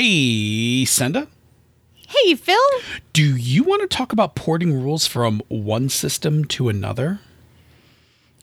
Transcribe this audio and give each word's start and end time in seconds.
Hey, 0.00 0.84
Senda, 0.84 1.26
Hey, 2.06 2.36
Phil. 2.36 2.56
do 3.12 3.36
you 3.36 3.64
want 3.64 3.82
to 3.82 3.88
talk 3.88 4.12
about 4.12 4.36
porting 4.36 4.80
rules 4.80 5.08
from 5.08 5.42
one 5.48 5.88
system 5.88 6.44
to 6.44 6.68
another? 6.68 7.18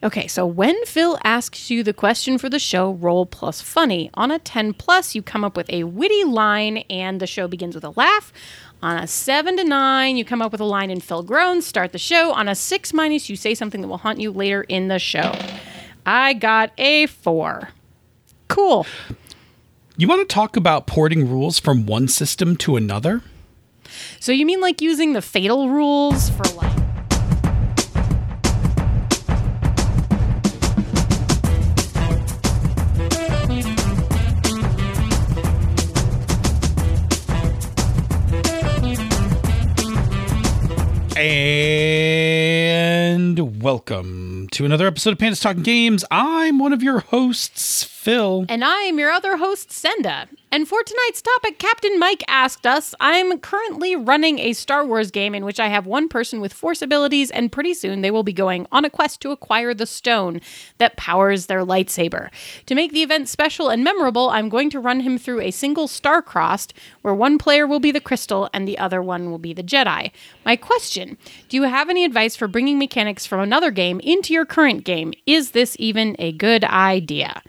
Okay, 0.02 0.26
so 0.26 0.44
when 0.44 0.76
Phil 0.84 1.18
asks 1.24 1.70
you 1.70 1.82
the 1.82 1.94
question 1.94 2.36
for 2.36 2.50
the 2.50 2.58
show, 2.58 2.92
roll 2.92 3.24
plus 3.24 3.62
funny. 3.62 4.10
On 4.12 4.30
a 4.30 4.38
10 4.38 4.74
plus, 4.74 5.14
you 5.14 5.22
come 5.22 5.44
up 5.44 5.56
with 5.56 5.70
a 5.70 5.84
witty 5.84 6.24
line 6.24 6.84
and 6.90 7.20
the 7.20 7.26
show 7.26 7.48
begins 7.48 7.74
with 7.74 7.84
a 7.84 7.94
laugh. 7.96 8.34
On 8.82 8.98
a 8.98 9.06
7 9.06 9.56
to 9.56 9.64
9, 9.64 10.18
you 10.18 10.26
come 10.26 10.42
up 10.42 10.52
with 10.52 10.60
a 10.60 10.64
line 10.64 10.90
and 10.90 11.02
Phil 11.02 11.22
groans, 11.22 11.66
start 11.66 11.92
the 11.92 11.98
show. 11.98 12.32
On 12.32 12.48
a 12.48 12.54
6 12.54 12.92
minus, 12.92 13.30
you 13.30 13.36
say 13.36 13.54
something 13.54 13.80
that 13.80 13.88
will 13.88 13.96
haunt 13.96 14.20
you 14.20 14.30
later 14.30 14.60
in 14.64 14.88
the 14.88 14.98
show. 14.98 15.32
I 16.04 16.34
got 16.34 16.72
a 16.76 17.06
4. 17.06 17.70
Cool. 18.48 18.86
You 19.98 20.08
want 20.08 20.28
to 20.28 20.34
talk 20.34 20.58
about 20.58 20.86
porting 20.86 21.26
rules 21.26 21.58
from 21.58 21.86
one 21.86 22.06
system 22.06 22.54
to 22.58 22.76
another? 22.76 23.22
So 24.20 24.30
you 24.30 24.44
mean 24.44 24.60
like 24.60 24.82
using 24.82 25.14
the 25.14 25.22
fatal 25.22 25.70
rules 25.70 26.28
for 26.28 26.44
like. 26.54 26.76
And 41.16 43.62
welcome 43.62 44.48
to 44.50 44.66
another 44.66 44.86
episode 44.86 45.12
of 45.12 45.18
Pandas 45.18 45.40
Talking 45.40 45.62
Games. 45.62 46.04
I'm 46.10 46.58
one 46.58 46.74
of 46.74 46.82
your 46.82 47.00
hosts, 47.00 47.95
Phil. 48.06 48.46
And 48.48 48.64
I'm 48.64 49.00
your 49.00 49.10
other 49.10 49.36
host, 49.36 49.72
Senda. 49.72 50.28
And 50.52 50.68
for 50.68 50.80
tonight's 50.84 51.20
topic, 51.20 51.58
Captain 51.58 51.98
Mike 51.98 52.22
asked 52.28 52.64
us 52.64 52.94
I'm 53.00 53.40
currently 53.40 53.96
running 53.96 54.38
a 54.38 54.52
Star 54.52 54.86
Wars 54.86 55.10
game 55.10 55.34
in 55.34 55.44
which 55.44 55.58
I 55.58 55.66
have 55.66 55.86
one 55.86 56.08
person 56.08 56.40
with 56.40 56.52
Force 56.52 56.82
abilities, 56.82 57.32
and 57.32 57.50
pretty 57.50 57.74
soon 57.74 58.02
they 58.02 58.12
will 58.12 58.22
be 58.22 58.32
going 58.32 58.68
on 58.70 58.84
a 58.84 58.90
quest 58.90 59.20
to 59.22 59.32
acquire 59.32 59.74
the 59.74 59.86
stone 59.86 60.40
that 60.78 60.96
powers 60.96 61.46
their 61.46 61.64
lightsaber. 61.64 62.30
To 62.66 62.76
make 62.76 62.92
the 62.92 63.02
event 63.02 63.28
special 63.28 63.70
and 63.70 63.82
memorable, 63.82 64.30
I'm 64.30 64.48
going 64.50 64.70
to 64.70 64.78
run 64.78 65.00
him 65.00 65.18
through 65.18 65.40
a 65.40 65.50
single 65.50 65.88
star 65.88 66.22
crossed, 66.22 66.74
where 67.02 67.12
one 67.12 67.38
player 67.38 67.66
will 67.66 67.80
be 67.80 67.90
the 67.90 68.00
crystal 68.00 68.48
and 68.54 68.68
the 68.68 68.78
other 68.78 69.02
one 69.02 69.32
will 69.32 69.38
be 69.38 69.52
the 69.52 69.64
Jedi. 69.64 70.12
My 70.44 70.54
question 70.54 71.16
Do 71.48 71.56
you 71.56 71.64
have 71.64 71.90
any 71.90 72.04
advice 72.04 72.36
for 72.36 72.46
bringing 72.46 72.78
mechanics 72.78 73.26
from 73.26 73.40
another 73.40 73.72
game 73.72 73.98
into 73.98 74.32
your 74.32 74.46
current 74.46 74.84
game? 74.84 75.12
Is 75.26 75.50
this 75.50 75.74
even 75.80 76.14
a 76.20 76.30
good 76.30 76.62
idea? 76.62 77.42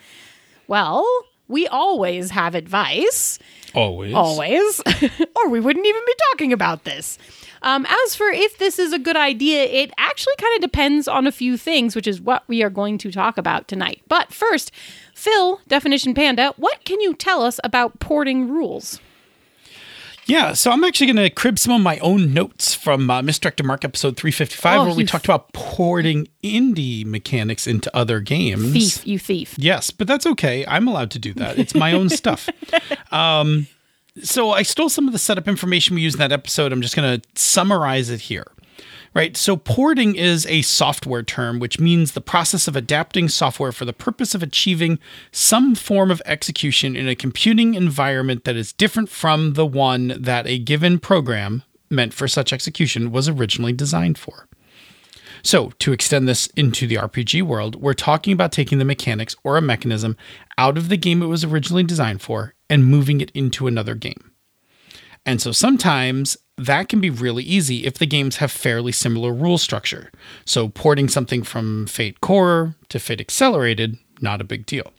Well, 0.68 1.06
we 1.48 1.68
always 1.68 2.32
have 2.32 2.56
advice, 2.56 3.40
Always. 3.73 4.14
always, 4.14 4.82
or 5.36 5.50
we 5.50 5.60
wouldn't 5.60 5.86
even 5.86 6.02
be 6.06 6.14
talking 6.32 6.52
about 6.54 6.84
this. 6.84 7.18
Um, 7.62 7.88
as 8.06 8.16
for 8.16 8.28
if 8.28 8.58
this 8.60 8.78
is 8.78 8.94
a 8.94 9.00
good 9.00 9.16
idea, 9.16 9.64
it 9.64 9.92
actually 9.98 10.36
kind 10.38 10.56
of 10.56 10.62
depends 10.62 11.08
on 11.08 11.26
a 11.26 11.32
few 11.32 11.58
things, 11.58 11.95
which 11.95 12.06
is 12.08 12.22
what 12.22 12.44
we 12.48 12.62
are 12.64 12.70
going 12.70 12.98
to 13.00 13.12
talk 13.12 13.38
about 13.38 13.68
tonight. 13.68 14.02
But 14.08 14.32
first, 14.32 14.72
Phil, 15.16 15.60
Definition 15.68 16.14
Panda, 16.14 16.54
what 16.58 16.84
can 16.84 17.00
you 17.02 17.14
tell 17.16 17.42
us 17.42 17.60
about 17.64 18.00
porting 18.00 18.48
rules? 18.50 19.00
Yeah, 20.28 20.53
so 20.53 20.72
I'm 20.72 20.83
actually 20.83 21.08
going 21.08 21.17
to 21.17 21.30
crib 21.30 21.58
some 21.58 21.73
of 21.73 21.81
my 21.81 21.97
own 22.00 22.33
notes 22.33 22.73
from 22.75 23.09
uh, 23.09 23.22
Misdirected 23.22 23.66
Mark 23.66 23.86
episode 23.86 24.17
355, 24.17 24.80
Oh, 24.80 24.86
where 24.86 24.94
we 24.94 25.03
you 25.03 25.08
talked 25.08 25.25
about 25.25 25.53
porting 25.53 26.28
indie 26.44 27.06
mechanics 27.06 27.66
into 27.66 27.95
other 27.95 28.20
games. 28.20 28.73
Thief, 28.73 29.08
you 29.08 29.20
thief. 29.20 29.55
Yes, 29.58 29.89
but 29.89 30.05
that's 30.05 30.25
okay. 30.25 30.66
I'm 30.67 30.88
allowed 30.88 31.11
to 31.11 31.20
do 31.20 31.33
that. 31.36 31.58
It's 31.58 31.73
my 31.73 31.94
own 31.94 32.09
stuff. 32.09 32.50
Um, 33.09 33.67
so 34.22 34.52
I 34.52 34.64
stole 34.64 34.89
some 34.89 35.08
of 35.08 35.14
the 35.14 35.20
setup 35.20 35.48
information 35.48 35.95
we 35.95 36.02
used 36.02 36.16
in 36.16 36.20
that 36.20 36.33
episode. 36.33 36.73
I'm 36.73 36.81
just 36.81 36.94
going 36.95 37.22
to 37.22 37.28
summarize 37.42 38.09
it 38.09 38.20
here. 38.20 38.48
Right. 39.13 39.36
So 39.36 39.58
porting 39.58 40.16
is 40.16 40.45
a 40.45 40.61
software 40.61 41.23
term, 41.23 41.59
which 41.59 41.80
means 41.80 42.11
the 42.11 42.21
process 42.21 42.67
of 42.67 42.76
adapting 42.76 43.30
software 43.30 43.71
for 43.71 43.86
the 43.86 43.93
purpose 43.93 44.36
of 44.36 44.43
achieving 44.43 44.99
some 45.32 45.76
form 45.76 46.11
of 46.11 46.21
execution 46.26 46.95
in 46.95 47.08
a 47.08 47.15
computing 47.15 47.73
environment 47.73 48.43
that 48.43 48.55
is 48.55 48.73
different 48.73 49.09
from 49.09 49.54
the 49.54 49.65
one 49.65 50.14
that 50.20 50.45
a 50.45 50.59
given 50.59 50.99
program 50.99 51.64
meant 51.89 52.14
for 52.14 52.27
such 52.27 52.54
execution 52.54 53.11
was 53.11 53.30
originally 53.30 53.73
designed 53.73 54.17
for. 54.17 54.48
So, 55.43 55.71
to 55.80 55.93
extend 55.93 56.27
this 56.27 56.48
into 56.58 56.87
the 56.87 56.95
RPG 56.95 57.43
world, 57.43 57.76
we're 57.76 57.93
talking 57.93 58.33
about 58.33 58.52
taking 58.52 58.80
the 58.80 58.86
mechanics 58.86 59.36
or 59.43 59.55
a 59.55 59.61
mechanism 59.61 60.17
out 60.58 60.77
of 60.77 60.89
the 60.89 60.98
game 60.98 61.21
it 61.21 61.27
was 61.27 61.43
originally 61.43 61.83
designed 61.83 62.21
for 62.21 62.53
and 62.70 62.86
moving 62.86 63.21
it 63.21 63.32
into 63.32 63.67
another 63.67 63.95
game. 63.95 64.32
And 65.26 65.42
so 65.42 65.52
sometimes 65.52 66.37
that 66.58 66.90
can 66.90 67.00
be 67.00 67.10
really 67.10 67.44
easy 67.44 67.86
if 67.86 67.98
the 67.98 68.06
games 68.06 68.38
have 68.38 68.52
fairly 68.52 68.92
similar 68.92 69.34
rule 69.34 69.58
structure. 69.58 70.12
So, 70.45 70.70
porting 70.70 71.08
something 71.08 71.44
from 71.44 71.88
Fate 71.88 72.22
Core 72.22 72.76
to 72.90 73.00
Fate 73.00 73.22
Accelerated, 73.22 73.98
not 74.22 74.42
a 74.42 74.45
big 74.45 74.66
deal. 74.66 74.92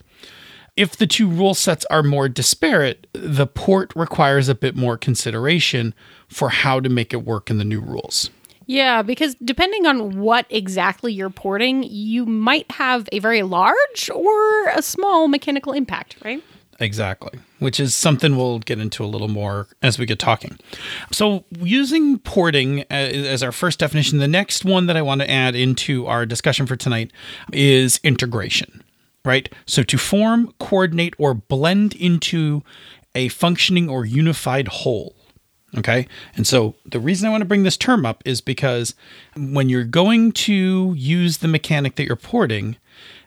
If 0.76 0.96
the 0.96 1.08
two 1.08 1.28
rule 1.28 1.54
sets 1.54 1.84
are 1.90 2.04
more 2.04 2.28
disparate, 2.28 3.08
the 3.12 3.48
port 3.48 3.92
requires 3.96 4.48
a 4.48 4.54
bit 4.54 4.76
more 4.76 4.96
consideration 4.96 5.92
for 6.28 6.50
how 6.50 6.78
to 6.78 6.88
make 6.88 7.12
it 7.12 7.24
work 7.24 7.50
in 7.50 7.58
the 7.58 7.64
new 7.64 7.80
rules. 7.80 8.30
Yeah, 8.66 9.02
because 9.02 9.34
depending 9.36 9.86
on 9.86 10.20
what 10.20 10.46
exactly 10.50 11.12
you're 11.12 11.30
porting, 11.30 11.82
you 11.82 12.26
might 12.26 12.70
have 12.70 13.08
a 13.10 13.18
very 13.18 13.42
large 13.42 14.10
or 14.14 14.68
a 14.68 14.82
small 14.82 15.26
mechanical 15.26 15.72
impact, 15.72 16.16
right? 16.22 16.44
Exactly, 16.80 17.40
which 17.58 17.80
is 17.80 17.92
something 17.92 18.36
we'll 18.36 18.60
get 18.60 18.78
into 18.78 19.04
a 19.04 19.06
little 19.06 19.26
more 19.26 19.66
as 19.82 19.98
we 19.98 20.06
get 20.06 20.20
talking. 20.20 20.58
So, 21.10 21.44
using 21.50 22.18
porting 22.18 22.82
uh, 22.82 22.84
as 22.94 23.42
our 23.42 23.50
first 23.50 23.80
definition, 23.80 24.18
the 24.18 24.28
next 24.28 24.64
one 24.64 24.86
that 24.86 24.96
I 24.96 25.02
want 25.02 25.20
to 25.20 25.28
add 25.28 25.56
into 25.56 26.06
our 26.06 26.24
discussion 26.24 26.66
for 26.66 26.76
tonight 26.76 27.10
is 27.52 27.98
integration, 28.04 28.84
right? 29.24 29.52
So, 29.66 29.82
to 29.82 29.98
form, 29.98 30.54
coordinate, 30.60 31.14
or 31.18 31.34
blend 31.34 31.94
into 31.96 32.62
a 33.12 33.28
functioning 33.28 33.88
or 33.88 34.04
unified 34.04 34.68
whole. 34.68 35.16
Okay. 35.76 36.06
And 36.34 36.46
so 36.46 36.76
the 36.86 37.00
reason 37.00 37.28
I 37.28 37.30
want 37.30 37.42
to 37.42 37.46
bring 37.46 37.64
this 37.64 37.76
term 37.76 38.06
up 38.06 38.22
is 38.24 38.40
because 38.40 38.94
when 39.36 39.68
you're 39.68 39.84
going 39.84 40.32
to 40.32 40.94
use 40.96 41.38
the 41.38 41.48
mechanic 41.48 41.96
that 41.96 42.06
you're 42.06 42.16
porting, 42.16 42.76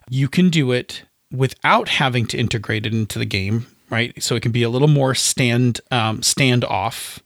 you 0.09 0.27
can 0.27 0.49
do 0.49 0.71
it 0.71 1.03
without 1.31 1.89
having 1.89 2.25
to 2.27 2.37
integrate 2.37 2.85
it 2.85 2.93
into 2.93 3.17
the 3.19 3.25
game, 3.25 3.65
right? 3.89 4.21
So 4.21 4.35
it 4.35 4.41
can 4.41 4.51
be 4.51 4.63
a 4.63 4.69
little 4.69 4.87
more 4.87 5.15
stand 5.15 5.81
um, 5.91 6.21
stand 6.23 6.63
off, 6.65 7.19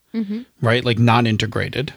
right? 0.61 0.83
Like 0.85 0.99
non-integrated. 0.99 1.93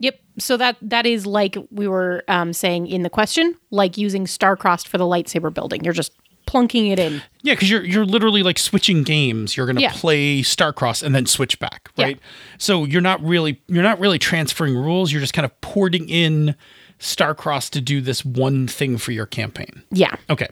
Yep. 0.00 0.20
So 0.38 0.56
that 0.56 0.76
that 0.82 1.06
is 1.06 1.26
like 1.26 1.56
we 1.70 1.86
were 1.86 2.24
um, 2.28 2.52
saying 2.52 2.86
in 2.86 3.02
the 3.02 3.10
question, 3.10 3.54
like 3.70 3.96
using 3.98 4.24
Starcrossed 4.26 4.86
for 4.88 4.98
the 4.98 5.04
lightsaber 5.04 5.52
building. 5.52 5.84
You're 5.84 5.92
just 5.92 6.12
plunking 6.46 6.90
it 6.90 6.98
in. 6.98 7.22
Yeah, 7.42 7.52
because 7.54 7.70
you're 7.70 7.84
you're 7.84 8.06
literally 8.06 8.42
like 8.42 8.58
switching 8.58 9.02
games. 9.02 9.56
You're 9.56 9.66
gonna 9.66 9.82
Yeah. 9.82 9.92
play 9.92 10.40
Starcross 10.40 11.02
and 11.02 11.14
then 11.14 11.26
switch 11.26 11.58
back, 11.60 11.90
Yeah. 11.96 12.04
right? 12.06 12.18
So 12.58 12.84
you're 12.84 13.02
not 13.02 13.22
really 13.22 13.60
you're 13.68 13.82
not 13.82 14.00
really 14.00 14.18
transferring 14.18 14.74
rules. 14.74 15.12
You're 15.12 15.20
just 15.20 15.34
kind 15.34 15.44
of 15.44 15.60
porting 15.60 16.08
in 16.08 16.54
Starcross 17.00 17.70
to 17.70 17.80
do 17.80 18.00
this 18.00 18.24
one 18.24 18.68
thing 18.68 18.98
for 18.98 19.10
your 19.10 19.26
campaign. 19.26 19.82
Yeah. 19.90 20.16
Okay. 20.28 20.48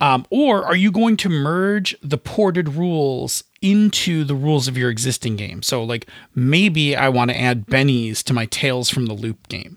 Um, 0.00 0.26
or 0.30 0.64
are 0.64 0.74
you 0.74 0.90
going 0.90 1.16
to 1.18 1.28
merge 1.28 1.94
the 2.02 2.18
ported 2.18 2.70
rules 2.70 3.44
into 3.60 4.24
the 4.24 4.34
rules 4.34 4.66
of 4.66 4.78
your 4.78 4.90
existing 4.90 5.36
game? 5.36 5.62
So, 5.62 5.84
like, 5.84 6.08
maybe 6.34 6.96
I 6.96 7.10
want 7.10 7.30
to 7.30 7.38
add 7.38 7.66
bennies 7.66 8.22
to 8.24 8.32
my 8.32 8.46
Tales 8.46 8.88
from 8.88 9.06
the 9.06 9.12
Loop 9.12 9.46
game. 9.48 9.76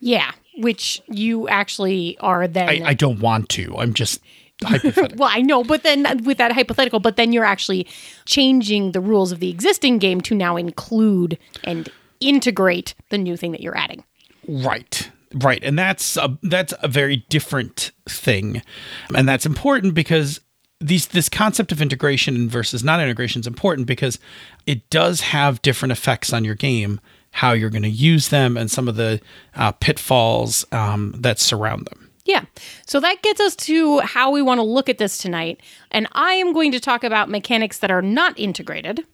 Yeah. 0.00 0.32
Which 0.58 1.00
you 1.06 1.48
actually 1.48 2.18
are 2.18 2.48
then. 2.48 2.68
I, 2.68 2.88
I 2.88 2.94
don't 2.94 3.20
want 3.20 3.48
to. 3.50 3.76
I'm 3.78 3.94
just 3.94 4.20
hypothetical. 4.64 5.16
well, 5.18 5.30
I 5.32 5.40
know, 5.40 5.62
but 5.62 5.84
then 5.84 6.24
with 6.24 6.38
that 6.38 6.50
hypothetical, 6.50 6.98
but 6.98 7.14
then 7.14 7.32
you're 7.32 7.44
actually 7.44 7.86
changing 8.24 8.90
the 8.90 9.00
rules 9.00 9.30
of 9.30 9.38
the 9.38 9.50
existing 9.50 9.98
game 9.98 10.20
to 10.22 10.34
now 10.34 10.56
include 10.56 11.38
and 11.62 11.88
integrate 12.20 12.96
the 13.10 13.18
new 13.18 13.36
thing 13.36 13.52
that 13.52 13.60
you're 13.60 13.78
adding. 13.78 14.02
Right. 14.48 15.10
Right. 15.34 15.62
And 15.62 15.78
that's 15.78 16.16
a, 16.16 16.38
that's 16.42 16.72
a 16.82 16.88
very 16.88 17.18
different 17.28 17.92
thing. 18.08 18.62
And 19.14 19.28
that's 19.28 19.46
important 19.46 19.94
because 19.94 20.40
these 20.80 21.08
this 21.08 21.28
concept 21.28 21.72
of 21.72 21.82
integration 21.82 22.48
versus 22.48 22.84
non-integration 22.84 23.40
is 23.40 23.46
important 23.46 23.86
because 23.86 24.18
it 24.66 24.88
does 24.90 25.20
have 25.20 25.60
different 25.62 25.92
effects 25.92 26.32
on 26.32 26.44
your 26.44 26.54
game, 26.54 27.00
how 27.32 27.52
you're 27.52 27.70
going 27.70 27.82
to 27.82 27.88
use 27.88 28.28
them, 28.28 28.56
and 28.56 28.70
some 28.70 28.88
of 28.88 28.96
the 28.96 29.20
uh, 29.54 29.72
pitfalls 29.72 30.64
um, 30.72 31.14
that 31.18 31.38
surround 31.38 31.86
them. 31.86 32.10
Yeah. 32.24 32.44
So 32.86 33.00
that 33.00 33.22
gets 33.22 33.40
us 33.40 33.56
to 33.56 34.00
how 34.00 34.30
we 34.30 34.42
want 34.42 34.58
to 34.58 34.62
look 34.62 34.90
at 34.90 34.98
this 34.98 35.16
tonight. 35.16 35.62
And 35.90 36.06
I 36.12 36.34
am 36.34 36.52
going 36.52 36.72
to 36.72 36.80
talk 36.80 37.02
about 37.02 37.30
mechanics 37.30 37.78
that 37.78 37.90
are 37.90 38.02
not 38.02 38.38
integrated. 38.38 39.06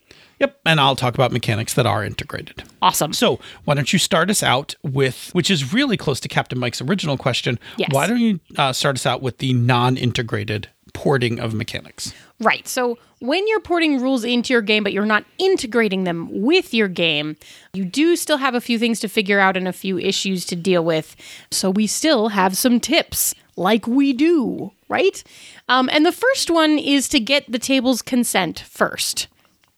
Yep. 0.44 0.60
And 0.66 0.78
I'll 0.78 0.94
talk 0.94 1.14
about 1.14 1.32
mechanics 1.32 1.72
that 1.72 1.86
are 1.86 2.04
integrated. 2.04 2.64
Awesome. 2.82 3.14
So, 3.14 3.40
why 3.64 3.72
don't 3.72 3.90
you 3.94 3.98
start 3.98 4.28
us 4.28 4.42
out 4.42 4.74
with, 4.82 5.30
which 5.32 5.50
is 5.50 5.72
really 5.72 5.96
close 5.96 6.20
to 6.20 6.28
Captain 6.28 6.58
Mike's 6.58 6.82
original 6.82 7.16
question? 7.16 7.58
Yes. 7.78 7.88
Why 7.92 8.06
don't 8.06 8.20
you 8.20 8.40
uh, 8.58 8.74
start 8.74 8.96
us 8.96 9.06
out 9.06 9.22
with 9.22 9.38
the 9.38 9.54
non 9.54 9.96
integrated 9.96 10.68
porting 10.92 11.40
of 11.40 11.54
mechanics? 11.54 12.12
Right. 12.40 12.68
So 12.68 12.98
when 13.20 13.48
you're 13.48 13.60
porting 13.60 14.02
rules 14.02 14.22
into 14.22 14.52
your 14.52 14.60
game, 14.60 14.84
but 14.84 14.92
you're 14.92 15.06
not 15.06 15.24
integrating 15.38 16.04
them 16.04 16.28
with 16.42 16.74
your 16.74 16.88
game, 16.88 17.36
you 17.72 17.86
do 17.86 18.14
still 18.16 18.36
have 18.36 18.54
a 18.54 18.60
few 18.60 18.78
things 18.78 19.00
to 19.00 19.08
figure 19.08 19.40
out 19.40 19.56
and 19.56 19.66
a 19.66 19.72
few 19.72 19.98
issues 19.98 20.44
to 20.46 20.56
deal 20.56 20.84
with. 20.84 21.16
So 21.50 21.70
we 21.70 21.86
still 21.86 22.28
have 22.28 22.54
some 22.54 22.80
tips, 22.80 23.34
like 23.56 23.86
we 23.86 24.12
do, 24.12 24.72
right? 24.90 25.24
Um, 25.70 25.88
and 25.90 26.04
the 26.04 26.12
first 26.12 26.50
one 26.50 26.78
is 26.78 27.08
to 27.08 27.18
get 27.18 27.50
the 27.50 27.58
table's 27.58 28.02
consent 28.02 28.60
first. 28.60 29.28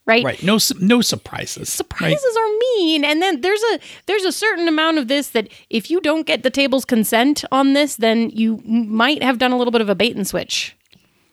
Right. 0.06 0.24
Right. 0.24 0.42
No, 0.42 0.58
no 0.80 1.00
surprises. 1.00 1.68
Surprises 1.68 2.24
right? 2.24 2.42
are 2.42 2.58
mean, 2.76 3.04
and 3.04 3.20
then 3.20 3.40
there's 3.40 3.62
a 3.74 3.80
there's 4.06 4.24
a 4.24 4.30
certain 4.32 4.68
amount 4.68 4.98
of 4.98 5.08
this 5.08 5.30
that 5.30 5.48
if 5.68 5.90
you 5.90 6.00
don't 6.00 6.26
get 6.26 6.44
the 6.44 6.50
table's 6.50 6.84
consent 6.84 7.44
on 7.50 7.72
this, 7.72 7.96
then 7.96 8.30
you 8.30 8.58
might 8.64 9.22
have 9.22 9.38
done 9.38 9.50
a 9.50 9.58
little 9.58 9.72
bit 9.72 9.80
of 9.80 9.88
a 9.88 9.96
bait 9.96 10.14
and 10.14 10.26
switch. 10.26 10.76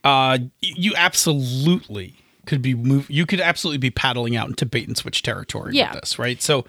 Uh, 0.03 0.39
you 0.61 0.93
absolutely 0.97 2.15
could 2.45 2.61
be 2.61 2.73
move. 2.73 3.09
You 3.09 3.25
could 3.25 3.39
absolutely 3.39 3.77
be 3.77 3.91
paddling 3.91 4.35
out 4.35 4.49
into 4.49 4.65
bait 4.65 4.87
and 4.87 4.97
switch 4.97 5.21
territory 5.21 5.75
Yeah. 5.75 5.93
with 5.93 6.01
this, 6.01 6.19
right? 6.19 6.41
So, 6.41 6.65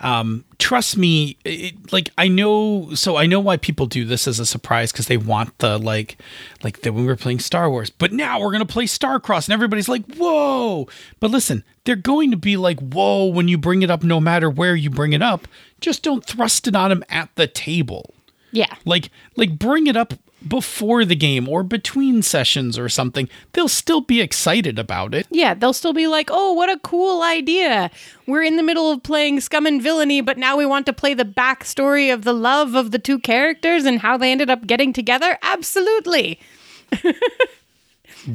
um, 0.00 0.44
trust 0.58 0.96
me. 0.96 1.36
It, 1.44 1.92
like 1.92 2.10
I 2.18 2.28
know, 2.28 2.94
so 2.94 3.16
I 3.16 3.26
know 3.26 3.40
why 3.40 3.56
people 3.56 3.86
do 3.86 4.04
this 4.04 4.28
as 4.28 4.38
a 4.38 4.46
surprise 4.46 4.92
because 4.92 5.06
they 5.06 5.16
want 5.16 5.56
the 5.58 5.78
like, 5.78 6.18
like 6.62 6.82
that 6.82 6.92
when 6.92 7.02
we 7.04 7.08
were 7.08 7.16
playing 7.16 7.38
Star 7.40 7.70
Wars, 7.70 7.90
but 7.90 8.12
now 8.12 8.40
we're 8.40 8.52
gonna 8.52 8.66
play 8.66 8.86
star 8.86 9.18
cross 9.20 9.46
and 9.46 9.54
everybody's 9.54 9.88
like, 9.88 10.04
"Whoa!" 10.16 10.88
But 11.20 11.30
listen, 11.30 11.64
they're 11.84 11.96
going 11.96 12.30
to 12.30 12.36
be 12.36 12.56
like, 12.56 12.78
"Whoa!" 12.80 13.26
when 13.26 13.48
you 13.48 13.56
bring 13.58 13.82
it 13.82 13.90
up, 13.90 14.02
no 14.02 14.20
matter 14.20 14.50
where 14.50 14.74
you 14.76 14.90
bring 14.90 15.12
it 15.12 15.22
up. 15.22 15.48
Just 15.80 16.02
don't 16.02 16.24
thrust 16.24 16.66
it 16.66 16.74
on 16.74 16.88
them 16.90 17.04
at 17.10 17.28
the 17.36 17.46
table 17.46 18.14
Yeah. 18.50 18.74
like 18.86 19.10
like 19.36 19.58
bring 19.58 19.86
it 19.86 19.96
up 19.96 20.14
before 20.48 21.04
the 21.04 21.16
game 21.16 21.48
or 21.48 21.62
between 21.62 22.22
sessions 22.22 22.78
or 22.78 22.88
something 22.88 23.28
they'll 23.52 23.68
still 23.68 24.00
be 24.00 24.20
excited 24.20 24.78
about 24.78 25.14
it 25.14 25.26
Yeah, 25.30 25.54
they'll 25.54 25.72
still 25.72 25.92
be 25.92 26.06
like, 26.06 26.28
oh, 26.30 26.52
what 26.52 26.68
a 26.70 26.78
cool 26.80 27.22
idea. 27.22 27.90
We're 28.26 28.42
in 28.42 28.56
the 28.56 28.62
middle 28.62 28.90
of 28.90 29.02
playing 29.02 29.40
Scum 29.40 29.66
and 29.66 29.82
Villainy, 29.82 30.20
but 30.20 30.36
now 30.38 30.56
we 30.56 30.66
want 30.66 30.86
to 30.86 30.92
play 30.92 31.14
the 31.14 31.24
backstory 31.24 32.12
of 32.12 32.24
the 32.24 32.32
love 32.32 32.74
of 32.74 32.90
the 32.90 32.98
two 32.98 33.18
characters 33.18 33.84
and 33.84 34.00
how 34.00 34.16
they 34.16 34.30
ended 34.32 34.50
up 34.50 34.66
getting 34.66 34.92
together. 34.92 35.38
Absolutely. 35.42 36.38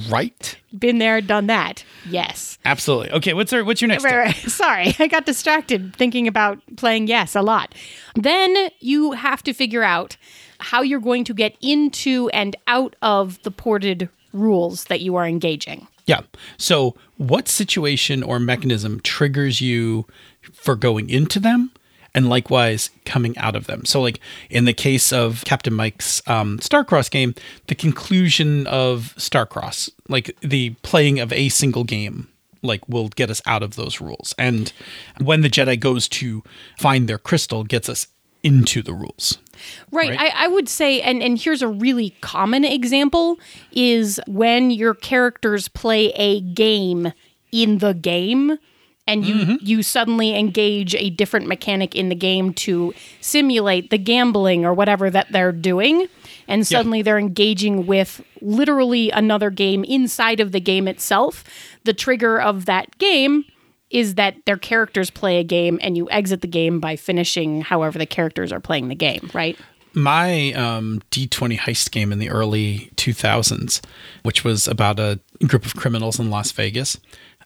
right 0.09 0.57
Been 0.77 0.99
there, 0.99 1.19
done 1.21 1.47
that. 1.47 1.83
Yes. 2.09 2.57
absolutely 2.65 3.11
okay 3.11 3.33
what's 3.33 3.51
our 3.53 3.63
what's 3.63 3.81
your 3.81 3.87
next 3.89 4.03
Right, 4.03 4.15
right. 4.17 4.35
Sorry, 4.47 4.95
I 4.99 5.07
got 5.07 5.25
distracted 5.25 5.95
thinking 5.95 6.27
about 6.27 6.59
playing 6.77 7.07
yes 7.07 7.35
a 7.35 7.41
lot. 7.41 7.75
Then 8.15 8.69
you 8.79 9.11
have 9.11 9.43
to 9.43 9.53
figure 9.53 9.83
out 9.83 10.17
how 10.61 10.81
you're 10.81 10.99
going 10.99 11.23
to 11.25 11.33
get 11.33 11.55
into 11.61 12.29
and 12.29 12.55
out 12.67 12.95
of 13.01 13.41
the 13.43 13.51
ported 13.51 14.09
rules 14.33 14.85
that 14.85 15.01
you 15.01 15.15
are 15.15 15.27
engaging. 15.27 15.87
yeah. 16.05 16.21
So 16.57 16.95
what 17.17 17.47
situation 17.47 18.23
or 18.23 18.39
mechanism 18.39 18.99
triggers 19.01 19.61
you 19.61 20.05
for 20.53 20.75
going 20.75 21.09
into 21.09 21.39
them 21.39 21.71
and 22.13 22.29
likewise 22.29 22.89
coming 23.05 23.37
out 23.37 23.55
of 23.55 23.67
them? 23.67 23.85
So 23.85 24.01
like 24.01 24.19
in 24.49 24.65
the 24.65 24.73
case 24.73 25.11
of 25.13 25.43
captain 25.45 25.73
mike's 25.73 26.21
um, 26.27 26.59
starcross 26.59 27.09
game 27.11 27.35
the 27.67 27.75
conclusion 27.75 28.67
of 28.67 29.13
starcross 29.17 29.89
like 30.07 30.35
the 30.41 30.71
playing 30.81 31.19
of 31.19 31.31
a 31.33 31.49
single 31.49 31.83
game 31.83 32.27
like 32.63 32.87
will 32.87 33.09
get 33.09 33.29
us 33.29 33.41
out 33.45 33.63
of 33.63 33.75
those 33.75 33.99
rules. 34.01 34.35
And 34.37 34.71
when 35.19 35.41
the 35.41 35.49
jedi 35.49 35.79
goes 35.79 36.07
to 36.09 36.43
find 36.77 37.07
their 37.07 37.17
crystal 37.17 37.63
gets 37.63 37.89
us 37.89 38.07
into 38.43 38.81
the 38.81 38.93
rules 38.93 39.37
Right. 39.91 40.09
Right. 40.11 40.33
I, 40.33 40.45
I 40.45 40.47
would 40.47 40.69
say, 40.69 41.01
and, 41.01 41.21
and 41.21 41.39
here's 41.39 41.61
a 41.61 41.67
really 41.67 42.11
common 42.21 42.65
example 42.65 43.39
is 43.71 44.19
when 44.27 44.71
your 44.71 44.93
characters 44.93 45.67
play 45.67 46.07
a 46.15 46.41
game 46.41 47.13
in 47.51 47.79
the 47.79 47.93
game 47.93 48.57
and 49.07 49.25
you 49.25 49.35
mm-hmm. 49.35 49.55
you 49.59 49.83
suddenly 49.83 50.37
engage 50.37 50.95
a 50.95 51.09
different 51.09 51.47
mechanic 51.47 51.95
in 51.95 52.09
the 52.09 52.15
game 52.15 52.53
to 52.53 52.93
simulate 53.19 53.89
the 53.89 53.97
gambling 53.97 54.63
or 54.63 54.73
whatever 54.73 55.09
that 55.09 55.31
they're 55.31 55.51
doing 55.51 56.07
and 56.47 56.65
suddenly 56.65 57.01
they're 57.01 57.17
engaging 57.17 57.87
with 57.87 58.23
literally 58.41 59.09
another 59.11 59.49
game 59.49 59.83
inside 59.83 60.39
of 60.39 60.51
the 60.51 60.61
game 60.61 60.87
itself 60.87 61.43
the 61.83 61.93
trigger 61.93 62.39
of 62.39 62.65
that 62.65 62.97
game 62.99 63.43
is 63.91 64.15
that 64.15 64.35
their 64.45 64.57
characters 64.57 65.09
play 65.09 65.37
a 65.39 65.43
game 65.43 65.79
and 65.81 65.95
you 65.97 66.09
exit 66.09 66.41
the 66.41 66.47
game 66.47 66.79
by 66.79 66.95
finishing 66.95 67.61
however 67.61 67.99
the 67.99 68.05
characters 68.05 68.51
are 68.51 68.59
playing 68.59 68.87
the 68.87 68.95
game, 68.95 69.29
right? 69.33 69.57
my 69.93 70.53
um, 70.53 71.01
D20 71.11 71.57
heist 71.57 71.91
game 71.91 72.13
in 72.13 72.19
the 72.19 72.29
early 72.29 72.89
2000s, 72.95 73.81
which 74.23 74.41
was 74.43 74.65
about 74.65 74.99
a 75.01 75.19
group 75.45 75.65
of 75.65 75.75
criminals 75.75 76.17
in 76.17 76.29
Las 76.29 76.49
Vegas, 76.53 76.97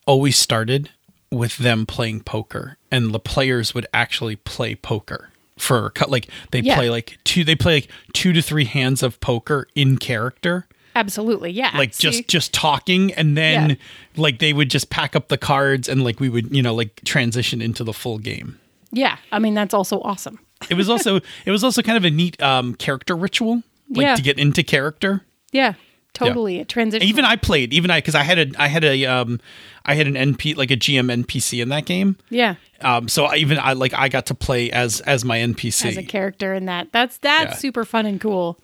always 0.05 0.37
started 0.37 0.91
with 1.31 1.57
them 1.57 1.87
playing 1.87 2.21
poker, 2.21 2.77
and 2.91 3.11
the 3.15 3.19
players 3.19 3.73
would 3.73 3.87
actually 3.95 4.35
play 4.35 4.75
poker 4.75 5.29
for 5.57 5.89
cut. 5.89 6.11
Like 6.11 6.27
they 6.51 6.59
Yeah. 6.59 6.75
play 6.75 6.91
like 6.91 7.17
two, 7.23 7.43
they 7.43 7.55
play 7.55 7.77
like 7.77 7.87
two 8.13 8.31
to 8.33 8.43
three 8.43 8.65
hands 8.65 9.01
of 9.01 9.19
poker 9.19 9.67
in 9.73 9.97
character, 9.97 10.67
Absolutely, 10.95 11.51
yeah. 11.51 11.71
like 11.77 11.93
See? 11.93 12.09
just 12.09 12.27
just 12.27 12.53
talking, 12.53 13.13
and 13.13 13.37
then 13.37 13.69
Yeah. 13.71 13.75
like 14.15 14.39
they 14.39 14.53
would 14.53 14.69
just 14.69 14.89
pack 14.89 15.15
up 15.15 15.27
the 15.27 15.37
cards, 15.37 15.89
and 15.89 16.03
like 16.03 16.19
we 16.19 16.29
would 16.29 16.55
you 16.55 16.61
know 16.63 16.73
like 16.73 17.01
transition 17.05 17.61
into 17.61 17.83
the 17.83 17.93
full 17.93 18.17
game. 18.17 18.57
yeah. 18.91 19.17
I 19.31 19.39
mean, 19.39 19.53
that's 19.53 19.73
also 19.73 19.99
awesome. 20.01 20.39
It 20.69 20.75
was 20.75 20.89
also 20.89 21.17
it 21.45 21.51
was 21.51 21.63
also 21.63 21.81
kind 21.81 21.97
of 21.97 22.05
a 22.05 22.09
neat 22.11 22.41
um, 22.41 22.75
character 22.75 23.15
ritual, 23.15 23.61
like 23.89 24.03
Yeah. 24.05 24.15
to 24.15 24.21
get 24.21 24.39
into 24.39 24.63
character. 24.63 25.21
Yeah, 25.51 25.73
totally. 26.13 26.59
A 26.61 26.65
transition. 26.65 27.05
Even 27.07 27.25
I 27.25 27.35
played, 27.35 27.73
even 27.73 27.91
I 27.91 27.97
because 27.99 28.15
I 28.15 28.23
had 28.23 28.39
a 28.39 28.61
I 28.61 28.67
had 28.67 28.83
a 28.85 29.05
um 29.05 29.39
I 29.85 29.95
had 29.95 30.07
an 30.07 30.15
NP 30.15 30.55
like 30.55 30.71
a 30.71 30.77
GM 30.77 31.11
NPC 31.25 31.61
in 31.61 31.69
that 31.69 31.85
game. 31.85 32.15
yeah, 32.29 32.55
Um, 32.81 33.07
so 33.09 33.25
I 33.25 33.35
even 33.35 33.59
I 33.59 33.73
like 33.73 33.93
I 33.93 34.07
got 34.09 34.25
to 34.27 34.33
play 34.33 34.71
as 34.71 35.01
as 35.01 35.23
my 35.25 35.37
NPC. 35.39 35.89
as 35.89 35.97
a 35.97 36.03
character 36.03 36.53
in 36.53 36.65
that. 36.65 36.87
That's 36.93 37.17
that's 37.17 37.51
Yeah. 37.51 37.57
super 37.57 37.83
fun 37.85 38.05
and 38.05 38.19
cool. 38.21 38.57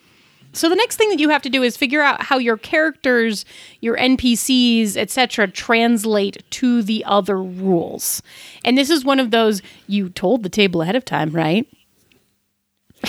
So 0.53 0.69
the 0.69 0.75
next 0.75 0.97
thing 0.97 1.09
that 1.09 1.19
you 1.19 1.29
have 1.29 1.41
to 1.43 1.49
do 1.49 1.63
is 1.63 1.77
figure 1.77 2.01
out 2.01 2.23
how 2.23 2.37
your 2.37 2.57
characters, 2.57 3.45
your 3.79 3.97
NPCs, 3.97 4.97
etc., 4.97 5.47
translate 5.47 6.43
to 6.51 6.81
the 6.83 7.03
other 7.05 7.41
rules. 7.41 8.21
And 8.65 8.77
this 8.77 8.89
is 8.89 9.05
one 9.05 9.19
of 9.19 9.31
those 9.31 9.61
you 9.87 10.09
told 10.09 10.43
the 10.43 10.49
table 10.49 10.81
ahead 10.81 10.95
of 10.95 11.05
time, 11.05 11.31
right? 11.31 11.67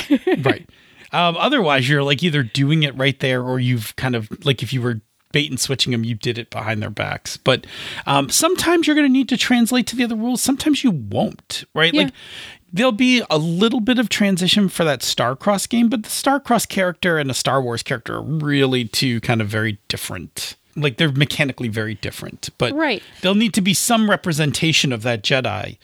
right. 0.43 0.69
Um, 1.13 1.37
otherwise, 1.37 1.89
you're 1.89 2.03
like 2.03 2.23
either 2.23 2.43
doing 2.43 2.85
it 2.85 2.97
right 2.97 3.19
there, 3.21 3.43
or 3.43 3.61
you've 3.61 3.95
kind 3.97 4.15
of 4.15 4.29
like 4.45 4.63
if 4.63 4.73
you 4.73 4.81
were 4.81 5.01
bait 5.33 5.51
and 5.51 5.59
switching 5.59 5.93
them, 5.93 6.05
you 6.05 6.15
did 6.15 6.39
it 6.39 6.51
behind 6.51 6.83
their 6.83 6.91
backs. 6.91 7.37
But 7.37 7.67
um, 8.07 8.29
sometimes 8.29 8.87
you're 8.87 8.95
going 8.97 9.09
to 9.09 9.13
need 9.13 9.29
to 9.31 9.37
translate 9.37 9.87
to 9.89 9.97
the 9.97 10.05
other 10.05 10.15
rules. 10.15 10.43
Sometimes 10.43 10.85
you 10.85 10.91
won't. 10.91 11.65
Right. 11.75 11.93
Yeah. 11.93 12.05
Like 12.05 12.13
there'll 12.73 12.93
be 12.93 13.23
a 13.31 13.39
little 13.39 13.81
bit 13.81 13.99
of 13.99 14.09
transition 14.09 14.69
for 14.69 14.85
that 14.85 15.01
Starcross 15.01 15.69
game, 15.69 15.89
but 15.89 16.03
the 16.03 16.09
Starcross 16.09 16.69
character 16.69 17.19
and 17.19 17.31
a 17.31 17.35
Star 17.35 17.61
Wars 17.63 17.83
character 17.83 18.17
are 18.17 18.23
really 18.23 18.85
two 18.87 19.21
kind 19.21 19.41
of 19.41 19.49
very 19.49 19.79
different. 19.89 20.57
Like 20.75 20.97
they're 20.97 21.13
mechanically 21.13 21.69
very 21.69 21.95
different, 21.95 22.49
but 22.57 22.73
Right. 22.73 23.03
there'll 23.21 23.35
need 23.35 23.53
to 23.55 23.61
be 23.61 23.75
some 23.75 24.09
representation 24.09 24.93
of 24.93 25.03
that 25.03 25.23
Jedi 25.23 25.77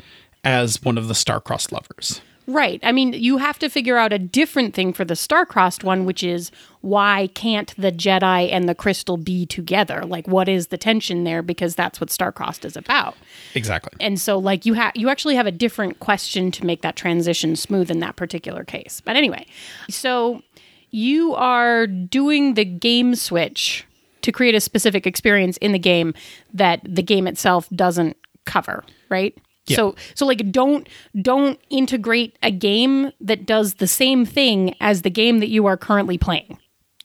as 0.44 0.82
one 0.82 0.96
of 0.96 1.08
the 1.08 1.14
Starcross 1.14 1.70
lovers. 1.72 2.20
Right. 2.48 2.80
I 2.82 2.92
mean, 2.92 3.12
you 3.12 3.36
have 3.36 3.58
to 3.58 3.68
figure 3.68 3.98
out 3.98 4.10
a 4.10 4.18
different 4.18 4.74
thing 4.74 4.94
for 4.94 5.04
the 5.04 5.14
star-crossed 5.14 5.84
one, 5.84 6.06
which 6.06 6.24
is 6.24 6.50
why 6.80 7.28
can't 7.34 7.74
the 7.76 7.92
Jedi 7.92 8.50
and 8.50 8.66
the 8.66 8.74
crystal 8.74 9.18
be 9.18 9.44
together? 9.44 10.02
Like, 10.06 10.26
what 10.26 10.48
is 10.48 10.68
the 10.68 10.78
tension 10.78 11.24
there? 11.24 11.42
Because 11.42 11.74
that's 11.74 12.00
what 12.00 12.10
star-crossed 12.10 12.64
is 12.64 12.74
about. 12.74 13.16
Exactly. 13.54 13.92
And 14.00 14.18
so, 14.18 14.38
like, 14.38 14.64
you 14.64 14.72
have 14.72 14.92
you 14.94 15.10
actually 15.10 15.34
have 15.34 15.46
a 15.46 15.52
different 15.52 16.00
question 16.00 16.50
to 16.52 16.64
make 16.64 16.80
that 16.80 16.96
transition 16.96 17.54
smooth 17.54 17.90
in 17.90 18.00
that 18.00 18.16
particular 18.16 18.64
case. 18.64 19.02
But 19.04 19.16
anyway, 19.16 19.44
so 19.90 20.42
you 20.90 21.34
are 21.34 21.86
doing 21.86 22.54
the 22.54 22.64
game 22.64 23.14
switch 23.14 23.84
to 24.22 24.32
create 24.32 24.54
a 24.54 24.60
specific 24.60 25.06
experience 25.06 25.58
in 25.58 25.72
the 25.72 25.78
game 25.78 26.14
that 26.54 26.80
the 26.82 27.02
game 27.02 27.26
itself 27.26 27.68
doesn't 27.68 28.16
cover, 28.46 28.84
right? 29.10 29.36
Yeah. 29.68 29.76
So 29.76 29.94
so 30.14 30.26
like 30.26 30.50
don't 30.50 30.88
don't 31.22 31.58
integrate 31.70 32.36
a 32.42 32.50
game 32.50 33.12
that 33.20 33.46
does 33.46 33.74
the 33.74 33.86
same 33.86 34.24
thing 34.26 34.74
as 34.80 35.02
the 35.02 35.10
game 35.10 35.38
that 35.40 35.48
you 35.48 35.66
are 35.66 35.76
currently 35.76 36.18
playing. 36.18 36.58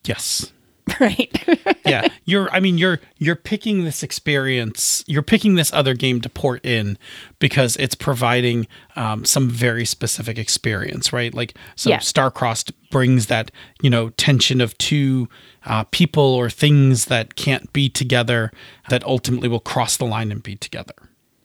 Yes. 0.05 0.51
Right. 0.99 1.31
yeah 1.85 2.09
you're 2.25 2.49
i 2.51 2.59
mean 2.59 2.77
you're 2.77 2.99
you're 3.17 3.37
picking 3.37 3.85
this 3.85 4.03
experience 4.03 5.01
you're 5.07 5.23
picking 5.23 5.55
this 5.55 5.71
other 5.71 5.93
game 5.93 6.19
to 6.19 6.27
port 6.29 6.63
in 6.65 6.97
because 7.39 7.77
it's 7.77 7.95
providing 7.95 8.67
um, 8.97 9.23
some 9.23 9.49
very 9.49 9.85
specific 9.85 10.37
experience 10.37 11.13
right 11.13 11.33
like 11.33 11.55
so 11.77 11.89
Yeah. 11.89 11.99
starcrossed 11.99 12.73
brings 12.91 13.27
that 13.27 13.49
you 13.81 13.89
know 13.89 14.09
tension 14.11 14.59
of 14.59 14.77
two 14.77 15.29
uh, 15.65 15.85
people 15.85 16.23
or 16.25 16.49
things 16.49 17.05
that 17.05 17.35
can't 17.35 17.71
be 17.71 17.87
together 17.87 18.51
that 18.89 19.05
ultimately 19.05 19.47
will 19.47 19.61
cross 19.61 19.95
the 19.95 20.05
line 20.05 20.33
and 20.33 20.43
be 20.43 20.57
together 20.57 20.95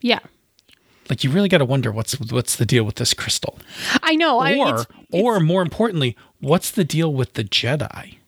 yeah. 0.01 0.19
Like 1.11 1.25
you 1.25 1.31
really 1.31 1.49
got 1.49 1.59
to 1.59 1.65
wonder 1.65 1.91
what's 1.91 2.15
what's 2.31 2.57
the 2.57 2.67
deal 2.67 2.85
with 2.85 2.97
this 2.97 3.15
crystal 3.15 3.59
I 4.03 4.15
know. 4.17 4.39
I, 4.39 4.57
or 4.57 4.69
it's- 4.81 4.87
or 5.11 5.41
more 5.41 5.63
importantly 5.63 6.17
what's 6.41 6.71
the 6.71 6.85
deal 6.85 7.13
with 7.13 7.35
the 7.35 7.45
jedi 7.45 8.19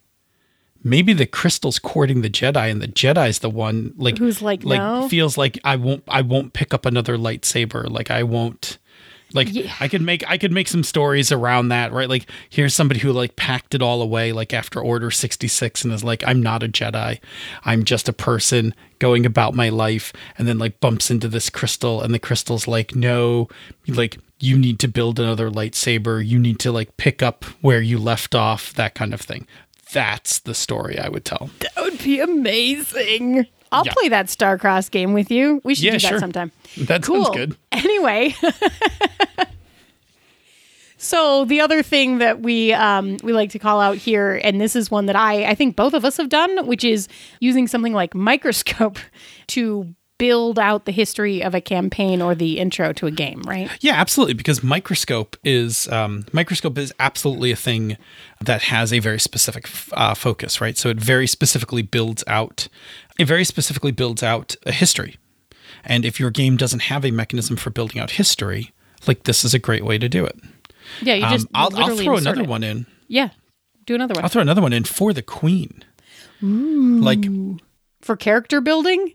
maybe 0.82 1.12
the 1.12 1.26
crystal's 1.26 1.78
courting 1.78 2.22
the 2.22 2.30
Jedi, 2.30 2.70
and 2.70 2.80
the 2.80 2.88
Jedi's 2.88 3.40
the 3.40 3.50
one 3.50 3.92
like 3.96 4.18
Who's 4.18 4.40
like, 4.42 4.64
like 4.64 4.78
no? 4.78 5.08
feels 5.08 5.36
like 5.36 5.58
I 5.64 5.76
won't 5.76 6.04
I 6.08 6.22
won't 6.22 6.52
pick 6.52 6.72
up 6.72 6.86
another 6.86 7.16
lightsaber. 7.18 7.88
Like 7.90 8.10
I 8.10 8.22
won't. 8.22 8.78
Like 9.32 9.48
Yeah. 9.52 9.72
I 9.80 9.88
could 9.88 10.02
make 10.02 10.28
I 10.28 10.38
could 10.38 10.52
make 10.52 10.68
some 10.68 10.82
stories 10.82 11.30
around 11.32 11.68
that, 11.68 11.92
right? 11.92 12.08
Like 12.08 12.28
here's 12.48 12.74
somebody 12.74 13.00
who 13.00 13.12
like 13.12 13.36
packed 13.36 13.74
it 13.74 13.82
all 13.82 14.02
away 14.02 14.32
like 14.32 14.52
after 14.52 14.80
Order 14.80 15.10
66 15.10 15.84
and 15.84 15.92
is 15.92 16.04
like 16.04 16.22
I'm 16.26 16.42
not 16.42 16.62
a 16.62 16.68
Jedi. 16.68 17.20
I'm 17.64 17.84
just 17.84 18.08
a 18.08 18.12
person 18.12 18.74
going 18.98 19.24
about 19.24 19.54
my 19.54 19.68
life 19.68 20.12
and 20.36 20.46
then 20.46 20.58
like 20.58 20.80
bumps 20.80 21.10
into 21.10 21.28
this 21.28 21.48
crystal 21.50 22.02
and 22.02 22.12
the 22.12 22.18
crystal's 22.18 22.66
like 22.68 22.94
no, 22.94 23.48
like 23.86 24.18
you 24.40 24.56
need 24.58 24.78
to 24.80 24.88
build 24.88 25.20
another 25.20 25.50
lightsaber. 25.50 26.26
You 26.26 26.38
need 26.38 26.58
to 26.60 26.72
like 26.72 26.96
pick 26.96 27.22
up 27.22 27.44
where 27.60 27.80
you 27.80 27.98
left 27.98 28.34
off, 28.34 28.72
that 28.74 28.94
kind 28.94 29.12
of 29.14 29.20
thing. 29.20 29.46
That's 29.92 30.38
the 30.38 30.54
story 30.54 30.98
I 30.98 31.08
would 31.08 31.24
tell. 31.24 31.50
That 31.60 31.82
would 31.82 31.98
be 32.02 32.20
amazing. 32.20 33.46
I'll 33.72 33.84
Yeah. 33.86 33.92
play 33.94 34.08
that 34.08 34.26
Starcross 34.26 34.90
game 34.90 35.12
with 35.12 35.30
you. 35.30 35.60
We 35.64 35.74
should 35.74 35.84
Yeah, 35.84 35.90
do 35.92 35.98
that 35.98 36.08
sure. 36.08 36.18
sometime. 36.18 36.52
That 36.78 37.02
Cool. 37.02 37.24
sounds 37.24 37.36
good. 37.36 37.56
Anyway. 37.72 38.34
so 40.98 41.44
the 41.46 41.60
other 41.60 41.82
thing 41.82 42.18
that 42.18 42.40
we 42.40 42.72
um, 42.72 43.16
we 43.22 43.32
like 43.32 43.50
to 43.50 43.58
call 43.58 43.80
out 43.80 43.96
here, 43.96 44.40
and 44.44 44.60
this 44.60 44.76
is 44.76 44.90
one 44.90 45.06
that 45.06 45.16
I 45.16 45.44
I 45.50 45.54
think 45.54 45.76
both 45.76 45.94
of 45.94 46.04
us 46.04 46.16
have 46.18 46.28
done, 46.28 46.66
which 46.66 46.84
is 46.84 47.08
using 47.40 47.66
something 47.66 47.92
like 47.94 48.14
microscope 48.14 48.98
to 49.48 49.94
build 50.18 50.58
out 50.58 50.84
the 50.84 50.92
history 50.92 51.42
of 51.42 51.54
a 51.54 51.62
campaign 51.62 52.20
or 52.20 52.34
the 52.34 52.58
intro 52.58 52.92
to 52.92 53.06
a 53.06 53.10
game, 53.10 53.40
right? 53.46 53.70
Yeah, 53.80 53.94
absolutely. 53.94 54.34
Because 54.34 54.62
microscope 54.62 55.34
is 55.44 55.88
um, 55.88 56.26
microscope 56.34 56.76
is 56.76 56.92
absolutely 57.00 57.50
a 57.52 57.56
thing 57.56 57.96
that 58.42 58.64
has 58.64 58.92
a 58.92 58.98
very 58.98 59.18
specific 59.18 59.64
f- 59.64 59.88
uh, 59.94 60.12
focus, 60.12 60.60
right? 60.60 60.76
So 60.76 60.90
it 60.90 60.98
very 61.00 61.26
specifically 61.26 61.80
builds 61.80 62.22
out, 62.26 62.68
it 63.18 63.26
very 63.26 63.44
specifically 63.44 63.92
builds 63.92 64.22
out 64.22 64.56
a 64.66 64.72
history. 64.72 65.16
And 65.84 66.04
if 66.04 66.20
your 66.20 66.30
game 66.30 66.56
doesn't 66.56 66.82
have 66.82 67.04
a 67.04 67.10
mechanism 67.10 67.56
for 67.56 67.70
building 67.70 68.00
out 68.00 68.12
history, 68.12 68.72
like 69.06 69.24
this 69.24 69.44
is 69.44 69.54
a 69.54 69.58
great 69.58 69.84
way 69.84 69.98
to 69.98 70.08
do 70.08 70.24
it. 70.24 70.38
Yeah, 71.00 71.14
you 71.14 71.24
Um, 71.24 71.32
just 71.32 71.46
I'll, 71.54 71.74
I'll 71.76 71.96
throw 71.96 72.16
another 72.16 72.42
it. 72.42 72.48
one 72.48 72.62
in. 72.62 72.86
Yeah, 73.08 73.30
do 73.86 73.94
another 73.94 74.14
one 74.14 74.24
I'll 74.24 74.30
throw 74.30 74.42
another 74.42 74.62
one 74.62 74.72
in 74.72 74.84
for 74.84 75.12
the 75.12 75.22
queen. 75.22 75.84
Like 76.42 77.24
for 78.00 78.16
character 78.16 78.60
building. 78.60 79.12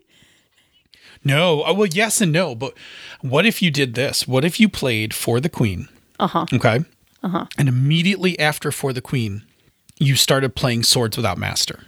no, 1.24 1.64
oh, 1.66 1.74
well, 1.74 1.86
yes 1.88 2.20
and 2.20 2.32
no. 2.32 2.54
But 2.54 2.74
what 3.20 3.44
if 3.46 3.60
you 3.62 3.70
did 3.70 3.94
this? 3.94 4.28
What 4.28 4.44
if 4.44 4.60
you 4.60 4.68
played 4.68 5.12
for 5.14 5.40
the 5.40 5.48
queen? 5.48 5.88
Uh 6.18 6.28
huh. 6.28 6.46
Okay. 6.52 6.84
Uh-huh. 7.22 7.46
And 7.58 7.68
immediately 7.68 8.38
after 8.38 8.70
For 8.70 8.92
the 8.92 9.00
Queen, 9.00 9.42
you 9.98 10.14
started 10.14 10.54
playing 10.54 10.84
Swords 10.84 11.16
Without 11.16 11.38
Master. 11.38 11.80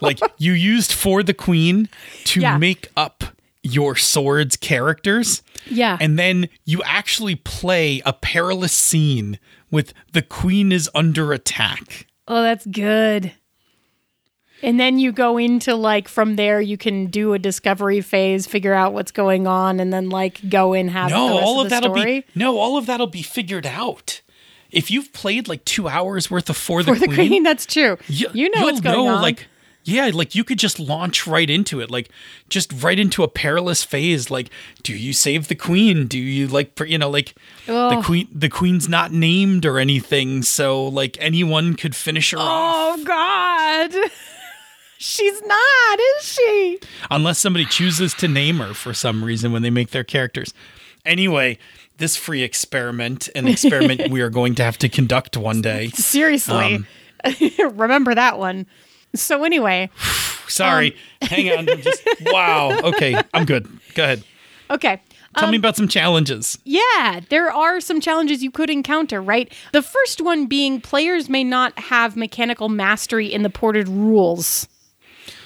Like 0.00 0.18
you 0.38 0.52
used 0.52 0.92
For 0.92 1.22
the 1.22 1.34
Queen 1.34 1.88
to 2.24 2.40
Yeah. 2.40 2.58
make 2.58 2.88
up 2.96 3.24
your 3.62 3.94
swords 3.96 4.56
characters. 4.56 5.42
Yeah. 5.66 5.98
And 6.00 6.18
then 6.18 6.48
you 6.64 6.82
actually 6.84 7.36
play 7.36 8.00
a 8.06 8.12
perilous 8.12 8.72
scene 8.72 9.38
with 9.70 9.92
the 10.12 10.22
queen 10.22 10.72
is 10.72 10.88
under 10.94 11.32
attack. 11.32 12.06
Oh, 12.26 12.42
that's 12.42 12.64
good. 12.66 13.32
And 14.62 14.78
then 14.80 14.98
you 14.98 15.12
go 15.12 15.36
into 15.38 15.74
like 15.74 16.08
from 16.08 16.36
there 16.36 16.60
you 16.60 16.76
can 16.76 17.06
do 17.06 17.32
a 17.34 17.38
discovery 17.38 18.00
phase, 18.00 18.46
figure 18.46 18.74
out 18.74 18.92
what's 18.92 19.10
going 19.12 19.46
on, 19.46 19.78
and 19.80 19.92
then 19.92 20.08
like 20.10 20.40
go 20.48 20.72
and 20.74 20.90
have 20.90 21.10
No, 21.10 21.38
all 21.38 21.60
of, 21.60 21.66
of 21.66 21.70
that'll 21.70 21.94
story. 21.94 22.20
be 22.20 22.26
no, 22.34 22.58
all 22.58 22.76
of 22.76 22.86
that'll 22.86 23.06
be 23.06 23.22
figured 23.22 23.66
out. 23.66 24.20
If 24.72 24.90
you've 24.90 25.12
played 25.12 25.48
like 25.48 25.64
two 25.64 25.88
hours 25.88 26.30
worth 26.30 26.48
of 26.50 26.56
For 26.56 26.82
the 26.82 26.94
For 26.94 27.00
the 27.00 27.06
Queen, 27.06 27.28
queen, 27.28 27.42
that's 27.42 27.66
true. 27.66 27.98
you, 28.06 28.28
you 28.32 28.50
know 28.50 28.62
what's 28.62 28.80
going 28.80 29.08
on. 29.08 29.22
Like, 29.22 29.46
yeah, 29.82 30.10
like 30.12 30.34
you 30.34 30.44
could 30.44 30.58
just 30.58 30.78
launch 30.78 31.26
right 31.26 31.48
into 31.48 31.80
it, 31.80 31.90
like 31.90 32.10
just 32.48 32.72
right 32.82 32.98
into 32.98 33.22
a 33.22 33.28
perilous 33.28 33.82
phase. 33.82 34.30
Like, 34.30 34.50
do 34.82 34.94
you 34.94 35.12
save 35.12 35.48
the 35.48 35.54
queen? 35.54 36.06
Do 36.06 36.18
you 36.18 36.46
like, 36.46 36.78
you 36.86 36.98
know, 36.98 37.10
like 37.10 37.34
the 37.66 38.02
queen? 38.04 38.28
The 38.32 38.48
queen's 38.48 38.88
not 38.88 39.12
named 39.12 39.64
or 39.64 39.78
anything, 39.78 40.42
so 40.42 40.86
like 40.86 41.16
anyone 41.20 41.74
could 41.74 41.96
finish 41.96 42.32
her 42.32 42.38
oh, 42.38 42.42
off 42.42 42.98
oh 43.00 43.04
God. 43.04 44.10
She's 44.98 45.40
not, 45.40 45.98
is 46.18 46.24
she? 46.26 46.78
unless 47.10 47.38
somebody 47.38 47.64
chooses 47.64 48.12
to 48.14 48.28
name 48.28 48.58
her 48.58 48.74
for 48.74 48.92
some 48.92 49.24
reason 49.24 49.50
when 49.50 49.62
they 49.62 49.70
make 49.70 49.90
their 49.90 50.04
characters. 50.04 50.52
Anyway. 51.06 51.58
This 52.00 52.16
free 52.16 52.42
experiment, 52.42 53.28
an 53.36 53.46
experiment 53.46 54.10
we 54.10 54.20
are 54.22 54.30
going 54.30 54.56
to 54.56 54.64
have 54.64 54.76
to 54.78 54.88
conduct 54.88 55.36
one 55.36 55.62
day. 55.62 55.88
Seriously. 55.90 56.76
Um, 56.76 56.86
Remember 57.74 58.14
that 58.14 58.38
one. 58.38 58.66
So 59.14 59.44
anyway, 59.44 59.90
Sorry, 60.48 60.96
Um, 61.22 61.28
hang 61.28 61.50
on. 61.50 61.68
I'm 61.70 61.80
Just 61.82 62.02
wow. 62.22 62.76
Okay, 62.84 63.14
I'm 63.32 63.44
good. 63.44 63.68
Go 63.94 64.02
ahead. 64.02 64.24
okay. 64.70 65.00
Tell 65.36 65.48
me 65.48 65.58
about 65.58 65.76
some 65.76 65.86
challenges. 65.86 66.58
Yeah, 66.64 67.20
there 67.28 67.52
are 67.52 67.80
some 67.80 68.00
challenges 68.00 68.42
you 68.42 68.50
could 68.50 68.68
encounter, 68.68 69.22
right? 69.22 69.52
The 69.72 69.80
first 69.80 70.20
one 70.20 70.46
being 70.46 70.80
players 70.80 71.28
may 71.28 71.44
not 71.44 71.78
have 71.78 72.16
mechanical 72.16 72.68
mastery 72.68 73.26
in 73.32 73.42
the 73.44 73.50
ported 73.50 73.88
rules. 73.88 74.66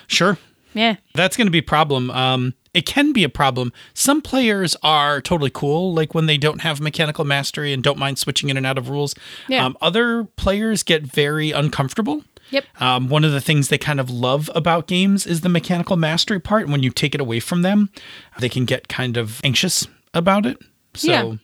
Sure. 0.06 0.38
Yeah. 0.72 0.96
That's 1.12 1.36
going 1.36 1.48
to 1.48 1.50
be 1.50 1.58
a 1.58 1.62
problem. 1.62 2.10
Um, 2.12 2.54
it 2.74 2.84
can 2.86 3.12
be 3.12 3.24
a 3.24 3.28
problem. 3.28 3.72
Some 3.94 4.20
players 4.20 4.76
are 4.82 5.20
totally 5.20 5.50
cool, 5.50 5.94
like 5.94 6.12
when 6.14 6.26
they 6.26 6.36
don't 6.36 6.60
have 6.60 6.80
mechanical 6.80 7.24
mastery 7.24 7.72
and 7.72 7.82
don't 7.82 7.98
mind 7.98 8.18
switching 8.18 8.50
in 8.50 8.56
and 8.56 8.66
out 8.66 8.76
of 8.78 8.88
rules. 8.90 9.14
Yeah. 9.48 9.64
Um, 9.64 9.76
other 9.80 10.24
players 10.36 10.82
get 10.82 11.02
very 11.02 11.52
uncomfortable. 11.52 12.24
Yep. 12.50 12.64
Um, 12.80 13.08
one 13.08 13.24
of 13.24 13.32
the 13.32 13.40
things 13.40 13.68
they 13.68 13.78
kind 13.78 13.98
of 14.00 14.10
love 14.10 14.50
about 14.54 14.86
games 14.86 15.26
is 15.26 15.40
the 15.40 15.48
mechanical 15.48 15.96
mastery 15.96 16.38
part. 16.40 16.64
And 16.64 16.72
when 16.72 16.82
you 16.82 16.90
take 16.90 17.14
it 17.14 17.20
away 17.20 17.40
from 17.40 17.62
them, 17.62 17.90
they 18.38 18.48
can 18.48 18.64
get 18.64 18.88
kind 18.88 19.16
of 19.16 19.40
anxious 19.44 19.86
about 20.12 20.44
it. 20.44 20.58
So, 20.94 21.38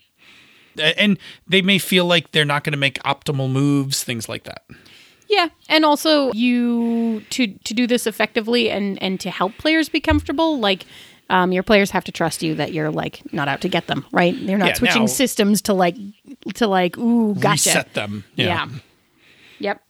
Yeah. 0.76 0.92
and 0.96 1.18
they 1.48 1.62
may 1.62 1.78
feel 1.78 2.04
like 2.04 2.32
they're 2.32 2.44
not 2.44 2.64
going 2.64 2.72
to 2.72 2.78
make 2.78 3.02
optimal 3.02 3.50
moves, 3.50 4.04
things 4.04 4.28
like 4.28 4.44
that. 4.44 4.62
Yeah, 5.28 5.48
and 5.68 5.84
also 5.84 6.32
you 6.32 7.20
to 7.30 7.46
to 7.46 7.72
do 7.74 7.86
this 7.86 8.04
effectively 8.06 8.68
and 8.68 9.00
and 9.00 9.20
to 9.20 9.30
help 9.30 9.56
players 9.58 9.88
be 9.88 10.00
comfortable, 10.00 10.58
like 10.58 10.84
um, 11.30 11.52
your 11.52 11.62
players 11.62 11.90
have 11.92 12.04
to 12.04 12.12
trust 12.12 12.42
you 12.42 12.54
that 12.56 12.72
you're 12.74 12.90
like 12.90 13.22
not 13.32 13.48
out 13.48 13.60
to 13.62 13.68
get 13.68 13.86
them, 13.86 14.04
right? 14.12 14.34
They're 14.46 14.58
not 14.58 14.68
Yeah, 14.68 14.74
switching 14.74 15.02
now- 15.02 15.06
systems 15.06 15.62
to 15.62 15.72
like 15.72 15.96
to 16.54 16.66
like 16.66 16.98
ooh 16.98 17.34
gotcha. 17.36 17.70
Reset 17.70 17.94
them. 17.94 18.24
Yeah. 18.36 18.68
Yep. 19.60 19.80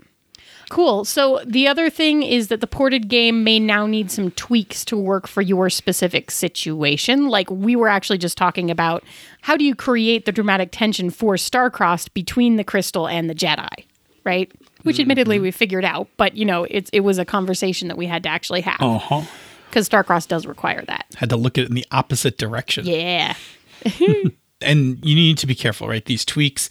Cool. 0.68 1.04
So 1.04 1.40
the 1.44 1.66
other 1.66 1.90
thing 1.90 2.22
is 2.22 2.46
that 2.48 2.60
the 2.60 2.66
ported 2.68 3.08
game 3.08 3.42
may 3.42 3.58
now 3.58 3.86
need 3.86 4.08
some 4.10 4.30
tweaks 4.32 4.84
to 4.84 4.96
work 4.96 5.26
for 5.26 5.42
your 5.42 5.68
specific 5.68 6.30
situation. 6.30 7.26
Like 7.28 7.50
we 7.50 7.74
were 7.74 7.88
actually 7.88 8.18
just 8.18 8.38
talking 8.38 8.70
about 8.70 9.02
how 9.42 9.56
do 9.56 9.64
you 9.64 9.74
create 9.74 10.26
the 10.26 10.32
dramatic 10.32 10.68
tension 10.70 11.10
for 11.10 11.34
Starcrossed 11.34 12.14
between 12.14 12.54
the 12.54 12.62
crystal 12.62 13.08
and 13.08 13.28
the 13.28 13.34
Jedi, 13.34 13.84
right? 14.22 14.50
Which 14.84 15.00
admittedly 15.00 15.40
we 15.40 15.50
figured 15.50 15.84
out, 15.84 16.06
but 16.16 16.36
you 16.36 16.44
know, 16.44 16.64
it's 16.70 16.88
it 16.92 17.00
was 17.00 17.18
a 17.18 17.24
conversation 17.24 17.88
that 17.88 17.96
we 17.98 18.06
had 18.06 18.22
to 18.22 18.28
actually 18.28 18.60
have 18.60 18.80
Uh 18.80 18.98
huh. 18.98 19.22
Because 19.70 19.88
Starcross 19.88 20.28
does 20.28 20.46
require 20.46 20.82
that. 20.82 21.06
Had 21.16 21.30
to 21.30 21.36
look 21.36 21.56
at 21.56 21.64
it 21.64 21.68
in 21.68 21.74
the 21.74 21.86
opposite 21.90 22.36
direction. 22.38 22.86
Yeah. 22.86 23.34
and 24.60 25.04
you 25.04 25.14
need 25.14 25.38
to 25.38 25.46
be 25.46 25.54
careful, 25.54 25.88
right? 25.88 26.04
These 26.04 26.24
tweaks 26.24 26.68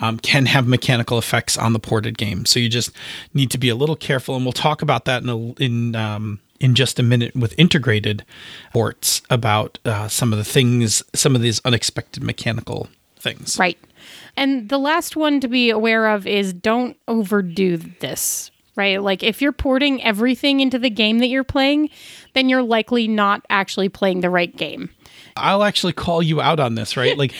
um, 0.00 0.18
can 0.18 0.46
have 0.46 0.66
mechanical 0.66 1.18
effects 1.18 1.58
on 1.58 1.72
the 1.72 1.80
ported 1.80 2.16
game, 2.18 2.46
so 2.46 2.60
you 2.60 2.68
just 2.68 2.92
need 3.34 3.50
to 3.50 3.58
be 3.58 3.68
a 3.68 3.74
little 3.74 3.96
careful. 3.96 4.36
And 4.36 4.44
we'll 4.44 4.52
talk 4.52 4.82
about 4.82 5.04
that 5.06 5.22
in 5.22 5.28
a, 5.28 5.52
in 5.54 5.96
um, 5.96 6.40
in 6.60 6.74
just 6.74 6.98
a 6.98 7.02
minute 7.02 7.34
with 7.34 7.54
integrated 7.58 8.24
ports 8.72 9.20
about 9.28 9.78
uh, 9.84 10.08
some 10.08 10.32
of 10.32 10.38
the 10.38 10.44
things, 10.44 11.02
some 11.12 11.34
of 11.34 11.42
these 11.42 11.60
unexpected 11.64 12.22
mechanical 12.22 12.88
things. 13.16 13.58
Right. 13.58 13.78
And 14.36 14.68
the 14.68 14.78
last 14.78 15.16
one 15.16 15.40
to 15.40 15.48
be 15.48 15.70
aware 15.70 16.08
of 16.08 16.26
is 16.26 16.52
don't 16.52 16.96
overdo 17.08 17.76
this, 17.76 18.50
right? 18.76 19.02
Like 19.02 19.22
if 19.22 19.42
you're 19.42 19.52
porting 19.52 20.02
everything 20.02 20.60
into 20.60 20.78
the 20.78 20.90
game 20.90 21.18
that 21.18 21.26
you're 21.26 21.44
playing, 21.44 21.90
then 22.34 22.48
you're 22.48 22.62
likely 22.62 23.08
not 23.08 23.44
actually 23.50 23.88
playing 23.88 24.20
the 24.20 24.30
right 24.30 24.54
game. 24.56 24.90
I'll 25.36 25.62
actually 25.62 25.92
call 25.94 26.22
you 26.22 26.40
out 26.40 26.60
on 26.60 26.74
this, 26.74 26.96
right? 26.96 27.16
Like 27.16 27.32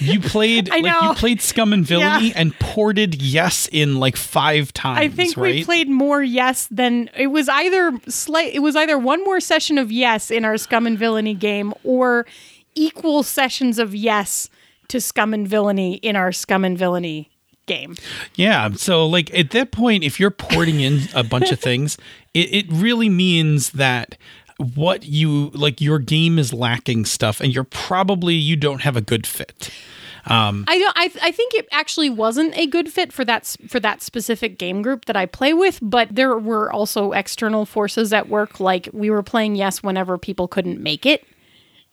you 0.00 0.20
played, 0.22 0.70
I 0.70 0.78
like 0.80 0.84
know. 0.84 1.08
you 1.10 1.14
played 1.14 1.40
Scum 1.40 1.72
and 1.72 1.84
Villainy 1.84 2.28
Yeah. 2.28 2.32
and 2.36 2.58
ported 2.58 3.20
Yes 3.22 3.68
in 3.72 3.98
like 4.00 4.16
five 4.16 4.72
times. 4.74 4.98
I 5.00 5.08
think 5.08 5.36
right? 5.36 5.54
we 5.56 5.64
played 5.64 5.88
more 5.88 6.22
yes 6.22 6.66
than 6.70 7.08
it 7.16 7.28
was 7.28 7.48
either 7.48 7.92
slight 8.08 8.54
it 8.54 8.58
was 8.60 8.76
either 8.76 8.98
one 8.98 9.24
more 9.24 9.40
session 9.40 9.78
of 9.78 9.90
yes 9.90 10.30
in 10.30 10.44
our 10.44 10.58
scum 10.58 10.86
and 10.86 10.98
villainy 10.98 11.34
game 11.34 11.72
or 11.84 12.26
equal 12.74 13.22
sessions 13.22 13.78
of 13.78 13.94
yes 13.94 14.48
to 14.88 15.00
scum 15.00 15.32
and 15.34 15.46
villainy 15.48 15.94
in 15.96 16.16
our 16.16 16.32
scum 16.32 16.64
and 16.64 16.76
villainy 16.78 17.30
game. 17.66 17.94
Yeah. 18.34 18.70
So, 18.72 19.06
like, 19.06 19.32
at 19.38 19.50
that 19.50 19.70
point, 19.72 20.02
if 20.02 20.18
you're 20.18 20.30
porting 20.30 20.80
in 20.80 21.02
a 21.14 21.22
bunch 21.22 21.52
of 21.52 21.60
things, 21.68 21.98
it, 22.34 22.52
it 22.54 22.66
really 22.70 23.10
means 23.10 23.70
that 23.72 24.16
what 24.58 25.04
you 25.04 25.50
like, 25.50 25.80
your 25.80 25.98
game 25.98 26.38
is 26.38 26.52
lacking 26.52 27.04
stuff, 27.04 27.40
and 27.40 27.54
you're 27.54 27.64
probably, 27.64 28.34
you 28.34 28.56
don't 28.56 28.82
have 28.82 28.96
a 28.96 29.00
good 29.00 29.26
fit. 29.26 29.70
um, 30.26 30.64
I 30.68 30.78
don't. 30.78 30.96
I, 30.96 31.04
I 31.22 31.30
think 31.30 31.54
it 31.54 31.68
actually 31.72 32.10
wasn't 32.10 32.56
a 32.56 32.66
good 32.66 32.92
fit 32.92 33.12
for 33.12 33.24
that 33.24 33.56
for 33.68 33.80
that 33.80 34.02
specific 34.02 34.58
game 34.58 34.82
group 34.82 35.04
that 35.06 35.16
I 35.16 35.26
play 35.26 35.54
with. 35.54 35.78
But 35.80 36.14
there 36.14 36.36
were 36.36 36.70
also 36.72 37.12
external 37.12 37.64
forces 37.64 38.12
at 38.12 38.28
work. 38.28 38.60
Like 38.60 38.88
we 38.92 39.10
were 39.10 39.22
playing 39.22 39.56
yes 39.56 39.82
whenever 39.82 40.18
people 40.18 40.48
couldn't 40.48 40.80
make 40.80 41.06
it, 41.06 41.24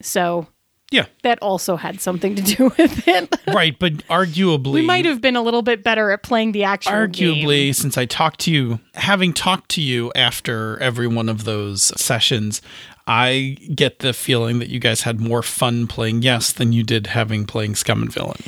so 0.02 0.48
Yeah. 0.92 1.06
that 1.22 1.38
also 1.42 1.74
had 1.76 2.00
something 2.00 2.36
to 2.36 2.42
do 2.42 2.64
with 2.78 3.08
it. 3.08 3.34
Right, 3.48 3.76
but 3.78 3.94
arguably 4.08 4.72
we 4.74 4.82
might 4.82 5.04
have 5.04 5.20
been 5.20 5.34
a 5.36 5.42
little 5.42 5.62
bit 5.62 5.82
better 5.82 6.10
at 6.12 6.22
playing 6.22 6.52
the 6.52 6.62
actual 6.64 6.92
arguably 6.92 7.66
game. 7.66 7.72
since 7.72 7.98
I 7.98 8.04
talked 8.04 8.40
to 8.40 8.52
you, 8.52 8.78
having 8.94 9.32
talked 9.32 9.68
to 9.70 9.82
you 9.82 10.12
after 10.14 10.78
every 10.80 11.08
one 11.08 11.28
of 11.28 11.42
those 11.44 11.82
sessions, 12.00 12.62
I 13.08 13.56
get 13.74 13.98
the 13.98 14.12
feeling 14.12 14.58
that 14.60 14.68
you 14.68 14.78
guys 14.78 15.02
had 15.02 15.20
more 15.20 15.42
fun 15.42 15.86
playing 15.88 16.22
Yes 16.22 16.52
than 16.52 16.72
you 16.72 16.82
did 16.84 17.08
having 17.08 17.46
playing 17.46 17.74
Scum 17.74 18.02
and 18.02 18.12
Villain. 18.12 18.40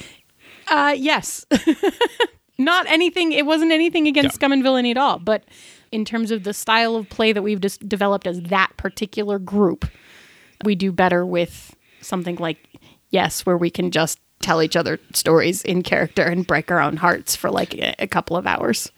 Uh, 0.68 0.94
yes, 0.96 1.44
not 2.58 2.86
anything. 2.88 3.32
It 3.32 3.46
wasn't 3.46 3.72
anything 3.72 4.06
against 4.06 4.32
Yeah. 4.34 4.34
Scum 4.34 4.52
and 4.52 4.62
Villainy 4.62 4.90
at 4.90 4.96
all. 4.96 5.18
But 5.18 5.44
in 5.92 6.04
terms 6.04 6.30
of 6.30 6.44
the 6.44 6.52
style 6.52 6.96
of 6.96 7.08
play 7.08 7.32
that 7.32 7.42
we've 7.42 7.60
just 7.60 7.88
developed 7.88 8.26
as 8.26 8.40
that 8.42 8.76
particular 8.76 9.38
group, 9.38 9.86
we 10.64 10.74
do 10.74 10.92
better 10.92 11.24
with 11.24 11.74
something 12.00 12.36
like 12.36 12.58
yes, 13.10 13.44
where 13.46 13.56
we 13.56 13.70
can 13.70 13.90
just 13.90 14.18
tell 14.40 14.62
each 14.62 14.76
other 14.76 14.98
stories 15.12 15.62
in 15.62 15.82
character 15.82 16.22
and 16.22 16.46
break 16.46 16.70
our 16.70 16.80
own 16.80 16.96
hearts 16.96 17.34
for 17.34 17.50
like 17.50 17.74
a, 17.74 17.94
a 17.98 18.06
couple 18.06 18.36
of 18.36 18.46
hours. 18.46 18.90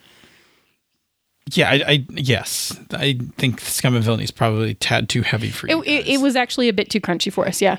Yeah, 1.53 1.71
I, 1.71 1.75
I 1.87 2.07
yes, 2.11 2.79
I 2.93 3.19
think 3.37 3.61
Scum 3.61 3.95
and 3.97 4.05
Villainy 4.05 4.25
is 4.25 4.31
probably 4.31 4.75
tad 4.75 5.09
too 5.09 5.23
heavy 5.23 5.51
for 5.51 5.67
It, 5.67 5.71
you. 5.73 5.83
it, 5.83 6.05
guys. 6.05 6.15
it 6.15 6.21
was 6.21 6.37
actually 6.37 6.69
a 6.69 6.73
bit 6.73 6.91
too 6.91 7.01
crunchy 7.01 7.33
for 7.33 7.47
us. 7.49 7.61
Yeah. 7.61 7.79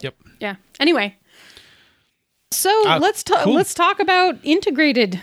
Yep. 0.00 0.14
Yeah. 0.40 0.56
Anyway, 0.78 1.16
so 2.52 2.70
Uh, 2.88 2.98
let's 3.00 3.22
talk. 3.24 3.44
cool. 3.44 3.54
Let's 3.54 3.74
talk 3.74 3.98
about 3.98 4.36
integrated. 4.44 5.20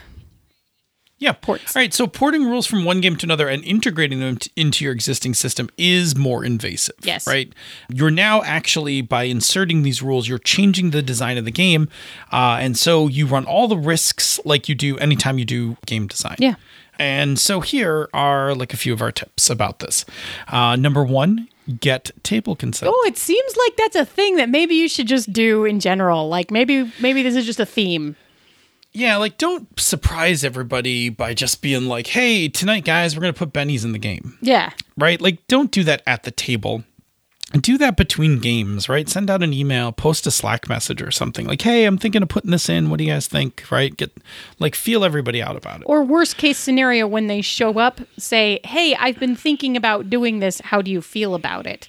Yeah. 1.19 1.33
Ports. 1.33 1.75
All 1.75 1.81
right. 1.81 1.93
So 1.93 2.07
porting 2.07 2.45
rules 2.45 2.65
from 2.65 2.85
one 2.85 3.01
game 3.01 3.15
to 3.17 3.25
another 3.25 3.47
and 3.47 3.63
integrating 3.63 4.19
them 4.19 4.37
t- 4.37 4.51
into 4.55 4.83
your 4.83 4.93
existing 4.93 5.33
system 5.33 5.69
is 5.77 6.15
more 6.15 6.43
invasive. 6.43 6.95
Yes. 7.03 7.27
Right. 7.27 7.53
You're 7.89 8.09
now 8.09 8.41
actually, 8.43 9.01
by 9.01 9.23
inserting 9.23 9.83
these 9.83 10.01
rules, 10.01 10.27
you're 10.27 10.39
changing 10.39 10.91
the 10.91 11.01
design 11.01 11.37
of 11.37 11.45
the 11.45 11.51
game. 11.51 11.89
Uh, 12.31 12.57
and 12.61 12.77
so 12.77 13.07
you 13.07 13.25
run 13.27 13.45
all 13.45 13.67
the 13.67 13.77
risks 13.77 14.39
like 14.45 14.67
you 14.69 14.75
do 14.75 14.97
anytime 14.97 15.37
you 15.37 15.45
do 15.45 15.77
game 15.85 16.07
design. 16.07 16.37
Yeah. 16.39 16.55
And 16.97 17.39
so 17.39 17.61
here 17.61 18.09
are 18.13 18.53
like 18.53 18.73
a 18.73 18.77
few 18.77 18.91
of 18.91 19.01
our 19.01 19.11
tips 19.11 19.49
about 19.49 19.79
this. 19.79 20.05
Uh, 20.49 20.75
number 20.75 21.03
one, 21.03 21.47
get 21.79 22.11
table 22.23 22.55
consent. 22.55 22.91
Oh, 22.93 23.05
it 23.07 23.17
seems 23.17 23.55
like 23.55 23.77
that's 23.77 23.95
a 23.95 24.05
thing 24.05 24.35
that 24.35 24.49
maybe 24.49 24.75
you 24.75 24.89
should 24.89 25.07
just 25.07 25.31
do 25.31 25.63
in 25.65 25.79
general. 25.79 26.27
Like 26.27 26.51
maybe 26.51 26.91
maybe 26.99 27.23
this 27.23 27.35
is 27.35 27.45
just 27.45 27.59
a 27.59 27.65
theme. 27.65 28.15
Yeah, 28.91 29.17
like 29.17 29.37
don't 29.37 29.79
surprise 29.79 30.43
everybody 30.43 31.09
by 31.09 31.33
just 31.33 31.61
being 31.61 31.85
like, 31.85 32.07
"Hey, 32.07 32.47
tonight, 32.47 32.85
guys, 32.85 33.15
we're 33.15 33.21
gonna 33.21 33.33
put 33.33 33.53
bennies 33.53 33.85
in 33.85 33.91
the 33.91 33.99
game." 33.99 34.37
Yeah. 34.41 34.71
right? 34.97 35.21
Like, 35.21 35.45
don't 35.47 35.71
do 35.71 35.83
that 35.85 36.01
at 36.05 36.23
the 36.23 36.31
table. 36.31 36.83
Do 37.53 37.79
that 37.79 37.97
between 37.97 38.37
games, 38.39 38.89
right? 38.89 39.09
Send 39.09 39.29
out 39.29 39.41
an 39.41 39.53
email, 39.53 39.91
post 39.91 40.27
a 40.27 40.31
Slack 40.31 40.69
message 40.69 41.01
or 41.01 41.09
something 41.09 41.47
like, 41.47 41.61
"Hey, 41.61 41.85
I'm 41.85 41.97
thinking 41.97 42.21
of 42.21 42.29
putting 42.29 42.51
this 42.51 42.67
in. 42.69 42.89
What 42.89 42.97
do 42.97 43.05
you 43.05 43.11
guys 43.11 43.27
think?" 43.27 43.63
Right? 43.71 43.95
Get 43.95 44.11
like 44.59 44.75
feel 44.75 45.03
everybody 45.03 45.41
out 45.41 45.55
about 45.55 45.81
it. 45.81 45.85
Or 45.85 46.03
worst 46.03 46.37
case 46.37 46.57
scenario 46.57 47.07
when 47.07 47.27
they 47.27 47.41
show 47.41 47.79
up, 47.79 48.01
say, 48.17 48.59
"Hey, 48.63 48.95
I've 48.95 49.19
been 49.19 49.35
thinking 49.35 49.77
about 49.77 50.09
doing 50.09 50.39
this. 50.39 50.61
How 50.65 50.81
do 50.81 50.91
you 50.91 51.01
feel 51.01 51.33
about 51.33 51.65
it?" 51.65 51.87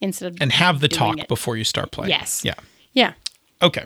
Instead 0.00 0.32
of 0.32 0.38
and 0.40 0.52
have 0.52 0.80
the 0.80 0.88
talk 0.88 1.18
it. 1.18 1.28
before 1.28 1.56
you 1.56 1.64
start 1.64 1.90
playing. 1.90 2.10
Yes. 2.10 2.42
Yeah. 2.44 2.54
Yeah. 2.92 3.12
Okay. 3.62 3.84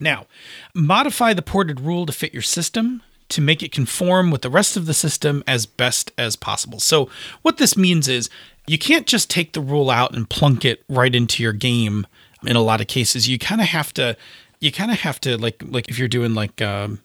Now, 0.00 0.26
modify 0.74 1.34
the 1.34 1.42
ported 1.42 1.80
rule 1.80 2.06
to 2.06 2.12
fit 2.12 2.32
your 2.32 2.42
system 2.42 3.02
to 3.28 3.40
make 3.40 3.62
it 3.62 3.72
conform 3.72 4.30
with 4.30 4.42
the 4.42 4.50
rest 4.50 4.76
of 4.76 4.84
the 4.84 4.92
system 4.92 5.42
as 5.46 5.64
best 5.64 6.12
as 6.18 6.36
possible. 6.36 6.80
So, 6.80 7.08
what 7.40 7.56
this 7.56 7.76
means 7.76 8.06
is 8.06 8.28
you 8.66 8.78
can't 8.78 9.06
just 9.06 9.30
take 9.30 9.52
the 9.52 9.60
rule 9.60 9.90
out 9.90 10.14
and 10.14 10.28
plunk 10.28 10.64
it 10.64 10.84
right 10.88 11.14
into 11.14 11.42
your 11.42 11.52
game 11.52 12.06
in 12.44 12.56
a 12.56 12.62
lot 12.62 12.80
of 12.80 12.88
cases. 12.88 13.28
You 13.28 13.38
kind 13.38 13.60
of 13.60 13.68
have 13.68 13.92
to 13.94 14.16
you 14.60 14.70
kind 14.70 14.90
of 14.90 15.00
have 15.00 15.20
to 15.22 15.36
like 15.36 15.62
like 15.66 15.88
if 15.88 15.98
you're 15.98 16.08
doing 16.08 16.34
like 16.34 16.62
um 16.62 17.00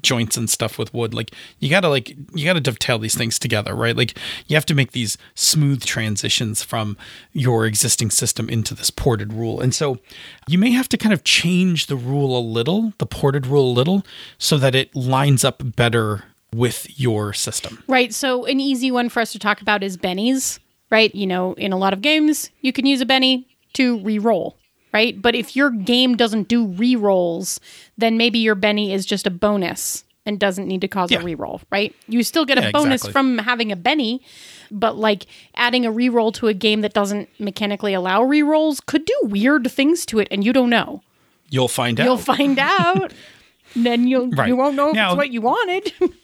joints 0.00 0.36
and 0.36 0.48
stuff 0.48 0.78
with 0.78 0.92
wood 0.94 1.12
like 1.12 1.32
you 1.58 1.68
gotta 1.68 1.88
like 1.88 2.10
you 2.34 2.44
gotta 2.44 2.60
dovetail 2.60 2.98
these 2.98 3.14
things 3.14 3.38
together 3.38 3.74
right 3.74 3.96
like 3.96 4.16
you 4.46 4.56
have 4.56 4.66
to 4.66 4.74
make 4.74 4.92
these 4.92 5.18
smooth 5.34 5.84
transitions 5.84 6.62
from 6.62 6.96
your 7.32 7.66
existing 7.66 8.10
system 8.10 8.48
into 8.48 8.74
this 8.74 8.90
ported 8.90 9.32
rule 9.32 9.60
and 9.60 9.74
so 9.74 9.98
you 10.48 10.58
may 10.58 10.70
have 10.70 10.88
to 10.88 10.96
kind 10.96 11.12
of 11.12 11.24
change 11.24 11.86
the 11.86 11.96
rule 11.96 12.38
a 12.38 12.40
little 12.40 12.92
the 12.98 13.06
ported 13.06 13.46
rule 13.46 13.70
a 13.70 13.74
little 13.74 14.04
so 14.38 14.56
that 14.58 14.74
it 14.74 14.94
lines 14.96 15.44
up 15.44 15.62
better 15.76 16.24
with 16.54 16.98
your 16.98 17.32
system 17.32 17.82
Right. 17.88 18.12
So 18.14 18.44
an 18.46 18.60
easy 18.60 18.90
one 18.90 19.08
for 19.08 19.20
us 19.20 19.32
to 19.32 19.38
talk 19.38 19.60
about 19.60 19.82
is 19.82 19.96
bennies, 19.96 20.58
right? 20.90 21.14
You 21.14 21.26
know, 21.26 21.54
in 21.54 21.72
a 21.72 21.76
lot 21.76 21.92
of 21.92 22.00
games, 22.02 22.50
you 22.60 22.72
can 22.72 22.86
use 22.86 23.00
a 23.00 23.06
benny 23.06 23.46
to 23.74 23.98
re-roll, 24.00 24.56
right? 24.92 25.20
But 25.20 25.34
if 25.34 25.56
your 25.56 25.70
game 25.70 26.16
doesn't 26.16 26.48
do 26.48 26.66
re-rolls, 26.66 27.60
then 27.98 28.16
maybe 28.16 28.38
your 28.38 28.54
benny 28.54 28.92
is 28.92 29.04
just 29.06 29.26
a 29.26 29.30
bonus 29.30 30.04
and 30.24 30.38
doesn't 30.38 30.68
need 30.68 30.80
to 30.82 30.88
cause 30.88 31.10
Yeah. 31.10 31.20
a 31.20 31.24
re-roll, 31.24 31.60
right? 31.70 31.92
You 32.06 32.22
still 32.22 32.44
get 32.44 32.56
a 32.58 32.62
Yeah, 32.62 32.70
bonus 32.70 33.00
exactly. 33.02 33.12
from 33.12 33.38
having 33.38 33.72
a 33.72 33.76
benny, 33.76 34.22
but 34.70 34.96
like 34.96 35.26
adding 35.56 35.84
a 35.84 35.90
re-roll 35.90 36.30
to 36.32 36.46
a 36.46 36.54
game 36.54 36.80
that 36.82 36.92
doesn't 36.94 37.28
mechanically 37.40 37.92
allow 37.92 38.22
re-rolls 38.22 38.80
could 38.80 39.04
do 39.04 39.18
weird 39.22 39.68
things 39.70 40.06
to 40.06 40.20
it 40.20 40.28
and 40.30 40.44
you 40.44 40.52
don't 40.52 40.70
know. 40.70 41.02
you'll 41.50 41.68
find 41.68 42.00
out 42.00 42.04
You'll 42.04 42.16
find 42.16 42.58
out. 42.60 43.12
then 43.76 44.06
you'll 44.06 44.28
Right. 44.30 44.48
you 44.48 44.56
won't 44.56 44.74
know 44.76 44.90
if 44.90 44.94
Now- 44.94 45.10
it's 45.12 45.16
what 45.18 45.32
you 45.32 45.40
wanted. 45.42 45.92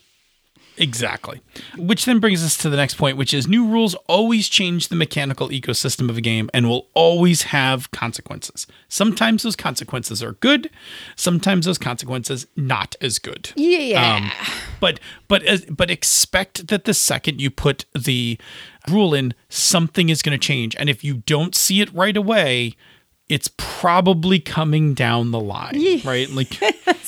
Exactly. 0.79 1.41
Which 1.77 2.05
then 2.05 2.19
brings 2.21 2.45
us 2.45 2.57
to 2.59 2.71
the 2.71 2.77
next 2.77 2.95
point, 2.95 3.17
which 3.17 3.35
is 3.35 3.47
new 3.47 3.67
rules 3.67 3.95
always 4.07 4.49
change 4.49 4.89
the 4.89 4.97
mechanical 4.97 5.49
ecosystem 5.49 6.09
of 6.09 6.17
a 6.17 6.21
game 6.21 6.49
and 6.55 6.69
will 6.69 6.87
always 6.95 7.43
have 7.43 7.91
consequences. 7.91 8.67
Sometimes 8.89 9.43
those 9.43 9.57
consequences 9.57 10.23
are 10.23 10.33
good, 10.33 10.71
sometimes 11.17 11.67
those 11.67 11.79
consequences 11.79 12.47
not 12.57 12.95
as 13.01 13.19
good. 13.19 13.53
yeah. 13.57 14.17
Um, 14.17 14.31
but 14.81 15.01
but 15.27 15.43
but 15.71 15.91
expect 15.91 16.69
that 16.69 16.85
the 16.85 16.95
second 16.95 17.41
you 17.41 17.51
put 17.51 17.85
the 17.95 18.39
rule 18.89 19.15
in, 19.15 19.35
something 19.49 20.09
is 20.09 20.23
going 20.23 20.39
to 20.39 20.45
change, 20.47 20.75
and 20.77 20.89
if 20.89 21.03
you 21.05 21.23
don't 21.27 21.55
see 21.55 21.81
it 21.81 21.93
right 21.93 22.17
away, 22.17 22.75
it's 23.29 23.51
probably 23.57 24.39
coming 24.41 24.95
down 24.95 25.31
the 25.33 25.41
line, 25.41 26.01
right? 26.05 26.31
Like 26.31 26.49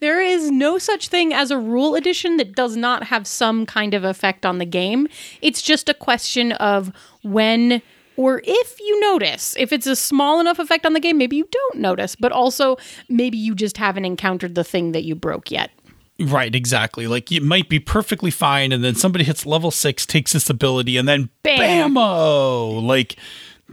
There 0.00 0.20
is 0.20 0.50
no 0.50 0.78
such 0.78 1.08
thing 1.08 1.32
as 1.32 1.50
a 1.50 1.58
rule 1.58 1.94
addition 1.94 2.36
that 2.36 2.54
does 2.54 2.76
not 2.76 3.04
have 3.04 3.26
some 3.26 3.66
kind 3.66 3.94
of 3.94 4.04
effect 4.04 4.46
on 4.46 4.58
the 4.58 4.64
game. 4.64 5.08
It's 5.42 5.62
just 5.62 5.88
a 5.88 5.94
question 5.94 6.52
of 6.52 6.92
when 7.22 7.82
or 8.16 8.40
if 8.44 8.80
you 8.80 9.00
notice. 9.00 9.54
If 9.58 9.72
it's 9.72 9.86
a 9.86 9.96
small 9.96 10.40
enough 10.40 10.58
effect 10.58 10.86
on 10.86 10.94
the 10.94 11.00
game, 11.00 11.18
maybe 11.18 11.36
you 11.36 11.48
don't 11.50 11.78
notice, 11.80 12.16
but 12.16 12.32
also 12.32 12.76
maybe 13.08 13.36
you 13.36 13.54
just 13.54 13.76
haven't 13.76 14.04
encountered 14.04 14.54
the 14.54 14.64
thing 14.64 14.92
that 14.92 15.04
you 15.04 15.14
broke 15.14 15.50
yet. 15.50 15.70
Right, 16.18 16.54
exactly. 16.54 17.06
Like 17.06 17.30
it 17.30 17.42
might 17.42 17.68
be 17.68 17.78
perfectly 17.78 18.30
fine, 18.30 18.72
and 18.72 18.82
then 18.82 18.94
somebody 18.94 19.24
hits 19.24 19.44
level 19.44 19.70
six, 19.70 20.06
takes 20.06 20.32
this 20.32 20.48
ability, 20.48 20.96
and 20.96 21.06
then 21.06 21.28
Bam. 21.42 21.94
bammo! 21.94 22.82
Like 22.82 23.16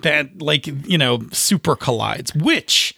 that, 0.01 0.41
like 0.41 0.67
you 0.67 0.97
know, 0.97 1.21
super 1.31 1.77
collides. 1.77 2.35
Which 2.35 2.97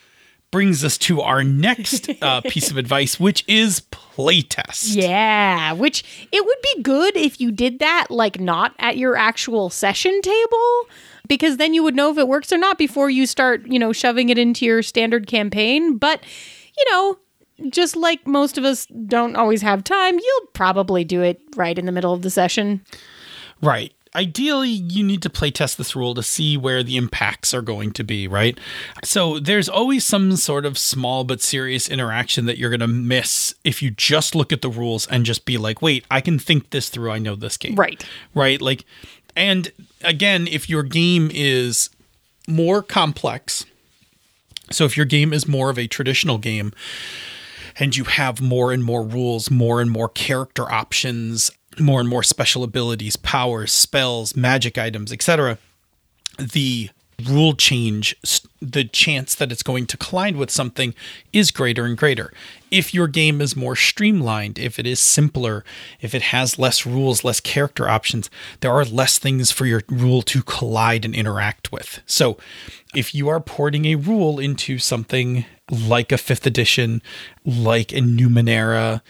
brings 0.55 0.85
us 0.85 0.97
to 0.97 1.19
our 1.19 1.43
next 1.43 2.09
uh, 2.21 2.39
piece 2.39 2.71
of 2.71 2.77
advice, 2.77 3.19
which 3.19 3.43
is 3.45 3.81
playtest. 3.91 4.95
Yeah, 4.95 5.73
which 5.73 6.27
it 6.31 6.45
would 6.45 6.57
be 6.61 6.81
good 6.81 7.17
if 7.17 7.41
you 7.41 7.51
did 7.51 7.79
that 7.79 8.07
like 8.09 8.39
not 8.39 8.73
at 8.79 8.95
your 8.95 9.17
actual 9.17 9.69
session 9.69 10.21
table 10.21 10.87
because 11.27 11.57
then 11.57 11.73
you 11.73 11.83
would 11.83 11.93
know 11.93 12.09
if 12.09 12.17
it 12.17 12.29
works 12.29 12.53
or 12.53 12.57
not 12.57 12.77
before 12.77 13.09
you 13.09 13.25
start, 13.25 13.67
you 13.67 13.77
know, 13.77 13.91
shoving 13.91 14.29
it 14.29 14.37
into 14.37 14.65
your 14.65 14.81
standard 14.81 15.27
campaign, 15.27 15.97
but 15.97 16.23
you 16.77 16.89
know, 16.89 17.17
just 17.69 17.97
like 17.97 18.25
most 18.25 18.57
of 18.57 18.63
us 18.63 18.85
don't 19.07 19.35
always 19.35 19.61
have 19.61 19.83
time, 19.83 20.17
you'll 20.17 20.47
probably 20.53 21.03
do 21.03 21.21
it 21.21 21.41
right 21.57 21.77
in 21.77 21.85
the 21.85 21.91
middle 21.91 22.13
of 22.13 22.21
the 22.21 22.29
session. 22.29 22.81
Right. 23.61 23.93
Ideally, 24.15 24.69
you 24.69 25.03
need 25.03 25.21
to 25.23 25.29
playtest 25.29 25.75
this 25.75 25.95
rule 25.95 26.13
to 26.15 26.23
see 26.23 26.55
where 26.55 26.81
the 26.81 26.95
impacts 26.95 27.53
are 27.53 27.61
going 27.61 27.91
to 27.91 28.03
be, 28.03 28.27
right? 28.27 28.57
So 29.03 29.39
there's 29.39 29.67
always 29.67 30.05
some 30.05 30.35
sort 30.37 30.65
of 30.65 30.77
small 30.77 31.25
but 31.25 31.41
serious 31.41 31.89
interaction 31.89 32.45
that 32.45 32.57
you're 32.57 32.69
going 32.69 32.79
to 32.79 32.87
miss 32.87 33.53
if 33.63 33.81
you 33.81 33.91
just 33.91 34.33
look 34.33 34.53
at 34.53 34.61
the 34.61 34.69
rules 34.69 35.05
and 35.07 35.25
just 35.25 35.45
be 35.45 35.57
like, 35.57 35.81
wait, 35.81 36.05
I 36.09 36.21
can 36.21 36.39
think 36.39 36.69
this 36.69 36.89
through. 36.89 37.11
I 37.11 37.19
know 37.19 37.35
this 37.35 37.57
game. 37.57 37.75
Right. 37.75 38.05
Right. 38.33 38.61
Like, 38.61 38.85
and 39.35 39.71
again, 40.01 40.47
if 40.47 40.69
your 40.69 40.83
game 40.83 41.29
is 41.33 41.89
more 42.47 42.81
complex, 42.81 43.65
so 44.71 44.85
if 44.85 44.95
your 44.95 45.05
game 45.05 45.33
is 45.33 45.47
more 45.47 45.69
of 45.69 45.77
a 45.77 45.87
traditional 45.87 46.37
game, 46.37 46.71
and 47.77 47.95
you 47.95 48.05
have 48.05 48.41
more 48.41 48.71
and 48.71 48.83
more 48.83 49.03
rules, 49.03 49.51
more 49.51 49.81
and 49.81 49.91
more 49.91 50.07
character 50.07 50.71
options, 50.71 51.51
more 51.79 51.99
and 51.99 52.09
more 52.09 52.23
special 52.23 52.63
abilities, 52.63 53.15
powers, 53.15 53.71
spells, 53.71 54.35
magic 54.35 54.77
items, 54.77 55.11
etc. 55.11 55.57
The 56.37 56.89
rule 57.23 57.53
change, 57.53 58.15
the 58.61 58.83
chance 58.83 59.35
that 59.35 59.51
it's 59.51 59.63
going 59.63 59.85
to 59.85 59.97
collide 59.97 60.35
with 60.35 60.51
something 60.51 60.93
is 61.31 61.51
greater 61.51 61.85
and 61.85 61.97
greater. 61.97 62.31
If 62.71 62.93
your 62.93 63.07
game 63.07 63.39
is 63.39 63.55
more 63.55 63.75
streamlined, 63.75 64.59
if 64.59 64.77
it 64.79 64.85
is 64.85 64.99
simpler, 64.99 65.63
if 66.01 66.13
it 66.13 66.23
has 66.23 66.59
less 66.59 66.85
rules, 66.85 67.23
less 67.23 67.39
character 67.39 67.87
options, 67.87 68.29
there 68.59 68.71
are 68.71 68.83
less 68.83 69.17
things 69.17 69.51
for 69.51 69.65
your 69.65 69.81
rule 69.87 70.21
to 70.23 70.43
collide 70.43 71.05
and 71.05 71.15
interact 71.15 71.71
with. 71.71 72.01
So, 72.05 72.37
if 72.93 73.15
you 73.15 73.29
are 73.29 73.39
porting 73.39 73.85
a 73.85 73.95
rule 73.95 74.39
into 74.39 74.77
something 74.77 75.45
like 75.69 76.11
a 76.11 76.17
fifth 76.17 76.45
edition, 76.45 77.01
like 77.45 77.91
a 77.91 77.99
Numenera, 77.99 79.01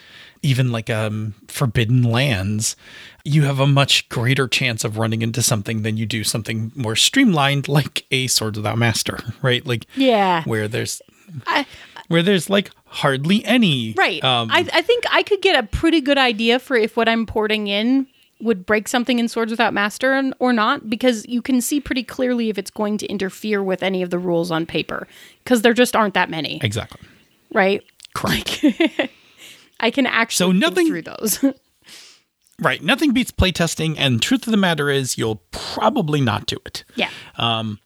even 0.46 0.72
like 0.72 0.90
um 0.90 1.34
Forbidden 1.48 2.04
Lands, 2.04 2.76
you 3.24 3.44
have 3.44 3.60
a 3.60 3.68
much 3.68 4.08
greater 4.10 4.48
chance 4.48 4.84
of 4.84 4.98
running 4.98 5.22
into 5.22 5.42
something 5.42 5.82
than 5.82 5.98
you 5.98 6.06
do 6.06 6.24
something 6.24 6.72
more 6.76 6.96
streamlined 6.96 7.68
like 7.68 8.06
a 8.12 8.28
Swords 8.28 8.58
Without 8.58 8.78
Master, 8.78 9.20
right? 9.42 9.66
Like 9.66 9.86
Yeah. 9.96 10.44
where 10.44 10.68
there's 10.68 11.02
I, 11.48 11.66
where 12.08 12.22
there's 12.22 12.50
like 12.50 12.70
hardly 12.86 13.44
any 13.46 13.94
right. 13.98 14.24
Um, 14.24 14.50
I, 14.52 14.60
I 14.72 14.82
think 14.84 15.04
I 15.12 15.24
could 15.24 15.42
get 15.42 15.62
a 15.62 15.68
pretty 15.68 16.00
good 16.02 16.18
idea 16.20 16.60
for 16.60 16.78
if 16.78 16.96
what 16.96 17.10
I'm 17.10 17.26
porting 17.26 17.68
in 17.68 18.08
would 18.42 18.66
break 18.66 18.88
something 18.88 19.18
in 19.18 19.28
Swords 19.28 19.50
Without 19.50 19.74
Master 19.74 20.14
and- 20.14 20.34
or 20.40 20.54
not, 20.54 20.90
because 20.90 21.26
you 21.28 21.42
can 21.42 21.62
see 21.62 21.80
pretty 21.80 22.04
clearly 22.04 22.50
if 22.50 22.58
it's 22.58 22.70
going 22.70 22.98
to 23.00 23.06
interfere 23.08 23.64
with 23.64 23.82
any 23.82 24.02
of 24.04 24.10
the 24.12 24.20
rules 24.20 24.52
on 24.52 24.66
paper, 24.66 25.08
because 25.44 25.62
there 25.64 25.74
just 25.74 25.96
aren't 25.96 26.14
that 26.16 26.30
many, 26.30 26.60
exactly. 26.62 27.00
right? 27.54 27.82
Correct. 28.14 28.64
I 29.80 29.92
can 29.92 30.06
actually 30.08 30.46
So 30.48 30.52
nothing- 30.52 30.88
through 30.88 31.04
those. 31.04 31.44
right. 32.60 32.82
Nothing 32.82 33.12
beats 33.14 33.32
playtesting, 33.32 33.96
and 33.98 34.22
truth 34.22 34.48
of 34.48 34.52
the 34.52 34.58
matter 34.58 34.90
is, 34.90 35.18
you'll 35.18 35.42
probably 35.52 36.22
not 36.22 36.46
do 36.46 36.58
it. 36.66 36.84
yeah. 36.96 37.10
Um, 37.38 37.80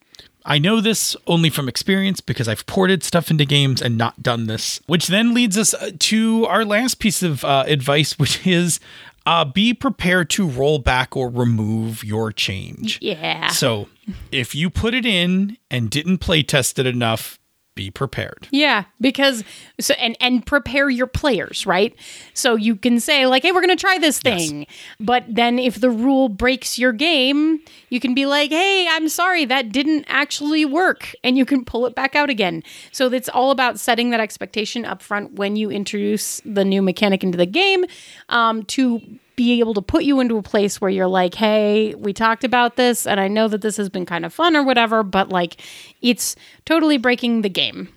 I 0.46 0.58
know 0.58 0.80
this 0.80 1.16
only 1.28 1.50
from 1.50 1.68
experience 1.68 2.22
because 2.22 2.48
I've 2.48 2.66
ported 2.66 3.04
stuff 3.04 3.30
into 3.30 3.46
games 3.46 3.82
and 3.82 3.98
not 3.98 4.24
done 4.24 4.48
this, 4.48 4.80
which 4.88 5.08
then 5.08 5.34
leads 5.34 5.58
us 5.58 5.74
uh, 5.74 5.92
to 6.00 6.46
our 6.48 6.64
last 6.66 6.98
piece 7.00 7.22
of 7.22 7.44
uh, 7.44 7.66
advice, 7.68 8.18
which 8.20 8.48
is 8.48 8.80
uh, 9.26 9.44
be 9.46 9.74
prepared 9.74 10.30
to 10.32 10.48
roll 10.48 10.80
back 10.80 11.16
or 11.16 11.30
remove 11.30 12.04
your 12.04 12.32
change. 12.32 12.98
Yeah. 13.02 13.48
So 13.50 13.90
if 14.32 14.56
you 14.56 14.70
put 14.70 14.94
it 14.94 15.06
in 15.06 15.58
and 15.70 15.90
didn't 15.92 16.20
play 16.20 16.42
test 16.42 16.80
it 16.80 16.88
enough, 16.88 17.38
be 17.80 17.90
prepared. 17.90 18.46
Yeah, 18.52 18.84
because 19.00 19.42
so 19.80 19.94
and 19.94 20.18
and 20.20 20.46
prepare 20.46 20.90
your 20.90 21.08
players, 21.08 21.66
right? 21.66 21.96
So 22.34 22.56
you 22.56 22.76
can 22.76 23.00
say 23.00 23.26
like, 23.26 23.44
"Hey, 23.44 23.54
we're 23.54 23.62
going 23.62 23.78
to 23.78 23.82
try 23.82 23.98
this 23.98 24.20
thing." 24.20 24.68
But 25.00 25.24
then 25.30 25.58
if 25.58 25.80
the 25.80 25.90
rule 25.90 26.28
breaks 26.28 26.78
your 26.78 26.92
game, 26.92 27.62
you 27.88 28.02
can 28.02 28.14
be 28.14 28.26
like, 28.26 28.50
"Hey, 28.50 28.86
I'm 28.90 29.08
sorry, 29.08 29.46
that 29.46 29.72
didn't 29.72 30.04
actually 30.10 30.66
work." 30.66 31.16
And 31.24 31.38
you 31.38 31.46
can 31.46 31.64
pull 31.64 31.86
it 31.86 31.96
back 31.96 32.18
out 32.18 32.30
again. 32.30 32.64
So 32.92 33.08
it's 33.08 33.30
all 33.30 33.52
about 33.52 33.80
setting 33.80 34.10
that 34.10 34.20
expectation 34.20 34.84
up 34.84 35.02
front 35.02 35.36
when 35.36 35.56
you 35.56 35.72
introduce 35.72 36.42
the 36.44 36.66
new 36.66 36.82
mechanic 36.82 37.24
into 37.24 37.38
the 37.38 37.46
game 37.46 37.86
um, 38.28 38.64
to 38.64 39.00
be 39.40 39.62
able 39.62 39.74
to 39.74 39.82
put 39.82 40.04
you 40.04 40.20
into 40.20 40.36
a 40.36 40.42
place 40.42 40.82
where 40.82 40.92
you're 40.92 41.08
like, 41.08 41.34
hey, 41.34 41.96
we 41.96 42.12
talked 42.12 42.44
about 42.44 42.76
this 42.76 43.08
and 43.08 43.22
I 43.22 43.30
know 43.30 43.48
that 43.48 43.62
this 43.62 43.78
has 43.78 43.88
been 43.88 44.06
kind 44.06 44.26
of 44.26 44.34
fun 44.34 44.54
or 44.54 44.64
whatever, 44.64 45.02
but 45.02 45.30
like 45.30 45.62
it's 46.02 46.36
totally 46.66 46.98
breaking 46.98 47.42
the 47.42 47.48
game 47.48 47.88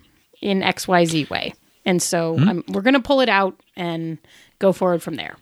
in 0.41 0.61
XYZ 0.61 1.29
way. 1.29 1.53
And 1.83 2.01
so 2.01 2.39
um, 2.39 2.63
we're 2.69 2.81
going 2.81 2.93
to 2.93 3.01
pull 3.01 3.19
it 3.19 3.27
out 3.27 3.59
and 3.75 4.19
go 4.59 4.71
forward 4.71 5.03
from 5.03 5.15
there. 5.15 5.35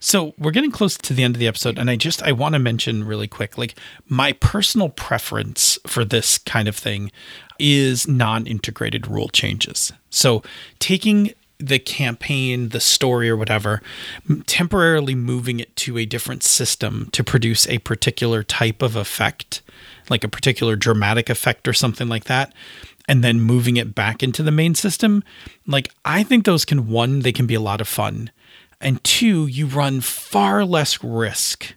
So 0.00 0.34
we're 0.36 0.50
getting 0.50 0.70
close 0.70 0.98
to 0.98 1.14
the 1.14 1.24
end 1.24 1.34
of 1.34 1.40
the 1.40 1.48
episode, 1.48 1.78
and 1.78 1.88
I 1.90 1.96
just 1.96 2.22
I 2.22 2.32
want 2.32 2.52
to 2.52 2.58
mention 2.58 3.04
really 3.04 3.26
quick, 3.26 3.56
like 3.56 3.74
my 4.06 4.32
personal 4.34 4.90
preference 4.90 5.78
for 5.86 6.04
this 6.04 6.38
kind 6.38 6.68
of 6.68 6.76
thing 6.76 7.10
is 7.58 8.06
non-integrated 8.06 9.08
rule 9.08 9.28
changes. 9.28 9.92
So 10.10 10.44
taking 10.78 11.32
the 11.58 11.78
campaign, 11.78 12.68
the 12.68 12.80
story, 12.80 13.28
or 13.28 13.36
whatever, 13.36 13.82
temporarily 14.46 15.14
moving 15.14 15.60
it 15.60 15.74
to 15.76 15.98
a 15.98 16.06
different 16.06 16.42
system 16.42 17.08
to 17.12 17.24
produce 17.24 17.68
a 17.68 17.78
particular 17.78 18.42
type 18.42 18.80
of 18.80 18.94
effect, 18.94 19.62
like 20.08 20.22
a 20.22 20.28
particular 20.28 20.76
dramatic 20.76 21.28
effect 21.28 21.66
or 21.66 21.72
something 21.72 22.08
like 22.08 22.24
that, 22.24 22.52
and 23.08 23.24
then 23.24 23.40
moving 23.40 23.76
it 23.76 23.94
back 23.94 24.22
into 24.22 24.42
the 24.42 24.52
main 24.52 24.74
system. 24.74 25.24
Like, 25.66 25.90
I 26.04 26.22
think 26.22 26.44
those 26.44 26.64
can, 26.64 26.88
one, 26.88 27.20
they 27.20 27.32
can 27.32 27.46
be 27.46 27.54
a 27.54 27.60
lot 27.60 27.80
of 27.80 27.88
fun. 27.88 28.30
And 28.80 29.02
two, 29.02 29.46
you 29.46 29.66
run 29.66 30.00
far 30.00 30.64
less 30.64 31.02
risk 31.02 31.74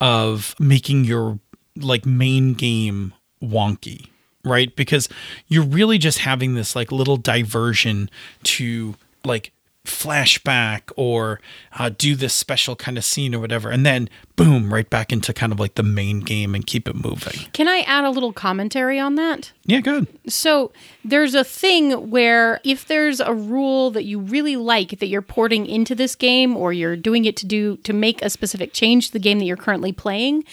of 0.00 0.54
making 0.58 1.04
your 1.04 1.38
like 1.74 2.04
main 2.04 2.52
game 2.54 3.14
wonky, 3.42 4.08
right? 4.44 4.74
Because 4.76 5.08
you're 5.48 5.64
really 5.64 5.96
just 5.96 6.18
having 6.18 6.54
this 6.54 6.76
like 6.76 6.92
little 6.92 7.16
diversion 7.16 8.10
to 8.42 8.94
like 9.26 9.52
flashback 9.86 10.92
or 10.96 11.40
uh, 11.78 11.90
do 11.96 12.14
this 12.14 12.34
special 12.34 12.76
kind 12.76 12.98
of 12.98 13.04
scene 13.04 13.34
or 13.34 13.38
whatever, 13.38 13.70
and 13.70 13.86
then 13.86 14.08
boom, 14.34 14.72
right 14.72 14.88
back 14.90 15.12
into 15.12 15.32
kind 15.32 15.52
of 15.52 15.60
like 15.60 15.76
the 15.76 15.82
main 15.82 16.20
game 16.20 16.54
and 16.54 16.66
keep 16.66 16.88
it 16.88 16.94
moving. 16.94 17.48
Can 17.52 17.68
I 17.68 17.78
add 17.86 18.04
a 18.04 18.10
little 18.10 18.32
commentary 18.32 18.98
on 18.98 19.14
that? 19.14 19.52
Yeah, 19.64 19.80
good. 19.80 20.06
So 20.28 20.72
there's 21.04 21.34
a 21.34 21.44
thing 21.44 22.10
where 22.10 22.60
if 22.64 22.86
there's 22.86 23.20
a 23.20 23.32
rule 23.32 23.90
that 23.92 24.04
you 24.04 24.18
really 24.18 24.56
like 24.56 24.98
that 24.98 25.06
you're 25.06 25.22
porting 25.22 25.66
into 25.66 25.94
this 25.94 26.14
game 26.14 26.56
or 26.56 26.72
you're 26.72 26.96
doing 26.96 27.24
it 27.24 27.36
to 27.38 27.46
do 27.46 27.76
to 27.78 27.92
make 27.92 28.22
a 28.22 28.30
specific 28.30 28.72
change 28.72 29.08
to 29.08 29.12
the 29.12 29.18
game 29.18 29.38
that 29.38 29.44
you're 29.44 29.56
currently 29.56 29.92
playing, 29.92 30.44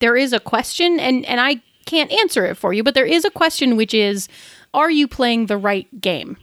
there 0.00 0.16
is 0.16 0.32
a 0.32 0.40
question 0.40 0.98
and 0.98 1.24
and 1.26 1.40
I 1.40 1.60
can't 1.86 2.12
answer 2.12 2.44
it 2.44 2.56
for 2.56 2.72
you, 2.72 2.82
but 2.82 2.94
there 2.94 3.06
is 3.06 3.24
a 3.24 3.30
question 3.30 3.76
which 3.76 3.94
is 3.94 4.28
are 4.74 4.90
you 4.90 5.08
playing 5.08 5.46
the 5.46 5.56
right 5.56 5.88
game? 6.00 6.36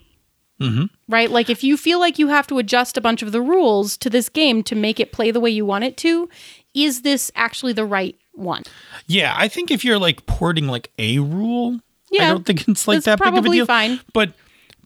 Mm-hmm. 0.62 0.86
Right? 1.10 1.30
Like 1.30 1.50
if 1.50 1.64
you 1.64 1.76
feel 1.78 2.00
like 2.00 2.18
you 2.18 2.28
have 2.30 2.48
to 2.48 2.58
adjust 2.60 2.98
a 2.98 3.02
bunch 3.02 3.22
of 3.22 3.32
the 3.32 3.42
rules 3.42 3.98
to 3.98 4.10
this 4.10 4.30
game 4.30 4.64
to 4.64 4.76
make 4.76 5.00
it 5.00 5.12
play 5.12 5.32
the 5.32 5.40
way 5.40 5.50
you 5.50 5.66
want 5.66 5.84
it 5.84 5.98
to, 5.98 6.30
is 6.74 7.02
this 7.02 7.32
actually 7.36 7.74
the 7.74 7.86
right 7.86 8.16
one? 8.34 8.64
Yeah, 9.08 9.34
I 9.38 9.48
think 9.48 9.70
if 9.72 9.84
you're 9.84 10.00
like 10.00 10.26
porting 10.26 10.68
like 10.68 10.92
a 10.98 11.20
rule, 11.20 11.80
yeah, 12.12 12.24
I 12.24 12.28
don't 12.30 12.46
think 12.46 12.68
it's 12.68 12.88
like 12.88 13.04
that 13.04 13.20
big 13.20 13.38
of 13.38 13.46
a 13.46 13.50
deal. 13.50 13.66
fine. 13.66 14.00
But 14.14 14.32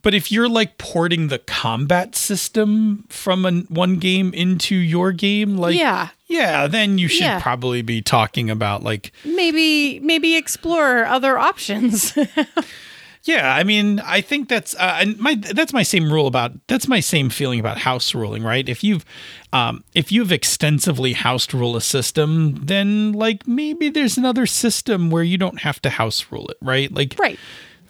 but 0.02 0.14
if 0.14 0.32
you're 0.32 0.48
like 0.48 0.78
porting 0.78 1.28
the 1.28 1.38
combat 1.38 2.16
system 2.16 3.04
from 3.08 3.44
an, 3.44 3.66
one 3.68 3.96
game 3.98 4.32
into 4.34 4.74
your 4.74 5.12
game, 5.12 5.56
like 5.58 5.78
Yeah. 5.78 6.08
yeah, 6.26 6.66
then 6.66 6.96
you 6.98 7.06
should 7.06 7.22
Yeah. 7.24 7.40
probably 7.40 7.82
be 7.82 8.00
talking 8.02 8.48
about 8.50 8.82
like 8.82 9.12
Maybe 9.24 10.00
maybe 10.00 10.36
explore 10.36 11.04
other 11.04 11.38
options. 11.38 12.16
yeah. 13.24 13.54
I 13.54 13.64
mean, 13.64 14.00
I 14.00 14.20
think 14.20 14.48
that's 14.48 14.74
uh, 14.74 14.98
and 15.00 15.18
my 15.18 15.34
that's 15.34 15.72
my 15.72 15.82
same 15.82 16.12
rule 16.12 16.26
about 16.26 16.52
that's 16.66 16.88
my 16.88 17.00
same 17.00 17.30
feeling 17.30 17.60
about 17.60 17.78
house 17.78 18.14
ruling, 18.14 18.42
right? 18.42 18.68
If 18.68 18.82
you've 18.82 19.04
um, 19.52 19.84
if 19.94 20.10
you've 20.12 20.32
extensively 20.32 21.12
house 21.12 21.52
rule 21.52 21.76
a 21.76 21.80
system, 21.80 22.54
then 22.64 23.12
like 23.12 23.46
maybe 23.46 23.88
there's 23.90 24.16
another 24.16 24.46
system 24.46 25.10
where 25.10 25.22
you 25.22 25.38
don't 25.38 25.60
have 25.60 25.80
to 25.82 25.90
house 25.90 26.26
rule 26.30 26.48
it, 26.48 26.56
right? 26.62 26.90
Like 26.92 27.16
right. 27.18 27.38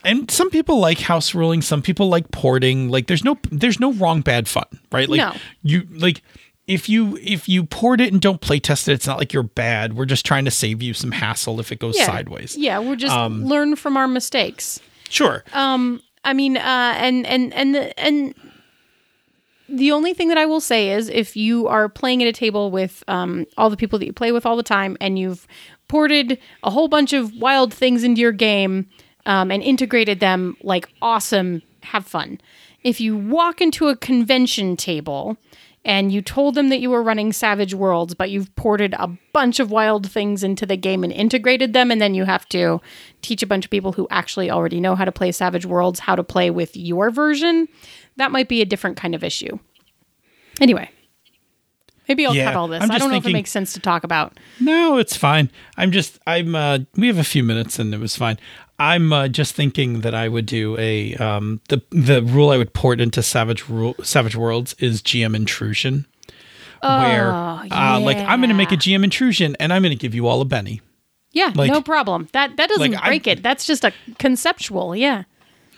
and 0.04 0.30
some 0.30 0.50
people 0.50 0.78
like 0.78 0.98
house 0.98 1.34
ruling 1.34 1.60
some 1.62 1.82
people 1.82 2.08
like 2.08 2.30
porting 2.30 2.88
like 2.88 3.06
there's 3.06 3.22
no 3.24 3.38
there's 3.50 3.78
no 3.78 3.92
wrong 3.94 4.22
bad 4.22 4.48
fun 4.48 4.64
right 4.90 5.08
like 5.10 5.18
No. 5.18 5.34
you 5.62 5.86
like 5.92 6.22
if 6.66 6.88
you 6.88 7.18
if 7.20 7.48
you 7.48 7.64
port 7.66 8.00
it 8.00 8.10
and 8.12 8.20
don't 8.20 8.40
play 8.40 8.58
test 8.60 8.88
it 8.88 8.92
it's 8.92 9.06
not 9.06 9.18
like 9.18 9.32
you're 9.34 9.42
bad 9.42 9.94
we're 9.94 10.06
just 10.06 10.24
trying 10.24 10.46
to 10.46 10.50
save 10.50 10.80
you 10.82 10.94
some 10.94 11.10
hassle 11.12 11.60
if 11.60 11.70
it 11.70 11.78
goes 11.80 11.98
yeah. 11.98 12.06
sideways 12.06 12.56
Yeah, 12.56 12.78
we're 12.78 12.96
just 12.96 13.14
Um, 13.14 13.44
learn 13.44 13.76
from 13.76 13.96
our 13.98 14.08
mistakes. 14.08 14.80
Sure 15.10 15.44
Um, 15.52 16.00
I 16.24 16.32
mean, 16.32 16.56
uh, 16.56 16.94
and 16.96 17.26
and 17.26 17.52
and 17.54 17.74
the, 17.74 17.98
and 17.98 18.34
the 19.68 19.92
only 19.92 20.12
thing 20.12 20.28
that 20.28 20.36
I 20.38 20.46
will 20.46 20.60
say 20.60 20.90
is, 20.90 21.08
if 21.08 21.36
you 21.36 21.66
are 21.66 21.88
playing 21.88 22.22
at 22.22 22.28
a 22.28 22.32
table 22.32 22.70
with 22.70 23.02
um, 23.08 23.46
all 23.56 23.70
the 23.70 23.76
people 23.76 23.98
that 23.98 24.06
you 24.06 24.12
play 24.12 24.32
with 24.32 24.44
all 24.44 24.56
the 24.56 24.62
time, 24.62 24.96
and 25.00 25.18
you've 25.18 25.46
ported 25.88 26.38
a 26.62 26.70
whole 26.70 26.88
bunch 26.88 27.12
of 27.12 27.34
wild 27.36 27.72
things 27.72 28.04
into 28.04 28.20
your 28.20 28.32
game 28.32 28.88
um, 29.26 29.50
and 29.50 29.62
integrated 29.62 30.20
them, 30.20 30.56
like 30.62 30.88
awesome, 31.00 31.62
have 31.84 32.06
fun. 32.06 32.40
If 32.82 33.00
you 33.00 33.16
walk 33.16 33.60
into 33.60 33.88
a 33.88 33.96
convention 33.96 34.76
table 34.76 35.36
and 35.84 36.12
you 36.12 36.20
told 36.22 36.54
them 36.54 36.68
that 36.68 36.80
you 36.80 36.90
were 36.90 37.02
running 37.02 37.32
Savage 37.32 37.72
Worlds, 37.74 38.14
but 38.14 38.30
you've 38.30 38.54
ported 38.54 38.94
a 38.98 39.08
bunch 39.32 39.60
of 39.60 39.70
wild 39.70 40.10
things 40.10 40.42
into 40.44 40.66
the 40.66 40.76
game 40.76 41.02
and 41.04 41.12
integrated 41.12 41.72
them, 41.72 41.90
and 41.90 42.00
then 42.00 42.14
you 42.14 42.24
have 42.24 42.46
to 42.50 42.80
teach 43.22 43.42
a 43.42 43.46
bunch 43.46 43.64
of 43.64 43.70
people 43.70 43.92
who 43.92 44.06
actually 44.10 44.50
already 44.50 44.80
know 44.80 44.94
how 44.94 45.04
to 45.04 45.12
play 45.12 45.32
Savage 45.32 45.64
Worlds 45.66 46.00
how 46.00 46.14
to 46.16 46.22
play 46.22 46.50
with 46.50 46.76
your 46.76 47.10
version, 47.10 47.66
that 48.16 48.30
might 48.30 48.48
be 48.48 48.60
a 48.60 48.66
different 48.66 48.96
kind 48.98 49.14
of 49.14 49.24
issue. 49.24 49.58
Anyway, 50.60 50.90
maybe 52.08 52.26
I'll 52.26 52.34
Yeah, 52.34 52.46
cut 52.46 52.56
all 52.56 52.68
this. 52.68 52.82
I 52.82 52.98
don't 52.98 53.10
know 53.10 53.16
if 53.16 53.26
it 53.26 53.32
makes 53.32 53.50
sense 53.50 53.72
to 53.72 53.80
talk 53.80 54.04
about. 54.04 54.38
no 54.60 54.98
it's 54.98 55.16
fine 55.16 55.50
i'm 55.78 55.90
just 55.92 56.18
i'm 56.26 56.54
uh 56.54 56.78
we 56.96 57.06
have 57.06 57.16
a 57.18 57.24
few 57.24 57.42
minutes 57.42 57.78
and 57.78 57.94
it 57.94 57.98
was 58.00 58.14
fine 58.16 58.38
i'm 58.80 59.12
uh, 59.12 59.28
just 59.28 59.54
thinking 59.54 60.00
that 60.00 60.14
i 60.14 60.26
would 60.28 60.46
do 60.46 60.76
a 60.78 61.14
um 61.16 61.60
the 61.68 61.80
the 61.90 62.22
rule 62.22 62.50
i 62.50 62.56
would 62.56 62.72
port 62.74 63.00
into 63.00 63.22
savage 63.22 63.68
rule 63.68 63.94
savage 64.02 64.34
worlds 64.34 64.74
is 64.80 65.00
gm 65.02 65.36
intrusion 65.36 66.06
where 66.82 67.30
uh, 67.32 68.00
like 68.00 68.16
i'm 68.18 68.40
going 68.40 68.48
to 68.48 68.54
make 68.54 68.72
a 68.72 68.76
gm 68.76 69.04
intrusion 69.04 69.54
and 69.60 69.72
i'm 69.72 69.82
going 69.82 69.96
to 69.96 70.00
give 70.00 70.14
you 70.14 70.26
all 70.26 70.40
a 70.40 70.44
benny 70.44 70.80
Yeah, 71.32 71.52
Like- 71.54 71.70
no 71.70 71.80
problem. 71.82 72.28
That 72.32 72.56
that 72.56 72.68
doesn't 72.68 72.90
like, 72.92 73.00
I- 73.02 73.06
break 73.06 73.26
it. 73.28 73.42
That's 73.42 73.64
just 73.64 73.84
a 73.84 73.92
conceptual. 74.18 74.96
Yeah. 74.96 75.24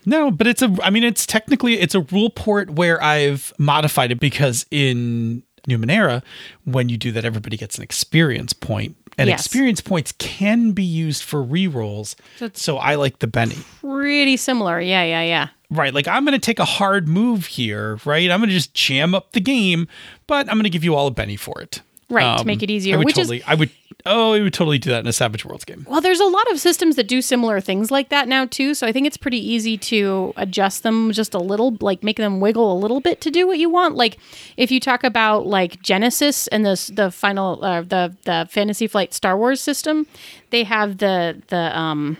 No, 0.07 0.31
but 0.31 0.47
it's 0.47 0.62
a. 0.62 0.75
I 0.83 0.88
mean, 0.91 1.05
it's 1.05 1.27
technically 1.27 1.79
it's 1.79 1.95
a 1.95 2.01
rule 2.01 2.31
port 2.31 2.71
where 2.71 2.97
I've 3.03 3.53
modified 3.59 4.11
it 4.11 4.19
because 4.19 4.65
in 4.71 5.43
Numenera, 5.69 6.23
when 6.65 6.88
you 6.88 6.97
do 6.97 7.12
that, 7.12 7.25
everybody 7.27 7.57
gets 7.59 7.77
an 7.77 7.83
experience 7.85 8.53
point, 8.55 8.97
and 9.18 9.29
Yes. 9.29 9.40
experience 9.40 9.81
points 9.81 10.12
can 10.18 10.72
be 10.72 10.85
used 10.85 11.22
for 11.22 11.44
rerolls. 11.44 12.14
So 12.38 12.51
So 12.55 12.79
I 12.79 12.94
like 12.96 13.18
the 13.20 13.27
Benny. 13.27 13.59
Pretty 13.81 14.37
similar. 14.37 14.81
Yeah, 14.81 15.03
yeah, 15.05 15.22
yeah. 15.22 15.48
Right, 15.70 15.94
like 15.94 16.07
I'm 16.09 16.25
going 16.25 16.33
to 16.38 16.44
take 16.44 16.59
a 16.59 16.64
hard 16.66 17.09
move 17.09 17.46
here, 17.46 17.98
right? 18.05 18.31
I'm 18.31 18.40
going 18.40 18.51
to 18.51 18.55
just 18.55 18.75
jam 18.75 19.14
up 19.14 19.33
the 19.33 19.40
game, 19.40 19.88
but 20.27 20.48
I'm 20.48 20.55
going 20.57 20.64
to 20.64 20.70
give 20.70 20.85
you 20.85 20.94
all 20.94 21.07
a 21.07 21.11
Benny 21.11 21.37
for 21.37 21.61
it. 21.62 21.81
Um, 22.11 22.16
Right, 22.16 22.38
to 22.38 22.44
make 22.44 22.62
it 22.62 22.70
easier, 22.70 22.96
I 22.96 22.98
would 22.98 23.07
which 23.07 23.16
is- 23.16 23.33
I 23.46 23.55
would, 23.55 23.70
oh, 24.07 24.33
we 24.33 24.43
would 24.43 24.55
totally 24.55 24.79
do 24.79 24.91
that 24.91 25.01
in 25.01 25.07
a 25.07 25.12
Savage 25.12 25.45
Worlds 25.45 25.65
game. 25.65 25.87
Well, 25.88 26.01
there's 26.01 26.21
a 26.21 26.27
lot 26.27 26.51
of 26.51 26.61
systems 26.61 26.97
that 26.97 27.09
do 27.09 27.23
similar 27.23 27.61
things 27.61 27.91
like 27.91 28.09
that 28.11 28.29
now 28.29 28.47
too. 28.47 28.75
So 28.75 28.87
I 28.87 28.93
think 28.93 29.07
it's 29.07 29.17
pretty 29.17 29.38
easy 29.38 29.77
to 29.79 30.33
adjust 30.37 30.83
them 30.83 31.12
just 31.12 31.35
a 31.35 31.38
little, 31.38 31.77
like 31.81 32.03
make 32.03 32.17
them 32.17 32.41
wiggle 32.41 32.73
a 32.73 32.79
little 32.79 33.01
bit 33.01 33.21
to 33.23 33.31
do 33.31 33.47
what 33.47 33.59
you 33.59 33.71
want. 33.71 33.97
Like 33.97 34.19
if 34.57 34.71
you 34.71 34.81
talk 34.81 35.05
about 35.05 35.47
like 35.47 35.83
Genesys 35.83 36.49
and 36.53 36.65
the 36.65 36.93
the 36.95 37.11
final 37.11 37.65
uh, 37.65 37.83
the 37.83 38.17
the 38.25 38.47
Fantasy 38.51 38.87
Flight 38.87 39.15
Star 39.15 39.37
Wars 39.37 39.61
system, 39.61 40.07
they 40.51 40.65
have 40.65 40.99
the 40.99 41.43
the 41.49 41.79
um 41.79 42.17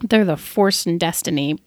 they're 0.00 0.24
the 0.24 0.36
Force 0.36 0.86
and 0.86 0.98
Destiny 1.00 1.58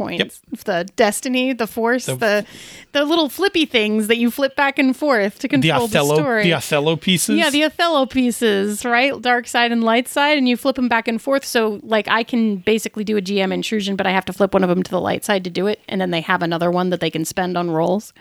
points. 0.00 0.40
The 0.64 0.88
Destiny, 0.96 1.52
the 1.52 1.66
Force, 1.66 2.06
the, 2.06 2.46
the 2.92 3.04
little 3.04 3.28
flippy 3.28 3.66
things 3.66 4.06
that 4.06 4.16
you 4.16 4.30
flip 4.30 4.56
back 4.56 4.78
and 4.78 4.96
forth 4.96 5.38
to 5.40 5.48
control 5.48 5.86
the, 5.88 5.98
Othello, 5.98 6.14
story. 6.14 6.42
the 6.44 6.54
Othello 6.54 6.96
pieces. 6.96 7.36
Yeah, 7.36 7.50
the 7.50 7.64
Othello 7.64 8.06
pieces, 8.06 8.84
right? 8.84 9.20
Dark 9.20 9.46
side 9.46 9.72
and 9.72 9.84
light 9.84 10.08
side, 10.08 10.38
and 10.38 10.48
you 10.48 10.56
flip 10.56 10.76
them 10.76 10.88
back 10.88 11.06
and 11.06 11.20
forth. 11.20 11.44
So, 11.44 11.80
like, 11.82 12.08
I 12.08 12.22
can 12.22 12.56
basically 12.56 13.04
do 13.04 13.18
a 13.18 13.20
GM 13.20 13.52
intrusion, 13.52 13.94
but 13.94 14.06
I 14.06 14.12
have 14.12 14.24
to 14.24 14.32
flip 14.32 14.54
one 14.54 14.64
of 14.64 14.70
them 14.70 14.82
to 14.82 14.90
the 14.90 15.00
light 15.00 15.22
side 15.22 15.44
to 15.44 15.50
do 15.50 15.66
it, 15.66 15.80
and 15.86 16.00
then 16.00 16.10
they 16.10 16.22
have 16.22 16.42
another 16.42 16.70
one 16.70 16.88
that 16.90 17.00
they 17.00 17.10
can 17.10 17.26
spend 17.26 17.58
on 17.58 17.70
rolls. 17.70 18.14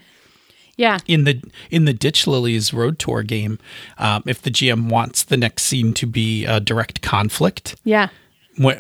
Yeah, 0.76 1.00
in 1.08 1.26
the 1.26 1.42
in 1.70 1.84
the 1.84 1.94
Ditch 1.94 2.26
Lilies 2.26 2.74
Road 2.74 3.00
Tour 3.00 3.22
game, 3.24 3.60
um, 3.98 4.24
if 4.26 4.42
the 4.42 4.50
GM 4.50 4.88
wants 4.90 5.24
the 5.24 5.36
next 5.36 5.64
scene 5.64 5.94
to 5.96 6.06
be 6.06 6.46
a 6.46 6.62
direct 6.62 7.02
conflict 7.02 7.76
yeah. 7.84 8.08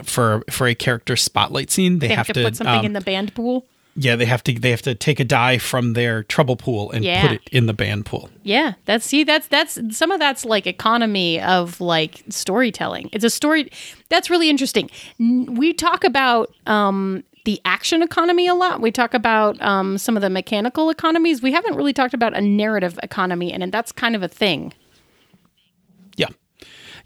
For 0.03 0.43
for 0.49 0.67
a 0.67 0.75
character 0.75 1.15
spotlight 1.15 1.71
scene, 1.71 1.99
they, 1.99 2.07
They 2.09 2.15
have, 2.15 2.27
have, 2.27 2.33
to, 2.35 2.43
put 2.43 2.55
something 2.55 2.79
um, 2.79 2.85
in 2.85 2.93
the 2.93 3.01
band 3.01 3.33
pool. 3.35 3.65
yeah 3.95 4.15
they 4.15 4.25
have 4.25 4.43
to 4.43 4.53
they 4.53 4.69
have 4.71 4.81
to 4.83 4.95
take 4.95 5.19
a 5.19 5.25
die 5.25 5.57
from 5.57 5.93
their 5.93 6.23
trouble 6.23 6.55
pool 6.55 6.91
and 6.91 7.03
Yeah. 7.03 7.21
put 7.21 7.31
it 7.31 7.41
in 7.51 7.65
the 7.65 7.73
band 7.73 8.05
pool. 8.05 8.29
Yeah, 8.43 8.73
that's 8.85 9.05
see, 9.05 9.23
that's 9.23 9.47
that's 9.47 9.79
some 9.97 10.11
of 10.11 10.19
that's 10.19 10.45
like 10.45 10.67
economy 10.67 11.41
of 11.41 11.79
like 11.81 12.23
storytelling. 12.29 13.09
It's 13.11 13.23
a 13.25 13.29
story 13.29 13.71
that's 14.09 14.29
really 14.29 14.49
interesting. 14.49 14.89
We 15.19 15.73
talk 15.73 16.03
about 16.03 16.53
um, 16.67 17.23
the 17.45 17.59
action 17.65 18.01
economy 18.03 18.47
a 18.47 18.53
lot. 18.53 18.81
We 18.81 18.91
talk 18.91 19.13
about 19.13 19.59
um, 19.61 19.97
some 19.97 20.15
of 20.17 20.21
the 20.21 20.29
mechanical 20.29 20.89
economies. 20.89 21.41
We 21.41 21.51
haven't 21.51 21.75
really 21.75 21.93
talked 21.93 22.13
about 22.13 22.35
a 22.37 22.41
narrative 22.41 22.99
economy, 23.01 23.51
and, 23.53 23.63
and 23.63 23.71
that's 23.71 23.91
kind 23.91 24.15
of 24.15 24.21
a 24.23 24.27
thing. 24.27 24.73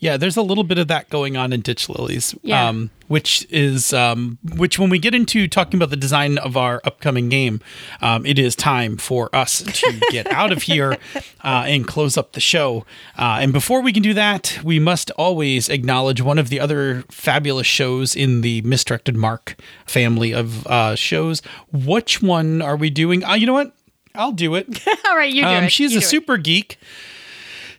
Yeah. 0.03 0.17
There's 0.17 0.37
a 0.37 0.41
little 0.41 0.63
bit 0.63 0.77
of 0.77 0.87
that 0.89 1.09
going 1.09 1.37
on 1.37 1.53
in 1.53 1.61
Ditch 1.61 1.89
Lilies. 1.89 2.35
Yeah. 2.43 2.67
Um, 2.69 2.89
which 3.09 3.45
is 3.51 3.93
um, 3.93 4.39
which 4.55 4.79
when 4.79 4.89
we 4.89 4.97
get 4.97 5.13
into 5.13 5.47
talking 5.47 5.77
about 5.77 5.91
the 5.91 5.95
design 5.97 6.37
of 6.39 6.57
our 6.57 6.81
upcoming 6.83 7.29
game, 7.29 7.61
um, 8.01 8.25
it 8.25 8.39
is 8.39 8.55
time 8.55 8.97
for 8.97 9.29
us 9.35 9.61
to 9.61 10.01
get 10.09 10.25
out 10.31 10.51
of 10.51 10.63
here 10.63 10.97
uh, 11.43 11.65
and 11.67 11.85
close 11.87 12.17
up 12.17 12.31
the 12.31 12.39
show. 12.39 12.85
Uh, 13.17 13.37
and 13.41 13.53
before 13.53 13.81
we 13.81 13.93
can 13.93 14.01
do 14.01 14.13
that, 14.15 14.57
we 14.63 14.79
must 14.79 15.11
always 15.11 15.69
acknowledge 15.69 16.21
one 16.21 16.39
of 16.39 16.49
the 16.49 16.59
other 16.59 17.03
fabulous 17.11 17.67
shows 17.67 18.15
in 18.15 18.41
the 18.41 18.61
Misdirected 18.61 19.15
Mark 19.15 19.57
family 19.85 20.33
of 20.33 20.65
uh, 20.65 20.95
shows. 20.95 21.41
Which 21.71 22.21
one 22.21 22.61
are 22.63 22.77
we 22.77 22.89
doing? 22.89 23.23
Uh, 23.23 23.33
you 23.35 23.45
know 23.45 23.53
what? 23.53 23.75
I'll 24.15 24.31
do 24.31 24.55
it. 24.55 24.87
All 25.07 25.15
right, 25.15 25.31
you 25.31 25.43
do 25.43 25.47
Um, 25.47 25.63
it. 25.65 25.71
she's 25.71 25.91
You 25.91 25.97
a 25.97 26.01
do 26.01 26.05
it. 26.05 26.09
super 26.09 26.37
geek. 26.37 26.79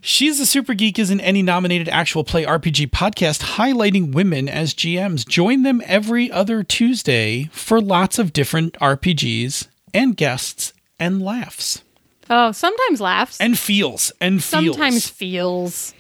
She's 0.07 0.39
a 0.39 0.45
super 0.45 0.75
geek 0.75 0.99
is 0.99 1.09
an 1.11 1.19
ENnie 1.21 1.43
nominated 1.43 1.89
actual 1.89 2.25
play 2.25 2.45
RPG 2.45 2.91
podcast 2.91 3.57
highlighting 3.57 4.13
women 4.13 4.51
as 4.51 4.75
GMs. 4.75 5.27
Join 5.27 5.63
them 5.63 5.81
every 5.87 6.31
other 6.31 6.63
Tuesday 6.63 7.45
for 7.53 7.81
lots 7.81 8.19
of 8.19 8.35
different 8.35 8.75
RPGs 8.81 9.69
and 9.95 10.15
guests 10.15 10.75
and 11.01 11.23
laughs 11.23 11.83
Oh, 12.29 12.53
sometimes 12.53 13.01
laughs. 13.01 13.41
and 13.41 13.59
feels 13.59 14.13
and 14.21 14.43
feels. 14.45 14.65
sometimes 14.77 15.09
feels. 15.09 15.95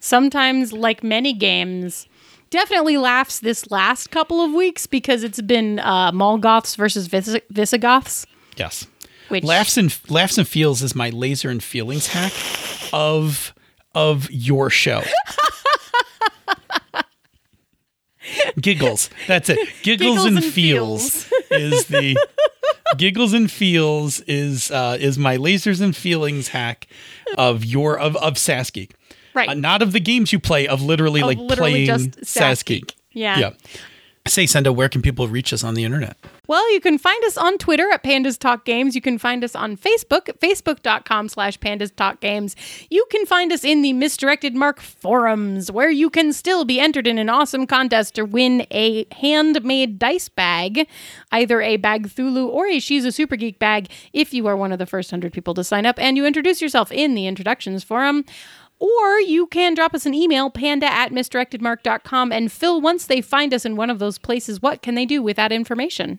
Sometimes, 0.00 0.72
like 0.72 1.02
many 1.04 1.32
games, 1.32 2.08
definitely 2.50 2.96
laughs 2.96 3.38
this 3.40 3.70
last 3.70 4.10
couple 4.10 4.40
of 4.40 4.52
weeks 4.52 4.86
because 4.88 5.22
it's 5.22 5.40
been 5.40 5.78
uh, 5.78 6.10
Molgoths 6.10 6.76
versus 6.76 7.06
Vis- 7.06 7.38
Visigoths. 7.50 8.26
yes. 8.56 8.86
Which 9.32 9.44
Laughs 9.44 9.78
and 9.78 9.98
laughs 10.10 10.36
and 10.36 10.46
feels 10.46 10.82
is 10.82 10.94
my 10.94 11.08
laser 11.08 11.48
and 11.48 11.62
feelings 11.62 12.08
hack 12.08 12.34
of 12.92 13.54
of 13.94 14.30
your 14.30 14.68
show. 14.68 15.02
Giggles. 18.60 19.08
That's 19.26 19.48
it. 19.48 19.56
Giggles, 19.82 19.82
Giggles 19.82 20.24
and, 20.26 20.36
and 20.36 20.44
feels, 20.44 21.32
is 21.50 21.86
the 21.86 22.14
giggles 22.98 23.32
and 23.32 23.50
feels 23.50 24.20
is 24.20 24.70
uh, 24.70 24.98
is 25.00 25.16
my 25.16 25.38
lasers 25.38 25.80
and 25.80 25.96
feelings 25.96 26.48
hack 26.48 26.86
of 27.38 27.64
your 27.64 27.98
of 27.98 28.16
of 28.16 28.36
SAS 28.36 28.70
Geek. 28.70 28.92
Right. 29.32 29.48
Uh, 29.48 29.54
not 29.54 29.80
of 29.80 29.92
the 29.92 30.00
games 30.00 30.34
you 30.34 30.40
play, 30.40 30.68
of 30.68 30.82
literally 30.82 31.22
Of 31.22 31.28
like 31.28 31.38
literally 31.38 31.86
playing 31.86 31.88
just 32.10 32.16
SAS 32.26 32.28
SAS 32.28 32.62
Geek. 32.62 32.88
Geek. 32.88 32.96
Yeah. 33.12 33.38
Yeah. 33.38 33.52
Say, 34.28 34.44
Senda, 34.44 34.74
where 34.74 34.90
can 34.90 35.00
people 35.00 35.26
reach 35.26 35.54
us 35.54 35.64
on 35.64 35.72
the 35.72 35.84
internet? 35.84 36.18
Well, 36.48 36.72
you 36.72 36.80
can 36.80 36.98
find 36.98 37.24
us 37.24 37.38
on 37.38 37.56
Twitter 37.56 37.88
at 37.92 38.02
Pandas 38.02 38.36
Talk 38.36 38.64
Games. 38.64 38.96
You 38.96 39.00
can 39.00 39.16
find 39.16 39.44
us 39.44 39.54
on 39.54 39.76
Facebook 39.76 40.26
facebook.com 40.40 41.28
slash 41.28 41.56
Pandas 41.60 41.94
Talk 41.94 42.20
Games. 42.20 42.56
You 42.90 43.06
can 43.12 43.26
find 43.26 43.52
us 43.52 43.62
in 43.62 43.82
the 43.82 43.92
Misdirected 43.92 44.56
Mark 44.56 44.80
forums, 44.80 45.70
where 45.70 45.90
you 45.90 46.10
can 46.10 46.32
still 46.32 46.64
be 46.64 46.80
entered 46.80 47.06
in 47.06 47.16
an 47.16 47.28
awesome 47.28 47.64
contest 47.64 48.16
to 48.16 48.24
win 48.24 48.66
a 48.72 49.06
handmade 49.12 50.00
dice 50.00 50.28
bag, 50.28 50.88
either 51.30 51.60
a 51.62 51.76
Bag 51.76 52.08
Thulu 52.08 52.48
or 52.48 52.66
a 52.66 52.80
She's 52.80 53.04
a 53.04 53.12
Super 53.12 53.36
Geek 53.36 53.60
bag, 53.60 53.88
if 54.12 54.34
you 54.34 54.48
are 54.48 54.56
one 54.56 54.72
of 54.72 54.80
the 54.80 54.86
first 54.86 55.12
100 55.12 55.32
people 55.32 55.54
to 55.54 55.62
sign 55.62 55.86
up 55.86 55.96
and 56.00 56.16
you 56.16 56.26
introduce 56.26 56.60
yourself 56.60 56.90
in 56.90 57.14
the 57.14 57.28
introductions 57.28 57.84
forum. 57.84 58.24
Or 58.80 59.20
you 59.20 59.46
can 59.46 59.74
drop 59.74 59.94
us 59.94 60.06
an 60.06 60.14
email, 60.14 60.50
panda 60.50 60.92
at 60.92 61.12
misdirectedmark.com. 61.12 62.32
And 62.32 62.50
Phil, 62.50 62.80
once 62.80 63.06
they 63.06 63.20
find 63.20 63.54
us 63.54 63.64
in 63.64 63.76
one 63.76 63.90
of 63.90 64.00
those 64.00 64.18
places, 64.18 64.60
what 64.60 64.82
can 64.82 64.96
they 64.96 65.06
do 65.06 65.22
with 65.22 65.36
that 65.36 65.52
information? 65.52 66.18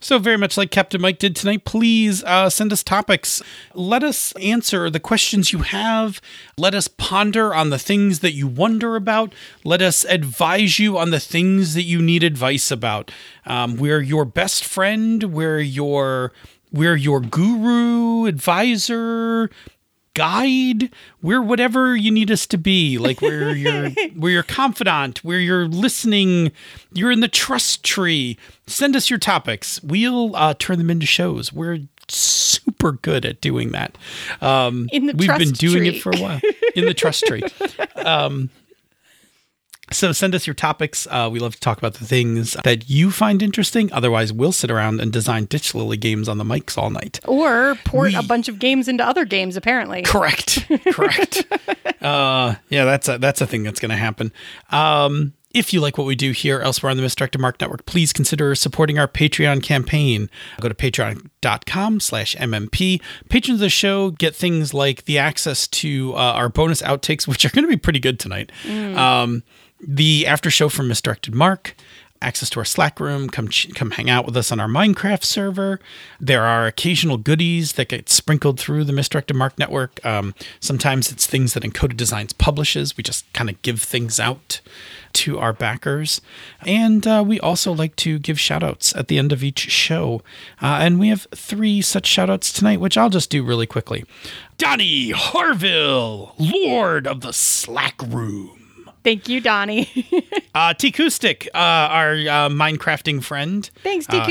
So, 0.00 0.20
very 0.20 0.36
much 0.36 0.56
like 0.56 0.70
Captain 0.70 1.00
Mike 1.00 1.18
did 1.18 1.34
tonight, 1.34 1.64
please 1.64 2.22
uh, 2.22 2.48
send 2.50 2.72
us 2.72 2.84
topics. 2.84 3.42
Let 3.74 4.04
us 4.04 4.32
answer 4.32 4.90
the 4.90 5.00
questions 5.00 5.52
you 5.52 5.60
have. 5.60 6.20
Let 6.56 6.72
us 6.74 6.86
ponder 6.86 7.52
on 7.52 7.70
the 7.70 7.80
things 7.80 8.20
that 8.20 8.32
you 8.32 8.46
wonder 8.46 8.94
about. 8.94 9.34
Let 9.64 9.82
us 9.82 10.04
advise 10.04 10.78
you 10.78 10.96
on 10.96 11.10
the 11.10 11.18
things 11.18 11.74
that 11.74 11.82
you 11.82 12.00
need 12.00 12.22
advice 12.22 12.70
about. 12.70 13.10
Um, 13.44 13.76
we're 13.76 14.00
your 14.00 14.24
best 14.24 14.64
friend. 14.64 15.24
We're 15.24 15.60
your 15.60 16.32
we're 16.70 16.96
your 16.96 17.20
guru, 17.20 18.26
advisor, 18.26 19.50
guide. 20.18 20.90
We're 21.22 21.40
whatever 21.40 21.96
you 21.96 22.10
need 22.10 22.30
us 22.30 22.46
to 22.48 22.58
be. 22.58 22.98
Like 22.98 23.20
we're 23.22 23.52
your 23.52 23.90
we're 24.16 24.30
your 24.32 24.42
confidant. 24.42 25.22
We're 25.24 25.38
your 25.38 25.66
listening. 25.68 26.50
You're 26.92 27.12
in 27.12 27.20
the 27.20 27.28
trust 27.28 27.84
tree. 27.84 28.36
Send 28.66 28.96
us 28.96 29.08
your 29.08 29.18
topics. 29.20 29.82
We'll 29.82 30.34
uh, 30.34 30.54
turn 30.58 30.78
them 30.78 30.90
into 30.90 31.06
shows. 31.06 31.52
We're 31.52 31.78
super 32.08 32.92
good 32.92 33.24
at 33.24 33.40
doing 33.40 33.70
that. 33.72 33.96
Um, 34.40 34.88
In 34.92 35.06
the 35.06 35.14
we've 35.14 35.38
been 35.38 35.52
doing 35.52 35.78
tree. 35.78 35.88
it 35.96 36.02
for 36.02 36.10
a 36.10 36.18
while 36.18 36.40
in 36.74 36.84
the 36.86 36.94
trust 36.94 37.24
tree. 37.26 37.42
Um, 37.96 38.48
so 39.92 40.12
send 40.12 40.34
us 40.34 40.46
your 40.46 40.54
topics. 40.54 41.06
Uh, 41.10 41.28
we 41.30 41.38
love 41.38 41.54
to 41.54 41.60
talk 41.60 41.78
about 41.78 41.94
the 41.94 42.04
things 42.04 42.56
that 42.64 42.88
you 42.88 43.10
find 43.10 43.42
interesting. 43.42 43.92
Otherwise, 43.92 44.32
we'll 44.32 44.52
sit 44.52 44.70
around 44.70 45.00
and 45.00 45.12
design 45.12 45.46
Ditch 45.46 45.74
Lily 45.74 45.96
games 45.96 46.28
on 46.28 46.38
the 46.38 46.44
mics 46.44 46.76
all 46.76 46.90
night. 46.90 47.20
Or 47.26 47.76
port 47.84 48.14
a 48.14 48.22
bunch 48.22 48.48
of 48.48 48.58
games 48.58 48.88
into 48.88 49.04
other 49.04 49.24
games, 49.24 49.56
apparently. 49.56 50.02
Correct. 50.02 50.66
Correct. 50.92 51.44
uh, 52.02 52.56
yeah, 52.68 52.84
that's 52.84 53.08
a 53.08 53.18
that's 53.18 53.40
a 53.40 53.46
thing 53.46 53.62
that's 53.62 53.80
going 53.80 53.90
to 53.90 53.96
happen. 53.96 54.32
Um, 54.70 55.32
if 55.54 55.72
you 55.72 55.80
like 55.80 55.96
what 55.96 56.06
we 56.06 56.14
do 56.14 56.32
here 56.32 56.60
elsewhere 56.60 56.90
on 56.90 56.96
the 56.96 57.02
Misdirected 57.02 57.40
Mark 57.40 57.60
Network, 57.60 57.86
please 57.86 58.12
consider 58.12 58.54
supporting 58.54 58.98
our 58.98 59.08
Patreon 59.08 59.62
campaign. 59.62 60.28
Go 60.60 60.68
to 60.68 60.74
patreon.com 60.74 62.00
slash 62.00 62.36
MMP. 62.36 63.00
Patrons 63.30 63.56
of 63.56 63.60
the 63.60 63.70
show 63.70 64.10
get 64.10 64.36
things 64.36 64.74
like 64.74 65.06
the 65.06 65.18
access 65.18 65.66
to 65.68 66.12
uh, 66.14 66.18
our 66.18 66.50
bonus 66.50 66.82
outtakes, 66.82 67.26
which 67.26 67.44
are 67.46 67.50
going 67.50 67.64
to 67.64 67.68
be 67.68 67.78
pretty 67.78 67.98
good 67.98 68.20
tonight. 68.20 68.52
Um, 68.68 69.42
the 69.80 70.26
after 70.26 70.50
show 70.50 70.68
from 70.68 70.88
Misdirected 70.88 71.34
Mark, 71.34 71.74
access 72.20 72.50
to 72.50 72.58
our 72.58 72.64
Slack 72.64 73.00
room. 73.00 73.28
Come 73.28 73.48
come 73.48 73.92
hang 73.92 74.10
out 74.10 74.26
with 74.26 74.36
us 74.36 74.50
on 74.50 74.60
our 74.60 74.68
Minecraft 74.68 75.24
server. 75.24 75.80
There 76.20 76.44
are 76.44 76.66
occasional 76.66 77.16
goodies 77.16 77.74
that 77.74 77.88
get 77.88 78.08
sprinkled 78.08 78.58
through 78.58 78.84
the 78.84 78.92
Misdirected 78.92 79.36
Mark 79.36 79.58
Network. 79.58 80.04
Um, 80.04 80.34
sometimes 80.60 81.10
it's 81.12 81.26
things 81.26 81.54
that 81.54 81.62
Encoded 81.62 81.96
Designs 81.96 82.32
publishes. 82.32 82.96
We 82.96 83.02
just 83.02 83.30
kind 83.32 83.48
of 83.48 83.60
give 83.62 83.80
things 83.80 84.18
out 84.18 84.60
to 85.14 85.38
our 85.38 85.52
backers. 85.52 86.20
And 86.62 87.06
uh, 87.06 87.24
we 87.26 87.40
also 87.40 87.72
like 87.72 87.96
to 87.96 88.18
give 88.18 88.38
shout 88.38 88.62
outs 88.62 88.94
at 88.94 89.08
the 89.08 89.18
end 89.18 89.32
of 89.32 89.42
each 89.42 89.70
show. 89.70 90.22
Uh, 90.60 90.78
and 90.80 90.98
we 90.98 91.08
have 91.08 91.26
three 91.34 91.80
such 91.80 92.06
shout 92.06 92.30
outs 92.30 92.52
tonight, 92.52 92.80
which 92.80 92.98
I'll 92.98 93.10
just 93.10 93.30
do 93.30 93.42
really 93.42 93.66
quickly. 93.66 94.04
Donnie 94.58 95.10
Harville, 95.10 96.34
Lord 96.38 97.06
of 97.06 97.20
the 97.20 97.32
Slack 97.32 98.00
Room. 98.02 98.57
Thank 99.08 99.26
you, 99.30 99.40
Donnie. 99.40 99.88
Uh, 100.54 100.74
T 100.74 100.88
Acoustic, 100.88 101.46
uh, 101.54 101.58
our 101.58 102.12
uh, 102.14 102.48
Minecrafting 102.48 103.22
friend. 103.22 103.70
Thanks, 103.84 104.08
Uh, 104.08 104.26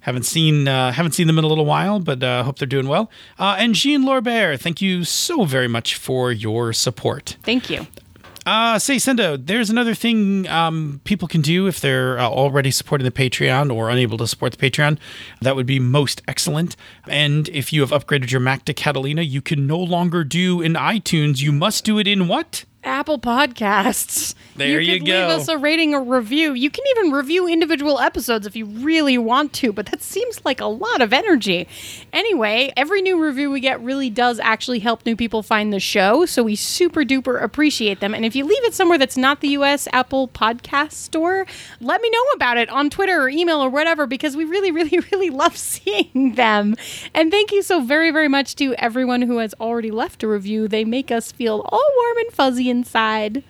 haven't, 0.00 0.22
seen 0.22 0.68
uh, 0.68 0.92
haven't 0.92 1.12
seen 1.12 1.26
them 1.26 1.38
in 1.38 1.44
a 1.44 1.48
little 1.48 1.64
while, 1.64 1.98
but 1.98 2.22
uh, 2.22 2.44
hope 2.44 2.58
they're 2.60 2.68
doing 2.68 2.86
well. 2.86 3.10
Uh, 3.36 3.56
and 3.58 3.74
Jean 3.74 4.04
Lorbert, 4.04 4.60
thank 4.60 4.80
you 4.80 5.02
so 5.02 5.44
very 5.44 5.66
much 5.66 5.96
for 5.96 6.30
your 6.30 6.72
support. 6.72 7.36
Thank 7.42 7.68
you. 7.68 7.88
Uh, 8.46 8.78
say, 8.78 8.98
Senda, 8.98 9.36
there's 9.38 9.70
another 9.70 9.94
thing 9.94 10.46
um, 10.48 11.00
people 11.02 11.26
can 11.26 11.40
do 11.40 11.66
if 11.66 11.80
they're 11.80 12.18
uh, 12.18 12.28
already 12.28 12.70
supporting 12.70 13.04
the 13.06 13.10
Patreon 13.10 13.74
or 13.74 13.90
unable 13.90 14.18
to 14.18 14.28
support 14.28 14.52
the 14.52 14.70
Patreon. 14.70 14.98
That 15.40 15.56
would 15.56 15.66
be 15.66 15.80
most 15.80 16.22
excellent. 16.28 16.76
And 17.08 17.48
if 17.48 17.72
you 17.72 17.80
have 17.80 17.90
upgraded 17.90 18.30
your 18.30 18.40
Mac 18.40 18.66
to 18.66 18.74
Catalina, 18.74 19.22
you 19.22 19.40
can 19.40 19.66
no 19.66 19.78
longer 19.78 20.22
do 20.22 20.60
in 20.60 20.74
iTunes. 20.74 21.40
You 21.40 21.50
must 21.50 21.84
do 21.84 21.98
it 21.98 22.06
in 22.06 22.28
what? 22.28 22.66
Apple 22.86 23.18
Podcasts. 23.18 24.34
There 24.56 24.80
you 24.80 24.98
could 24.98 25.06
go. 25.06 25.12
Leave 25.12 25.40
us 25.40 25.48
a 25.48 25.58
rating 25.58 25.94
or 25.94 26.02
review. 26.02 26.52
You 26.52 26.70
can 26.70 26.84
even 26.96 27.12
review 27.12 27.48
individual 27.48 27.98
episodes 27.98 28.46
if 28.46 28.54
you 28.54 28.66
really 28.66 29.18
want 29.18 29.52
to, 29.54 29.72
but 29.72 29.86
that 29.86 30.02
seems 30.02 30.44
like 30.44 30.60
a 30.60 30.66
lot 30.66 31.00
of 31.00 31.12
energy. 31.12 31.66
Anyway, 32.12 32.72
every 32.76 33.02
new 33.02 33.20
review 33.22 33.50
we 33.50 33.60
get 33.60 33.82
really 33.82 34.10
does 34.10 34.38
actually 34.38 34.78
help 34.78 35.04
new 35.04 35.16
people 35.16 35.42
find 35.42 35.72
the 35.72 35.80
show, 35.80 36.24
so 36.26 36.42
we 36.42 36.54
super 36.54 37.02
duper 37.02 37.42
appreciate 37.42 38.00
them. 38.00 38.14
And 38.14 38.24
if 38.24 38.36
you 38.36 38.44
leave 38.44 38.64
it 38.64 38.74
somewhere 38.74 38.98
that's 38.98 39.16
not 39.16 39.40
the 39.40 39.48
US 39.48 39.88
Apple 39.92 40.28
Podcast 40.28 40.92
Store, 40.92 41.46
let 41.80 42.00
me 42.00 42.10
know 42.10 42.24
about 42.34 42.56
it 42.56 42.68
on 42.68 42.90
Twitter 42.90 43.22
or 43.22 43.28
email 43.28 43.60
or 43.60 43.70
whatever 43.70 44.06
because 44.06 44.36
we 44.36 44.44
really, 44.44 44.70
really, 44.70 44.98
really 45.12 45.30
love 45.30 45.56
seeing 45.56 46.34
them. 46.34 46.76
And 47.12 47.30
thank 47.30 47.50
you 47.50 47.62
so 47.62 47.80
very, 47.80 48.10
very 48.10 48.28
much 48.28 48.54
to 48.56 48.74
everyone 48.74 49.22
who 49.22 49.38
has 49.38 49.54
already 49.60 49.90
left 49.90 50.22
a 50.22 50.28
review. 50.28 50.68
They 50.68 50.84
make 50.84 51.10
us 51.10 51.32
feel 51.32 51.66
all 51.68 51.90
warm 51.96 52.18
and 52.18 52.32
fuzzy 52.32 52.70
inside. 52.74 53.42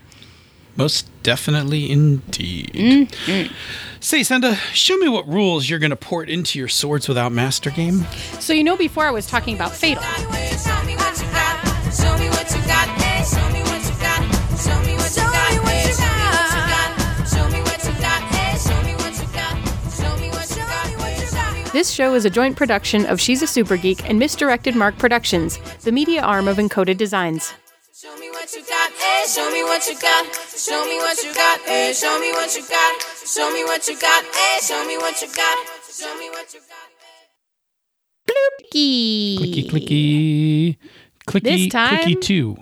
Most 0.76 1.08
definitely 1.22 1.90
indeed. 1.90 2.72
Mm, 2.74 3.06
mm. 3.26 3.52
Say, 4.00 4.22
Senda, 4.22 4.56
show 4.72 4.96
me 4.96 5.08
what 5.08 5.26
rules 5.26 5.70
you're 5.70 5.78
going 5.78 5.90
to 5.90 5.96
port 5.96 6.28
into 6.28 6.58
your 6.58 6.68
Swords 6.68 7.08
Without 7.08 7.32
Master 7.32 7.70
game. 7.70 8.04
So 8.40 8.52
you 8.52 8.64
know 8.64 8.76
before 8.76 9.06
I 9.06 9.10
was 9.10 9.26
talking 9.26 9.54
about 9.54 9.72
Fatal. 9.72 10.02
Show 10.02 10.82
me 10.84 10.94
what 10.96 11.18
you 11.18 11.26
got. 11.30 11.56
Show 11.94 12.18
me 12.18 12.28
what 12.28 12.50
you 12.50 12.60
got. 12.66 12.88
Hey, 13.00 13.24
show 13.24 13.48
me 13.52 13.60
what 13.62 13.82
you 13.87 13.94
got. 14.02 14.22
Show 14.58 14.80
me 14.82 14.94
what 14.96 15.16
you 15.16 15.22
got. 15.22 15.54
Hey, 15.54 15.78
show 17.32 17.48
me 17.48 17.60
what 17.62 17.84
you 17.84 17.92
got. 18.02 18.22
Hey, 18.34 18.58
show 18.58 18.82
me 18.82 18.92
what 18.94 19.14
you 19.16 19.26
got. 19.32 19.54
Show 19.96 20.18
me 20.18 20.30
what 20.30 20.50
you 20.50 20.60
got. 20.66 20.90
Hey, 20.90 21.16
show 21.22 21.40
me 21.46 21.64
what 21.64 21.72
This 21.72 21.90
show 21.90 22.14
is 22.14 22.24
a 22.24 22.30
joint 22.30 22.56
production 22.56 23.06
of 23.06 23.20
She's 23.20 23.42
a 23.42 23.46
Super 23.46 23.76
Geek 23.76 24.08
and 24.08 24.18
Misdirected 24.18 24.74
Mark 24.74 24.98
Productions, 24.98 25.58
the 25.82 25.92
media 25.92 26.20
arm 26.20 26.48
of 26.48 26.56
Encoded 26.56 26.96
Designs. 26.98 27.54
Show 28.46 28.50
me 28.61 28.61
what 28.61 28.61
you 28.61 28.68
got. 28.68 28.92
Hey, 28.92 29.24
show 29.26 29.50
me 29.50 29.62
what 29.62 29.87
you 29.87 29.94
got. 29.98 30.26
Show 30.54 30.85
me 30.85 30.96
what 30.98 31.22
you 31.24 31.33
got. 31.35 31.61
Hey, 31.61 31.92
show 31.94 32.20
me 32.20 32.30
what 32.33 32.54
you 32.54 32.62
got. 32.68 33.02
Show 33.26 33.50
me 33.50 33.64
what 33.64 33.88
you 33.88 33.98
got. 33.98 34.24
Hey, 34.24 34.59
show 34.61 34.85
me 34.87 34.98
what 34.98 35.22
you 35.22 35.28
got. 35.35 35.59
Show 35.90 36.14
me 36.18 36.28
what 36.28 36.52
you 36.52 36.61
got. 36.61 36.90
Clicky, 38.28 39.70
clicky. 39.70 40.76
Clicky, 41.26 41.42
This 41.42 41.68
time- 41.72 41.96
clicky 42.07 42.20
two. 42.20 42.57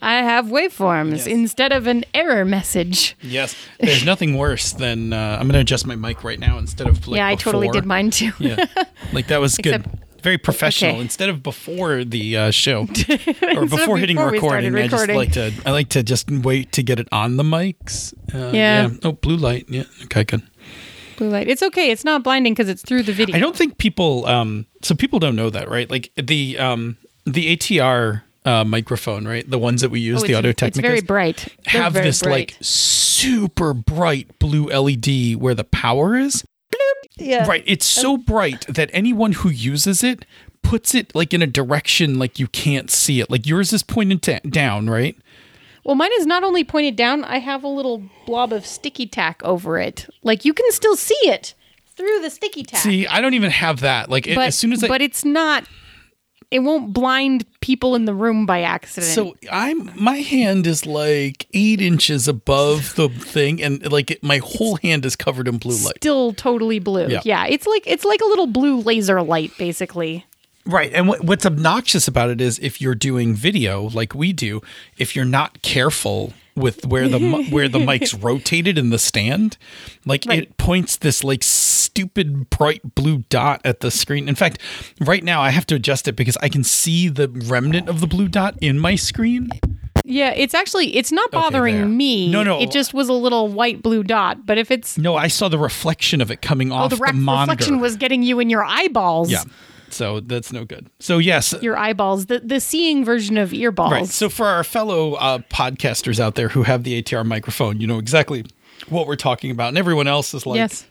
I 0.00 0.16
have 0.22 0.46
waveforms 0.46 1.10
Yes. 1.16 1.26
instead 1.26 1.72
of 1.72 1.88
an 1.88 2.04
error 2.14 2.44
message. 2.44 3.16
Yes. 3.20 3.56
There's 3.80 4.04
nothing 4.04 4.36
worse 4.36 4.72
than 4.74 5.12
uh, 5.12 5.38
I'm 5.40 5.46
going 5.48 5.54
to 5.54 5.60
adjust 5.60 5.86
my 5.86 5.96
mic 5.96 6.22
right 6.22 6.38
now 6.38 6.58
instead 6.58 6.86
of 6.86 7.08
like 7.08 7.16
yeah, 7.16 7.26
I 7.26 7.34
totally 7.34 7.68
did 7.70 7.84
mine 7.84 8.10
too. 8.10 8.30
Yeah. 8.38 8.64
Like 9.12 9.26
that 9.28 9.40
was 9.40 9.56
good. 9.62 9.84
Very 10.26 10.38
professional. 10.38 10.94
Okay. 10.94 11.00
Instead 11.02 11.28
of 11.28 11.44
before 11.44 12.02
the 12.02 12.36
uh, 12.36 12.50
show 12.50 12.80
or 13.56 13.66
before 13.66 13.96
hitting 13.96 14.16
before 14.16 14.32
we 14.32 14.38
started 14.40 14.72
recording, 14.72 14.76
I 14.76 14.88
just 14.88 15.08
like 15.08 15.32
to 15.34 15.52
I 15.64 15.70
like 15.70 15.90
to 15.90 16.02
just 16.02 16.28
wait 16.28 16.72
to 16.72 16.82
get 16.82 16.98
it 16.98 17.06
on 17.12 17.36
the 17.36 17.44
mics. 17.44 18.12
Uh, 18.34 18.50
Yeah. 18.52 18.88
Oh, 19.04 19.12
blue 19.12 19.36
light. 19.36 19.66
Yeah. 19.68 19.84
Okay, 20.06 20.24
good. 20.24 20.42
Blue 21.16 21.28
light. 21.28 21.46
It's 21.46 21.62
okay. 21.62 21.92
It's 21.92 22.02
not 22.04 22.24
blinding 22.24 22.54
because 22.54 22.68
it's 22.68 22.82
through 22.82 23.04
the 23.04 23.12
video. 23.12 23.36
I 23.36 23.38
don't 23.38 23.54
think 23.54 23.78
people 23.78 24.26
um 24.26 24.66
so 24.82 24.96
people 24.96 25.20
don't 25.20 25.36
know 25.36 25.48
that, 25.48 25.70
right? 25.70 25.88
Like 25.88 26.10
the 26.16 26.58
um 26.58 26.96
the 27.24 27.56
ATR 27.56 28.22
uh, 28.44 28.64
microphone, 28.64 29.28
right? 29.28 29.48
The 29.48 29.60
ones 29.60 29.80
that 29.82 29.90
we 29.90 30.00
use, 30.00 30.24
Oh, 30.24 30.26
the 30.26 30.32
it's, 30.32 30.38
Audio 30.38 30.50
it's 30.66 30.78
very 30.80 31.02
bright. 31.02 31.54
They're 31.72 31.82
have 31.82 31.92
very 31.92 32.06
this 32.06 32.20
bright. 32.20 32.32
like 32.32 32.56
super 32.60 33.74
bright 33.74 34.40
blue 34.40 34.66
LED 34.66 35.36
where 35.36 35.54
the 35.54 35.62
power 35.70 36.16
is. 36.16 36.44
Yeah. 37.16 37.46
Right. 37.46 37.64
It's 37.66 37.86
so 37.86 38.16
bright 38.16 38.66
that 38.68 38.90
anyone 38.92 39.32
who 39.32 39.48
uses 39.48 40.02
it 40.04 40.24
puts 40.62 40.94
it 40.94 41.14
like 41.14 41.32
in 41.32 41.42
a 41.42 41.46
direction 41.46 42.18
like 42.18 42.38
you 42.38 42.46
can't 42.48 42.90
see 42.90 43.20
it. 43.20 43.30
Like 43.30 43.46
yours 43.46 43.72
is 43.72 43.82
pointed 43.82 44.22
ta- 44.22 44.40
down, 44.48 44.90
right? 44.90 45.16
Well, 45.84 45.94
mine 45.94 46.10
is 46.18 46.26
not 46.26 46.42
only 46.42 46.64
pointed 46.64 46.96
down. 46.96 47.22
I 47.24 47.38
have 47.38 47.62
a 47.62 47.68
little 47.68 48.02
blob 48.26 48.52
of 48.52 48.66
sticky 48.66 49.06
tack 49.06 49.40
over 49.44 49.78
it. 49.78 50.06
Like 50.22 50.44
you 50.44 50.52
can 50.52 50.70
still 50.72 50.96
see 50.96 51.14
it 51.22 51.54
through 51.96 52.20
the 52.20 52.30
sticky 52.30 52.64
tack. 52.64 52.80
See, 52.80 53.06
I 53.06 53.20
don't 53.20 53.34
even 53.34 53.50
have 53.52 53.80
that. 53.80 54.10
Like 54.10 54.26
it- 54.26 54.34
but 54.34 54.48
as 54.48 54.56
soon 54.58 54.72
as 54.72 54.82
I 54.82 54.88
but 54.88 55.00
it's 55.00 55.24
not. 55.24 55.64
It 56.50 56.60
won't 56.60 56.92
blind 56.92 57.44
people 57.60 57.96
in 57.96 58.04
the 58.04 58.14
room 58.14 58.46
by 58.46 58.62
accident. 58.62 59.12
so 59.12 59.34
I'm 59.50 59.90
my 60.00 60.18
hand 60.18 60.66
is 60.66 60.86
like 60.86 61.46
eight 61.52 61.80
inches 61.80 62.28
above 62.28 62.94
the 62.94 63.08
thing, 63.08 63.62
and 63.62 63.90
like 63.90 64.12
it, 64.12 64.22
my 64.22 64.38
whole 64.38 64.76
hand 64.76 65.04
is 65.04 65.16
covered 65.16 65.48
in 65.48 65.58
blue 65.58 65.76
light. 65.76 65.96
still 65.96 66.32
totally 66.32 66.78
blue. 66.78 67.08
Yeah. 67.08 67.20
Yeah. 67.24 67.46
it's 67.46 67.66
like 67.66 67.82
it's 67.86 68.04
like 68.04 68.20
a 68.20 68.26
little 68.26 68.46
blue 68.46 68.80
laser 68.80 69.22
light, 69.22 69.52
basically. 69.58 70.24
Right. 70.64 70.92
And 70.92 71.06
what, 71.08 71.24
what's 71.24 71.46
obnoxious 71.46 72.08
about 72.08 72.30
it 72.30 72.40
is 72.40 72.58
if 72.58 72.80
you're 72.80 72.96
doing 72.96 73.34
video 73.34 73.88
like 73.90 74.14
we 74.14 74.32
do, 74.32 74.62
if 74.98 75.14
you're 75.14 75.24
not 75.24 75.62
careful 75.62 76.32
with 76.56 76.86
where 76.86 77.08
the 77.08 77.44
where 77.50 77.68
the 77.68 77.78
mic's 77.78 78.14
rotated 78.28 78.78
in 78.78 78.90
the 78.90 78.98
stand, 78.98 79.56
like 80.04 80.24
Right. 80.26 80.42
it 80.44 80.56
points 80.56 80.96
this 80.96 81.22
like 81.22 81.42
stupid 81.42 82.50
bright 82.50 82.94
blue 82.94 83.18
dot 83.28 83.60
at 83.64 83.80
the 83.80 83.90
screen. 83.90 84.28
In 84.28 84.34
fact, 84.34 84.58
right 85.00 85.22
now 85.22 85.40
I 85.42 85.50
have 85.50 85.66
to 85.66 85.74
adjust 85.74 86.08
it 86.08 86.16
because 86.16 86.36
I 86.42 86.48
can 86.48 86.64
see 86.64 87.08
the 87.08 87.28
remnant 87.28 87.88
of 87.88 88.00
the 88.00 88.06
blue 88.06 88.28
dot 88.28 88.56
in 88.60 88.78
my 88.78 88.96
screen. 88.96 89.48
Yeah, 90.08 90.30
it's 90.36 90.54
actually 90.54 90.96
it's 90.96 91.10
not 91.10 91.30
bothering 91.32 91.96
me. 91.96 92.30
No, 92.30 92.42
no. 92.44 92.60
it 92.60 92.70
just 92.70 92.94
was 92.94 93.08
a 93.08 93.12
little 93.12 93.48
white 93.48 93.82
blue 93.82 94.02
dot. 94.04 94.46
But 94.46 94.56
if 94.56 94.70
it's 94.70 94.96
No, 94.96 95.16
I 95.16 95.26
saw 95.28 95.48
the 95.48 95.58
reflection 95.58 96.20
of 96.20 96.30
it 96.30 96.42
coming 96.42 96.70
oh, 96.70 96.76
off 96.76 96.90
the 96.90 96.96
the, 96.96 97.02
ref- 97.02 97.14
monitor. 97.14 97.50
reflection 97.52 97.80
was 97.80 97.96
getting 97.96 98.22
you 98.22 98.38
in 98.40 98.48
your 98.48 98.64
eyeballs. 98.64 99.30
yeah. 99.32 99.42
So 99.90 100.20
that's 100.20 100.52
no 100.52 100.64
good. 100.64 100.88
So 101.00 101.18
yes, 101.18 101.54
your 101.62 101.76
eyeballs, 101.76 102.26
the 102.26 102.40
the 102.40 102.60
seeing 102.60 103.04
version 103.04 103.38
of 103.38 103.50
earballs. 103.50 103.90
Right. 103.90 104.06
So 104.08 104.28
for 104.28 104.46
our 104.46 104.64
fellow 104.64 105.14
uh, 105.14 105.38
podcasters 105.50 106.20
out 106.20 106.34
there 106.34 106.48
who 106.48 106.62
have 106.64 106.84
the 106.84 107.02
ATR 107.02 107.24
microphone, 107.24 107.80
you 107.80 107.86
know 107.86 107.98
exactly 107.98 108.44
what 108.88 109.06
we're 109.06 109.16
talking 109.16 109.50
about, 109.50 109.68
and 109.68 109.78
everyone 109.78 110.06
else 110.06 110.34
is 110.34 110.46
like, 110.46 110.56
yes, 110.56 110.86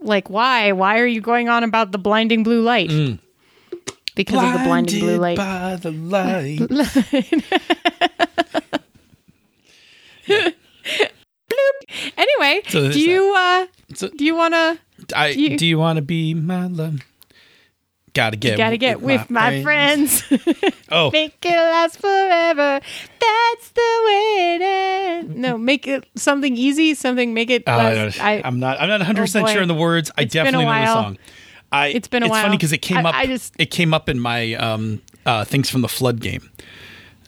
like 0.00 0.30
why? 0.30 0.72
Why 0.72 0.98
are 0.98 1.06
you 1.06 1.20
going 1.20 1.48
on 1.48 1.64
about 1.64 1.92
the 1.92 1.98
blinding 1.98 2.42
blue 2.42 2.62
light? 2.62 2.90
Because 4.14 4.44
of 4.44 4.52
the 4.60 4.64
blinding 4.66 5.00
blue 5.00 5.16
light. 5.18 5.36
by 5.38 5.76
the 5.76 5.90
light." 5.90 6.60
Anyway, 12.16 12.62
So 12.68 12.90
do 12.90 13.00
you 13.00 13.34
uh 13.36 13.66
So- 13.94 14.08
do 14.08 14.24
you 14.24 14.34
want 14.34 14.54
to? 14.54 14.78
I, 15.16 15.28
You- 15.28 15.56
do 15.58 15.66
you 15.66 15.78
want 15.78 15.96
to 15.96 16.02
be 16.02 16.32
my 16.34 16.66
love? 16.66 17.00
Gotta 18.14 18.36
get, 18.36 18.58
Gotta 18.58 18.76
get 18.76 19.00
with 19.00 19.30
my 19.30 19.62
friends. 19.62 20.22
Oh, 20.94 21.10
make 21.10 21.38
it 21.42 21.56
last 21.56 21.98
forever. 21.98 22.78
That's 23.18 23.68
the 23.70 24.02
way 24.06 24.56
it 24.56 24.62
ends. 24.62 25.34
No, 25.36 25.56
make 25.56 25.88
it 25.88 26.06
something 26.16 26.54
easy. 26.54 26.92
Something 26.92 27.32
make 27.32 27.48
it. 27.48 27.66
last, 27.66 28.20
I, 28.20 28.40
I, 28.40 28.46
am 28.46 28.60
not. 28.60 28.78
I'm 28.78 28.90
not 28.90 29.00
100 29.00 29.22
percent 29.22 29.48
sure 29.48 29.62
in 29.62 29.68
the 29.68 29.74
words. 29.74 30.10
I 30.18 30.22
It's 30.22 30.34
a 30.34 30.38
definitely 30.38 30.66
know 30.66 30.72
the 30.72 30.86
song. 30.92 31.18
I. 31.72 31.86
It's 31.88 32.08
been 32.08 32.22
a 32.22 32.26
It's 32.26 32.30
while. 32.30 32.40
It's 32.40 32.44
funny 32.44 32.56
because 32.58 32.72
it 32.74 32.82
came 32.82 33.06
I- 33.06 33.08
up. 33.08 33.14
I 33.14 33.24
just- 33.24 33.54
it 33.58 33.70
came 33.70 33.94
up 33.94 34.10
in 34.10 34.20
my 34.20 34.52
um 34.56 35.00
uh 35.24 35.44
things 35.46 35.70
from 35.70 35.80
the 35.80 35.88
flood 35.88 36.20
game 36.20 36.50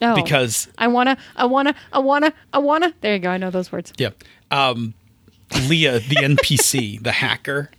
oh, 0.02 0.14
because 0.14 0.68
I 0.76 0.88
wanna, 0.88 1.16
I 1.36 1.46
wanna, 1.46 1.74
I 1.90 2.00
wanna, 2.00 2.34
I 2.52 2.58
wanna. 2.58 2.92
There 3.00 3.14
you 3.14 3.18
go. 3.20 3.30
I 3.30 3.38
know 3.38 3.50
those 3.50 3.72
words. 3.72 3.94
Yeah. 3.96 4.10
Um, 4.50 4.92
Leah, 5.68 6.00
the 6.00 6.16
NPC, 6.16 7.02
the 7.02 7.12
hacker, 7.12 7.70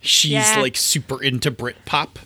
she's 0.00 0.30
Yeah. 0.32 0.60
like 0.60 0.76
super 0.76 1.22
into 1.22 1.50
Britpop. 1.50 2.16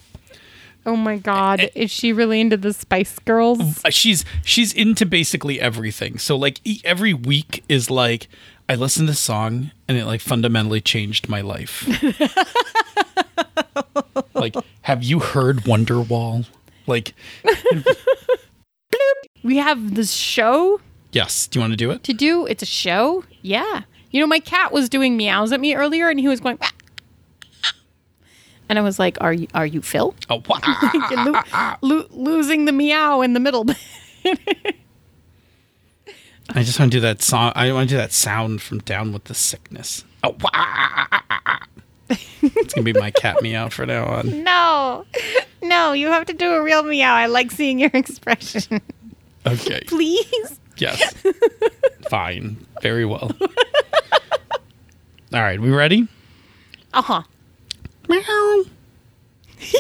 Oh 0.89 0.97
my 0.97 1.19
god, 1.19 1.71
is 1.75 1.91
she 1.91 2.15
really 2.15 2.41
into 2.41 2.57
the 2.57 2.73
Spice 2.73 3.19
Girls? 3.19 3.85
Uh, 3.85 3.91
she's 3.91 4.25
she's 4.43 4.73
into 4.73 5.05
basically 5.05 5.61
everything. 5.61 6.17
So 6.17 6.35
like 6.35 6.61
every 6.83 7.13
week 7.13 7.63
is 7.69 7.91
like 7.91 8.27
I 8.71 8.75
listened 8.75 9.09
to 9.09 9.13
this 9.13 9.21
song 9.21 9.71
and 9.87 9.99
it 9.99 10.07
like 10.07 10.23
fundamentally 10.23 10.81
changed 10.81 11.29
my 11.29 11.43
life. 11.43 11.87
like, 14.35 14.57
have 14.81 15.03
you 15.03 15.19
heard 15.19 15.59
Wonderwall? 15.65 16.47
Like, 16.87 17.13
We 19.43 19.59
have 19.59 19.95
this 19.95 20.11
show 20.11 20.81
yes. 21.13 21.47
Do 21.49 21.59
you 21.59 21.63
want 21.63 21.73
to 21.75 21.77
do 21.77 21.91
it? 21.91 22.03
to 22.05 22.15
do. 22.15 22.47
It's 22.47 22.63
a 22.63 22.67
show. 22.67 23.25
Yeah. 23.43 23.83
You 24.11 24.21
know, 24.23 24.27
my 24.27 24.41
cat 24.41 24.73
was 24.73 24.89
doing 24.89 25.19
meows 25.19 25.53
at 25.53 25.61
me 25.61 25.75
earlier, 25.75 26.09
and 26.09 26.19
he 26.19 26.29
was 26.29 26.41
going. 26.41 26.59
And 28.69 28.79
I 28.79 28.83
was 28.83 28.99
like, 28.99 29.17
"Are 29.21 29.33
you? 29.33 29.47
Are 29.55 29.67
you 29.67 29.81
Phil? 29.83 30.15
Oh, 30.29 30.43
wah- 30.49 30.61
You're 31.11 31.25
lo- 31.25 31.43
lo- 31.81 32.07
losing 32.11 32.65
the 32.67 32.73
meow 32.73 33.21
in 33.23 33.33
the 33.33 33.41
middle." 33.41 33.65
I 36.51 36.63
just 36.63 36.79
want 36.81 36.91
to 36.93 36.97
do 36.97 37.01
that 37.03 37.21
song. 37.23 37.53
I 37.55 37.71
want 37.73 37.89
to 37.91 37.95
do 37.95 37.99
that 37.99 38.13
sound 38.13 38.63
from 38.63 38.79
Down 38.81 39.13
with 39.13 39.25
the 39.25 39.35
Sickness. 39.35 40.05
Oh, 40.25 40.35
wah- 40.41 41.59
it's 42.11 42.73
gonna 42.73 42.85
be 42.85 42.95
my 42.95 43.11
cat 43.11 43.37
meow 43.43 43.69
for 43.69 43.85
now 43.85 44.07
on. 44.07 44.43
no, 44.43 45.05
no, 45.63 45.93
you 45.93 46.07
have 46.09 46.25
to 46.27 46.33
do 46.33 46.53
a 46.55 46.63
real 46.63 46.83
meow. 46.83 47.15
I 47.15 47.27
like 47.27 47.51
seeing 47.51 47.79
your 47.79 47.91
expression. 47.93 48.81
Okay. 49.47 49.83
Please. 49.87 50.59
Yes. 50.79 51.15
Fine. 52.09 52.65
Very 52.83 53.05
well. 53.05 53.31
All 55.33 55.41
right. 55.43 55.61
We 55.61 55.71
ready? 55.71 56.09
Uh 56.95 57.03
huh. 57.03 57.23
Meow. 58.09 58.65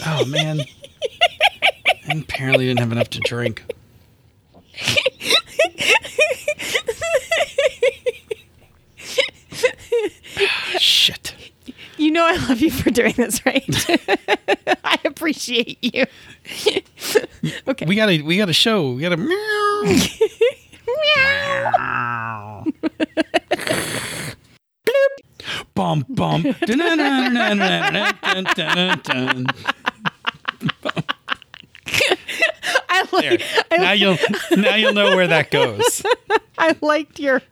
Oh 0.07 0.25
man. 0.27 0.61
And 2.11 2.23
apparently 2.23 2.65
didn't 2.65 2.81
have 2.81 2.91
enough 2.91 3.11
to 3.11 3.21
drink. 3.21 3.63
Ah, 10.41 10.79
shit. 10.79 11.35
You 11.97 12.11
know 12.13 12.25
I 12.25 12.37
love 12.49 12.61
you 12.61 12.71
for 12.71 12.91
doing 12.91 13.13
this, 13.17 13.45
right? 13.45 13.65
I 14.85 14.99
appreciate 15.05 15.79
you. 15.83 16.07
okay. 17.69 17.87
We 17.87 17.97
gotta 17.97 18.23
we 18.23 18.37
gotta 18.37 18.53
show. 18.53 18.93
We 18.93 19.03
gotta 19.03 19.17
meow. 19.17 19.83
meow. 21.77 22.65
Bum 25.75 26.05
bum. 26.09 26.45
I 32.91 33.05
There. 33.21 33.31
like. 33.33 33.43
Now 33.81 33.93
you'll 33.93 34.19
now 34.57 34.75
you'll 34.77 34.93
know 34.93 35.17
where 35.17 35.27
that 35.29 35.51
goes. 35.51 36.03
I 36.59 36.77
liked 36.81 37.19
your. 37.19 37.43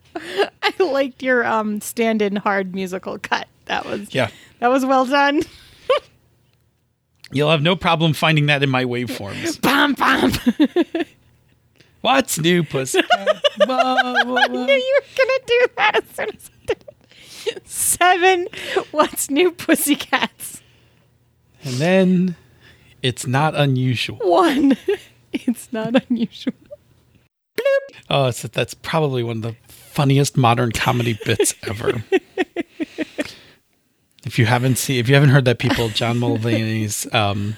I 0.63 0.73
liked 0.79 1.23
your 1.23 1.45
um 1.47 1.81
stand-in 1.81 2.37
hard 2.37 2.75
musical 2.75 3.19
cut. 3.19 3.47
That 3.67 3.85
was 3.87 4.15
Yeah. 4.15 4.31
that 4.61 4.69
was 4.69 4.85
well 4.85 5.07
done. 5.07 5.43
You'll 7.33 7.51
have 7.51 7.63
no 7.63 7.75
problem 7.77 8.13
finding 8.13 8.47
that 8.47 8.63
in 8.63 8.71
my 8.71 8.85
waveforms. 8.85 9.61
Bum 9.61 9.95
bum. 9.95 10.33
What's 12.01 12.39
new, 12.39 12.63
pussy? 12.63 13.01
Whoa, 13.67 13.67
whoa, 13.67 14.37
I 14.37 14.47
knew 14.47 14.73
you 14.73 15.01
were 15.01 15.07
gonna 15.17 15.39
do 15.47 15.67
that 15.77 15.97
as 15.97 16.05
soon 16.15 16.29
as 16.29 16.35
I 16.35 16.37
did 16.37 16.47
it. 16.47 16.56
Seven. 17.65 18.49
What's 18.91 19.31
new, 19.31 19.53
pussycats? 19.53 20.63
And 21.63 21.75
then 21.75 22.37
it's 23.03 23.27
not 23.27 23.55
unusual. 23.55 24.19
One. 24.19 24.77
It's 25.33 25.71
not 25.71 26.03
unusual. 26.09 26.55
Oh, 28.09 28.31
so 28.31 28.47
that's 28.49 28.73
probably 28.73 29.25
one 29.25 29.39
of 29.39 29.43
the 29.43 29.57
funniest 29.67 30.37
modern 30.37 30.71
comedy 30.71 31.19
bits 31.25 31.55
ever. 31.65 32.05
if 34.25 34.39
you 34.39 34.47
haven't 34.47 34.77
seen, 34.79 35.01
if 35.01 35.09
you 35.09 35.15
haven't 35.15 35.31
heard 35.31 35.45
that, 35.47 35.59
people, 35.59 35.89
John 35.89 36.19
Mulaney's 36.21 37.13
um, 37.13 37.57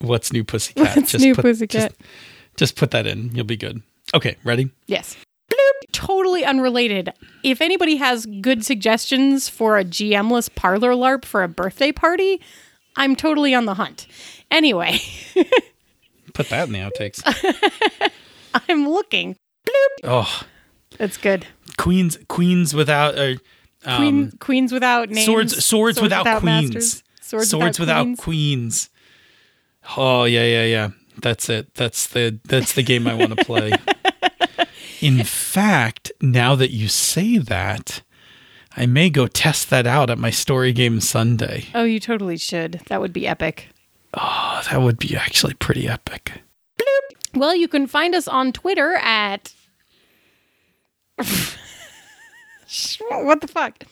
"What's 0.00 0.32
New 0.32 0.42
Pussycat." 0.42 0.96
What's 0.96 1.14
New 1.14 1.36
put, 1.36 1.44
Pussycat? 1.44 1.96
Just, 1.96 2.10
just 2.56 2.76
put 2.76 2.90
that 2.90 3.06
in. 3.06 3.30
You'll 3.36 3.44
be 3.44 3.56
good. 3.56 3.82
Okay, 4.14 4.36
ready? 4.42 4.70
Yes. 4.86 5.16
Totally 5.92 6.44
unrelated. 6.44 7.12
If 7.42 7.60
anybody 7.60 7.96
has 7.96 8.26
good 8.40 8.64
suggestions 8.64 9.48
for 9.48 9.78
a 9.78 9.84
GM-less 9.84 10.48
parlor 10.48 10.92
LARP 10.94 11.24
for 11.24 11.42
a 11.42 11.48
birthday 11.48 11.92
party, 11.92 12.40
I'm 12.96 13.14
totally 13.16 13.54
on 13.54 13.64
the 13.66 13.74
hunt. 13.74 14.06
Anyway, 14.50 14.98
Put 16.34 16.48
that 16.48 16.66
in 16.68 16.72
the 16.72 16.80
outtakes. 16.80 17.22
I'm 18.68 18.88
looking. 18.88 19.36
Oh, 20.02 20.42
That's 20.98 21.16
good. 21.16 21.46
queens, 21.76 22.18
queens 22.28 22.74
without. 22.74 23.16
Uh, 23.16 23.34
um, 23.86 23.96
Queen, 23.98 24.32
queens 24.40 24.72
without 24.72 25.10
names. 25.10 25.26
swords, 25.26 25.64
swords, 25.64 26.00
without, 26.00 26.24
queens. 26.40 26.42
masters, 26.74 27.02
Swords, 27.20 27.50
Swords, 27.50 27.78
without, 27.80 28.04
queens. 28.04 28.20
queens. 28.20 28.90
Oh 29.96 30.24
yeah, 30.24 30.44
yeah, 30.44 30.64
yeah. 30.64 30.88
That's 31.20 31.48
it. 31.48 31.74
That's 31.74 32.06
the 32.08 32.38
that's 32.44 32.72
the 32.72 32.82
game 32.82 33.06
I 33.06 33.14
want 33.14 33.36
to 33.38 33.44
play. 33.44 33.72
In 35.04 35.22
fact, 35.22 36.10
now 36.22 36.54
that 36.54 36.70
you 36.70 36.88
say 36.88 37.36
that, 37.36 38.00
I 38.74 38.86
may 38.86 39.10
go 39.10 39.26
test 39.26 39.68
that 39.68 39.86
out 39.86 40.08
at 40.08 40.16
my 40.16 40.30
story 40.30 40.72
game 40.72 40.98
Sunday. 40.98 41.66
Oh, 41.74 41.84
you 41.84 42.00
totally 42.00 42.38
should. 42.38 42.80
That 42.86 43.02
would 43.02 43.12
be 43.12 43.26
epic. 43.26 43.68
Oh, 44.14 44.62
that 44.70 44.80
would 44.80 44.98
be 44.98 45.14
actually 45.14 45.52
pretty 45.52 45.86
epic. 45.86 46.40
Bloop. 46.78 47.38
Well, 47.38 47.54
you 47.54 47.68
can 47.68 47.86
find 47.86 48.14
us 48.14 48.26
on 48.26 48.50
Twitter 48.50 48.94
at. 48.94 49.52
what 51.18 51.28
the 53.42 53.48
fuck? 53.48 53.84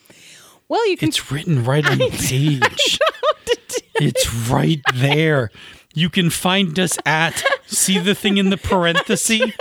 Well, 0.67 0.89
you 0.89 0.97
can. 0.97 1.09
It's 1.09 1.31
written 1.31 1.63
right 1.63 1.85
on 1.85 1.97
the 1.99 2.09
page. 2.09 2.97
It's 4.01 4.33
right 4.49 4.81
there. 4.95 5.51
You 5.93 6.09
can 6.09 6.31
find 6.31 6.79
us 6.79 6.97
at 7.05 7.43
see 7.67 7.99
the 7.99 8.15
thing 8.15 8.37
in 8.37 8.49
the 8.49 8.57
parenthesis 8.57 9.51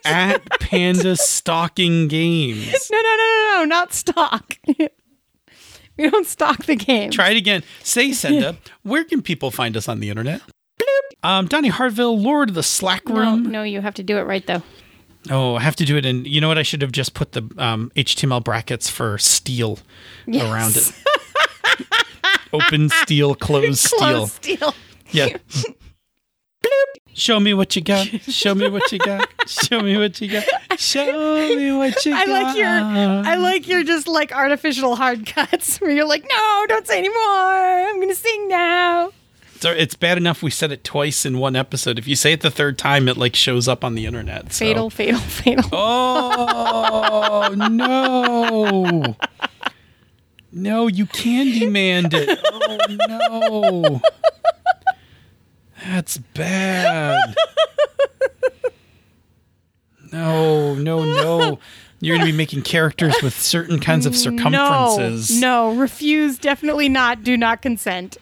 at 0.04 0.48
Panda 0.60 1.16
Stalking 1.16 2.08
Games. 2.08 2.90
No, 2.90 2.98
no, 2.98 3.16
no, 3.16 3.16
no, 3.16 3.58
no, 3.58 3.64
not 3.64 3.92
stock. 3.92 4.56
we 5.96 6.10
don't 6.10 6.26
stock 6.26 6.64
the 6.64 6.76
game. 6.76 7.10
Try 7.10 7.30
it 7.30 7.36
again. 7.36 7.62
Say, 7.82 8.12
Senda, 8.12 8.56
where 8.82 9.04
can 9.04 9.22
people 9.22 9.50
find 9.50 9.76
us 9.76 9.88
on 9.88 10.00
the 10.00 10.08
internet? 10.08 10.42
Um, 11.22 11.46
Donnie 11.46 11.70
Hartville, 11.70 12.22
Lord 12.22 12.48
of 12.48 12.54
the 12.54 12.62
Slack 12.62 13.06
Room. 13.08 13.44
no, 13.44 13.62
you 13.62 13.82
have 13.82 13.94
to 13.94 14.02
do 14.02 14.16
it 14.16 14.22
right 14.22 14.46
though. 14.46 14.62
Oh, 15.28 15.56
I 15.56 15.60
have 15.60 15.76
to 15.76 15.84
do 15.84 15.98
it 15.98 16.06
in. 16.06 16.24
You 16.24 16.40
know 16.40 16.48
what? 16.48 16.56
I 16.56 16.62
should 16.62 16.80
have 16.80 16.92
just 16.92 17.12
put 17.12 17.32
the 17.32 17.42
um, 17.58 17.92
HTML 17.94 18.42
brackets 18.42 18.88
for 18.88 19.18
steel 19.18 19.78
around 20.26 20.76
it. 20.76 20.92
Open 22.54 22.88
steel, 22.88 23.34
closed 23.34 23.80
steel. 23.80 23.98
Close 23.98 24.32
steel. 24.32 24.74
Yeah. 25.10 25.36
Show 27.20 27.38
me 27.38 27.52
what 27.52 27.76
you 27.76 27.82
got. 27.82 28.06
Show 28.28 28.54
me 28.54 28.70
what 28.70 28.90
you 28.90 28.98
got. 28.98 29.28
Show 29.46 29.80
me 29.80 29.98
what 29.98 30.18
you 30.22 30.28
got. 30.28 30.44
Show 30.78 31.54
me 31.54 31.70
what 31.76 32.02
you 32.06 32.12
got. 32.12 32.26
I 32.26 32.32
like 32.32 32.56
your, 32.56 32.66
I 32.68 33.34
like 33.36 33.68
your 33.68 33.84
just 33.84 34.08
like 34.08 34.32
artificial 34.32 34.96
hard 34.96 35.26
cuts 35.26 35.78
where 35.82 35.90
you're 35.90 36.08
like, 36.08 36.22
no, 36.22 36.64
don't 36.66 36.86
say 36.86 36.96
anymore. 36.98 37.18
I'm 37.20 38.00
gonna 38.00 38.14
sing 38.14 38.48
now. 38.48 39.12
So 39.60 39.70
it's 39.70 39.94
bad 39.94 40.16
enough 40.16 40.42
we 40.42 40.50
said 40.50 40.72
it 40.72 40.82
twice 40.82 41.26
in 41.26 41.36
one 41.36 41.54
episode. 41.56 41.98
If 41.98 42.08
you 42.08 42.16
say 42.16 42.32
it 42.32 42.40
the 42.40 42.50
third 42.50 42.78
time, 42.78 43.06
it 43.06 43.18
like 43.18 43.36
shows 43.36 43.68
up 43.68 43.84
on 43.84 43.94
the 43.94 44.06
internet. 44.06 44.50
so- 44.54 44.64
Fatal, 44.64 44.88
fatal, 44.88 45.20
fatal. 45.20 45.68
Oh 45.72 47.54
no! 47.68 49.16
No, 50.52 50.86
you 50.88 51.04
Candymaned 51.06 52.12
it. 52.14 52.38
Oh 52.44 52.78
no! 53.08 54.00
That's 55.90 56.18
bad. 56.18 57.34
No, 60.12 60.74
no, 60.74 61.04
no! 61.04 61.58
You're 62.00 62.16
gonna 62.16 62.30
be 62.30 62.36
making 62.36 62.62
characters 62.62 63.14
with 63.22 63.38
certain 63.38 63.78
kinds 63.78 64.06
of 64.06 64.16
circumferences. 64.16 65.40
No, 65.40 65.72
no, 65.72 65.78
refuse. 65.80 66.36
Definitely 66.38 66.88
not. 66.88 67.22
Do 67.22 67.36
not 67.36 67.62
consent. 67.62 68.16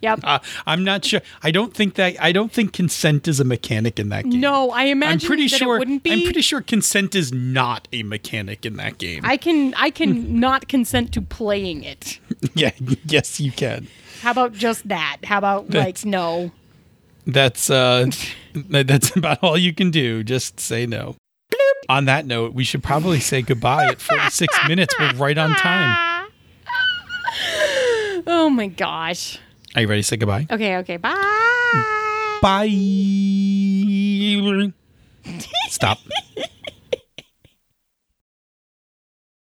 Yep. 0.00 0.20
Uh, 0.24 0.38
I'm 0.64 0.82
not 0.82 1.04
sure. 1.04 1.20
I 1.42 1.50
don't 1.50 1.74
think 1.74 1.96
that. 1.96 2.16
I 2.22 2.32
don't 2.32 2.50
think 2.50 2.72
consent 2.72 3.28
is 3.28 3.38
a 3.38 3.44
mechanic 3.44 4.00
in 4.00 4.08
that 4.08 4.24
game. 4.30 4.40
no, 4.40 4.70
I 4.70 4.84
imagine 4.84 5.20
I'm 5.20 5.26
pretty 5.26 5.48
that 5.48 5.58
sure. 5.58 5.76
it 5.76 5.80
wouldn't 5.80 6.02
be. 6.02 6.10
I'm 6.12 6.22
pretty 6.22 6.40
sure 6.40 6.62
consent 6.62 7.14
is 7.14 7.34
not 7.34 7.86
a 7.92 8.02
mechanic 8.02 8.64
in 8.64 8.76
that 8.76 8.96
game. 8.96 9.20
I 9.24 9.36
can 9.36 9.74
I 9.74 9.90
can 9.90 10.40
not 10.40 10.68
consent 10.68 11.12
to 11.12 11.20
playing 11.20 11.82
it. 11.84 12.18
yeah. 12.54 12.70
Yes, 13.04 13.40
you 13.40 13.52
can. 13.52 13.88
How 14.22 14.30
about 14.30 14.54
just 14.54 14.88
that? 14.88 15.18
How 15.24 15.36
about 15.36 15.68
That's- 15.68 16.02
like 16.02 16.10
no? 16.10 16.50
That's 17.32 17.70
uh 17.70 18.06
that's 18.54 19.16
about 19.16 19.42
all 19.42 19.56
you 19.58 19.72
can 19.74 19.90
do. 19.90 20.22
Just 20.22 20.60
say 20.60 20.86
no. 20.86 21.16
On 21.88 22.04
that 22.04 22.26
note, 22.26 22.54
we 22.54 22.62
should 22.64 22.82
probably 22.82 23.18
say 23.20 23.42
goodbye 23.42 23.86
at 23.86 24.00
46 24.00 24.58
minutes. 24.68 24.94
We're 24.98 25.12
right 25.14 25.36
on 25.36 25.54
time. 25.54 26.28
Oh 28.26 28.48
my 28.50 28.68
gosh. 28.68 29.38
Are 29.74 29.82
you 29.82 29.88
ready 29.88 30.02
to 30.02 30.06
say 30.06 30.16
goodbye? 30.16 30.46
Okay, 30.50 30.76
okay. 30.78 30.96
Bye. 30.98 31.16
Bye. 32.42 32.68
Stop. 35.68 35.98